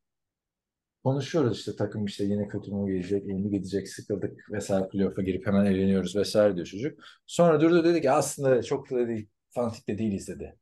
[1.05, 5.47] Konuşuyoruz işte takım işte yine kötü mü gelecek, iyi mi gidecek, sıkıldık vesaire playoff'a girip
[5.47, 6.99] hemen eğleniyoruz vesaire diyor çocuk.
[7.27, 10.59] Sonra durdu dedi ki aslında çok da değil, fanatik de değiliz dedi.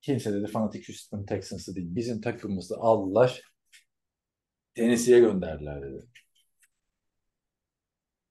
[0.00, 1.86] Kimse dedi fanatik Houston Texans'ı değil.
[1.90, 3.51] Bizim takımımızı aldılar.
[4.74, 6.06] Tennessee'ye gönderdiler dedi.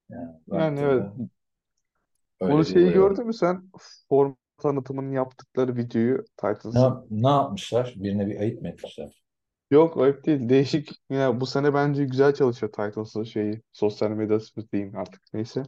[0.09, 1.05] Yani, Yani evet.
[2.57, 3.11] bir şeyi olayı var.
[3.11, 3.71] gördün mü sen?
[4.09, 6.25] Form tanıtımını yaptıkları videoyu
[6.73, 6.81] Ne, Titans'ın.
[6.81, 7.93] yap- ne yapmışlar?
[7.97, 9.23] Birine bir ayıp mı etmişler?
[9.71, 10.49] Yok ayıp değil.
[10.49, 10.91] Değişik.
[11.11, 13.61] Yine bu sene bence güzel çalışıyor Titans'ın şeyi.
[13.73, 15.63] Sosyal medyası diyeyim artık neyse.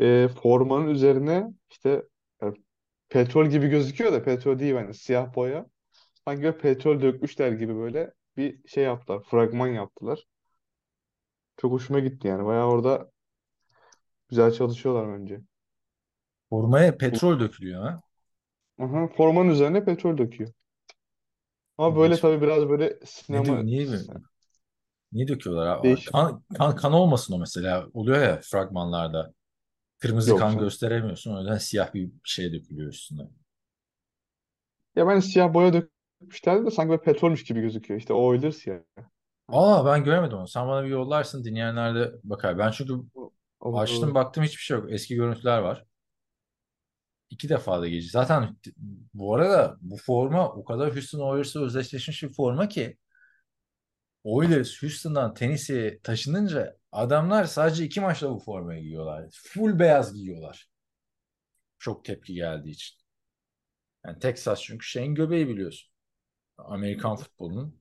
[0.00, 2.04] Ee, formanın üzerine işte
[2.42, 2.46] e,
[3.10, 5.66] petrol gibi gözüküyor da petrol değil yani siyah boya.
[6.26, 9.24] Sanki böyle petrol dökmüşler gibi böyle bir şey yaptılar.
[9.24, 10.26] Fragman yaptılar.
[11.56, 12.44] Çok hoşuma gitti yani.
[12.44, 13.10] Bayağı orada
[14.28, 15.40] güzel çalışıyorlar bence.
[16.50, 18.02] Formaya petrol dökülüyor ha.
[18.78, 20.52] Aha, formanın üzerine petrol döküyor.
[21.78, 22.20] Ama böyle İlginç.
[22.20, 22.98] tabii biraz böyle
[23.32, 24.12] Ne sinema diyor, niye böyle?
[25.12, 25.82] Niye döküyorlar abi?
[25.82, 26.12] değişik.
[26.12, 27.86] Kan, kan, kan olmasın o mesela.
[27.94, 29.32] Oluyor ya fragmanlarda.
[30.00, 30.58] Kırmızı Yok kan canım.
[30.58, 31.36] gösteremiyorsun.
[31.36, 33.22] O yüzden siyah bir şey dökülüyor üstüne.
[34.96, 35.72] Ya ben siyah boya
[36.22, 38.00] dökmüşlerdi de sanki böyle petrolmüş gibi gözüküyor.
[38.00, 38.84] İşte o Oilers ya.
[39.48, 40.48] Aa ben göremedim onu.
[40.48, 42.58] Sen bana bir yollarsın dinleyenler de bakar.
[42.58, 42.92] Ben çünkü
[43.60, 44.92] Olur açtım baktım hiçbir şey yok.
[44.92, 45.84] Eski görüntüler var.
[47.30, 48.10] İki defa da geçti.
[48.10, 48.56] Zaten
[49.14, 52.96] bu arada bu forma o kadar Houston Oilers'la özdeşleşmiş bir forma ki
[54.24, 59.30] Oilers Houston'dan Tennessee'ye taşınınca adamlar sadece iki maçta bu formayı giyiyorlar.
[59.32, 60.68] Full beyaz giyiyorlar.
[61.78, 62.98] Çok tepki geldiği için.
[64.06, 65.90] Yani Texas çünkü şeyin göbeği biliyorsun.
[66.58, 67.80] Amerikan futbolunun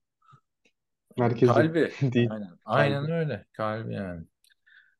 [1.17, 1.91] Merkezi kalbi.
[2.13, 2.31] değil.
[2.31, 2.49] Aynen.
[2.65, 3.13] Aynen Kalbi.
[3.13, 3.45] öyle.
[3.53, 4.25] Kalbi yani.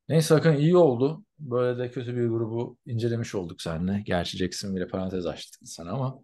[0.08, 1.24] Neyse Hakan iyi oldu.
[1.38, 4.02] Böyle de kötü bir grubu incelemiş olduk seninle.
[4.06, 6.18] Gerçi Jackson bile parantez açtık sana ama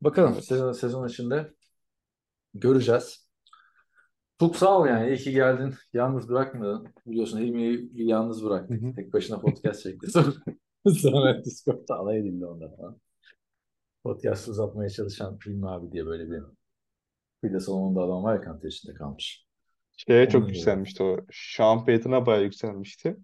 [0.00, 0.44] bakalım Evet.
[0.44, 1.52] sezon, sezon içinde
[2.54, 3.28] göreceğiz.
[4.40, 5.08] Çok sağ ol yani.
[5.08, 5.74] İyi ki geldin.
[5.92, 6.88] Yalnız bırakmadın.
[7.06, 8.82] Biliyorsun Hilmi'yi yalnız Hı bıraktık.
[8.82, 8.94] hı.
[8.94, 10.10] Tek başına podcast çekti.
[10.10, 10.32] Sonra,
[11.00, 13.00] sonra Discord'da alay edildi ondan falan.
[14.04, 16.42] Podcast uzatmaya çalışan Hilmi abi diye böyle bir
[17.48, 19.46] fide salonunda adam var ya kantin içinde kalmış.
[19.96, 20.56] Şeye çok gibi.
[20.56, 21.16] yükselmişti o.
[21.32, 23.16] Sean Payton'a bayağı yükselmişti.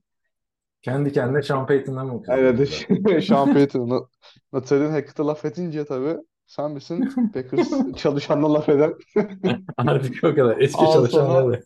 [0.82, 3.20] Kendi kendine Sean Payton'dan mı Aynen de kızıyordu?
[3.22, 4.00] Sean Payton'a
[4.52, 6.16] Nathaniel Hackett'a laf edince tabii
[6.46, 8.94] sen misin Packers çalışanına laf eden?
[9.76, 10.58] Artık o kadar.
[10.60, 11.60] Eski Al çalışanlar da.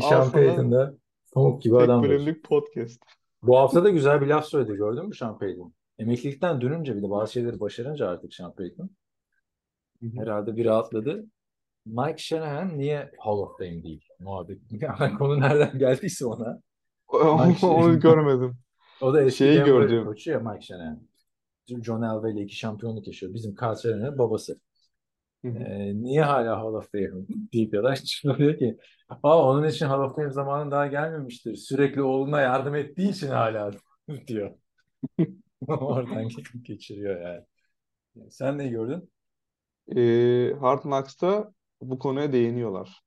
[0.00, 0.94] Sean sana Payton da
[1.32, 2.08] pamuk gibi tek adamdır.
[2.08, 3.02] bölümlük podcast.
[3.42, 4.76] Bu hafta da güzel bir laf söyledi.
[4.76, 5.74] Gördün mü Sean Payton?
[5.98, 8.90] Emeklilikten dönünce bir de bazı şeyleri başarınca artık Sean Payton.
[10.02, 10.20] Hı hı.
[10.22, 11.24] Herhalde bir rahatladı.
[11.86, 14.04] Mike Shanahan niye Hall of Fame değil?
[14.20, 14.58] Muhabbet.
[14.80, 16.60] Yani konu nereden geldiyse ona.
[17.62, 18.56] Onu görmedim.
[19.02, 20.04] O da eski Şeyi gördüm.
[20.04, 21.00] koçu ya Mike Shanahan.
[21.82, 23.34] John Elway ile iki şampiyonluk yaşıyor.
[23.34, 24.60] Bizim Carl Shanahan'ın babası.
[25.44, 25.58] Hı hı.
[25.58, 27.10] Ee, niye hala Hall of Fame
[27.52, 27.94] deyip ya da
[28.38, 28.78] diyor ki
[29.22, 31.56] Aa, onun için Hall of Fame zamanı daha gelmemiştir.
[31.56, 33.70] Sürekli oğluna yardım ettiği için hala
[34.26, 34.50] diyor.
[35.68, 36.28] Oradan
[36.62, 37.44] geçiriyor yani.
[38.30, 39.10] Sen ne gördün?
[39.96, 43.02] Ee, Hard Knocks'ta bu konuya değiniyorlar.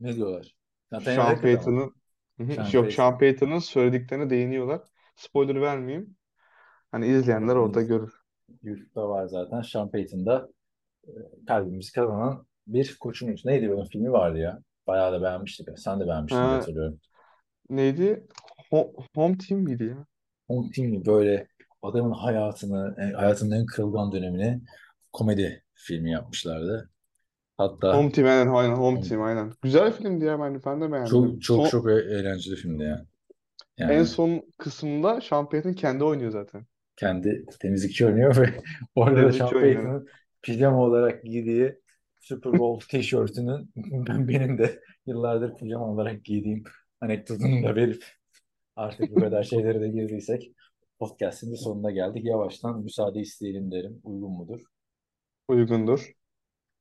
[0.00, 0.56] Ne diyorlar?
[0.92, 1.40] Nathaniel Sean.
[1.40, 1.94] Payton'ın.
[2.54, 2.92] Sean yok.
[2.92, 4.80] Sean Payton'ın söylediklerine değiniyorlar.
[5.16, 6.16] Spoiler vermeyeyim.
[6.90, 8.12] Hani izleyenler orada görür.
[8.62, 9.62] YouTube'da var zaten.
[9.62, 10.48] Sean Payton da
[11.06, 11.10] e,
[11.46, 13.44] kalbimizi kazanan bir koçumuz.
[13.44, 14.58] Neydi onun filmi vardı ya?
[14.86, 15.68] Bayağı da beğenmiştik.
[15.78, 17.00] Sen de beğenmiştin Ha, hatırlıyorum.
[17.70, 18.26] neydi?
[18.70, 20.06] Home, Home Team miydi ya?
[20.48, 21.06] Home Team mi?
[21.06, 21.48] Böyle
[21.82, 24.60] adamın hayatını, e, hayatının en kırılgan dönemini
[25.12, 26.90] komedi filmi yapmışlardı.
[27.56, 29.52] Hatta Home Team aynen aynen Home Team aynen.
[29.62, 31.10] Güzel filmdi ya ben, ben de beğendim.
[31.10, 33.06] çok çok Son- çok e- eğlenceli filmdi ya.
[33.78, 36.66] Yani En son kısımda Sean Payton kendi oynuyor zaten.
[36.96, 38.60] kendi temizlikçi oynuyor ve
[38.94, 39.50] orada da.
[39.60, 40.06] Payton'ın
[40.42, 41.74] pijama olarak giydiği
[42.20, 46.64] Super Bowl tişörtünün ben benim de yıllardır pijama olarak giydiğim
[47.00, 48.04] anekdotunu da verip
[48.76, 50.52] artık bu kadar şeylere de girdiysek
[50.98, 52.24] podcast'in de sonuna geldik.
[52.24, 54.00] Yavaştan müsaade isteyelim derim.
[54.04, 54.60] Uygun mudur?
[55.48, 56.12] Uygundur.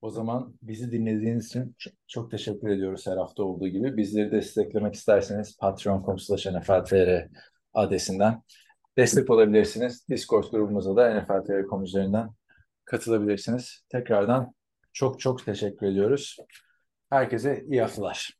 [0.01, 1.75] O zaman bizi dinlediğiniz için
[2.07, 3.97] çok teşekkür ediyoruz her hafta olduğu gibi.
[3.97, 7.27] Bizleri desteklemek isterseniz patreon.com slash nfltr
[7.73, 8.43] adresinden
[8.97, 10.07] destek olabilirsiniz.
[10.09, 12.29] Discord grubumuza da nfltr.com üzerinden
[12.85, 13.85] katılabilirsiniz.
[13.89, 14.53] Tekrardan
[14.93, 16.37] çok çok teşekkür ediyoruz.
[17.09, 18.33] Herkese iyi haftalar.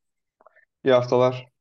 [0.86, 1.57] İyi haftalar.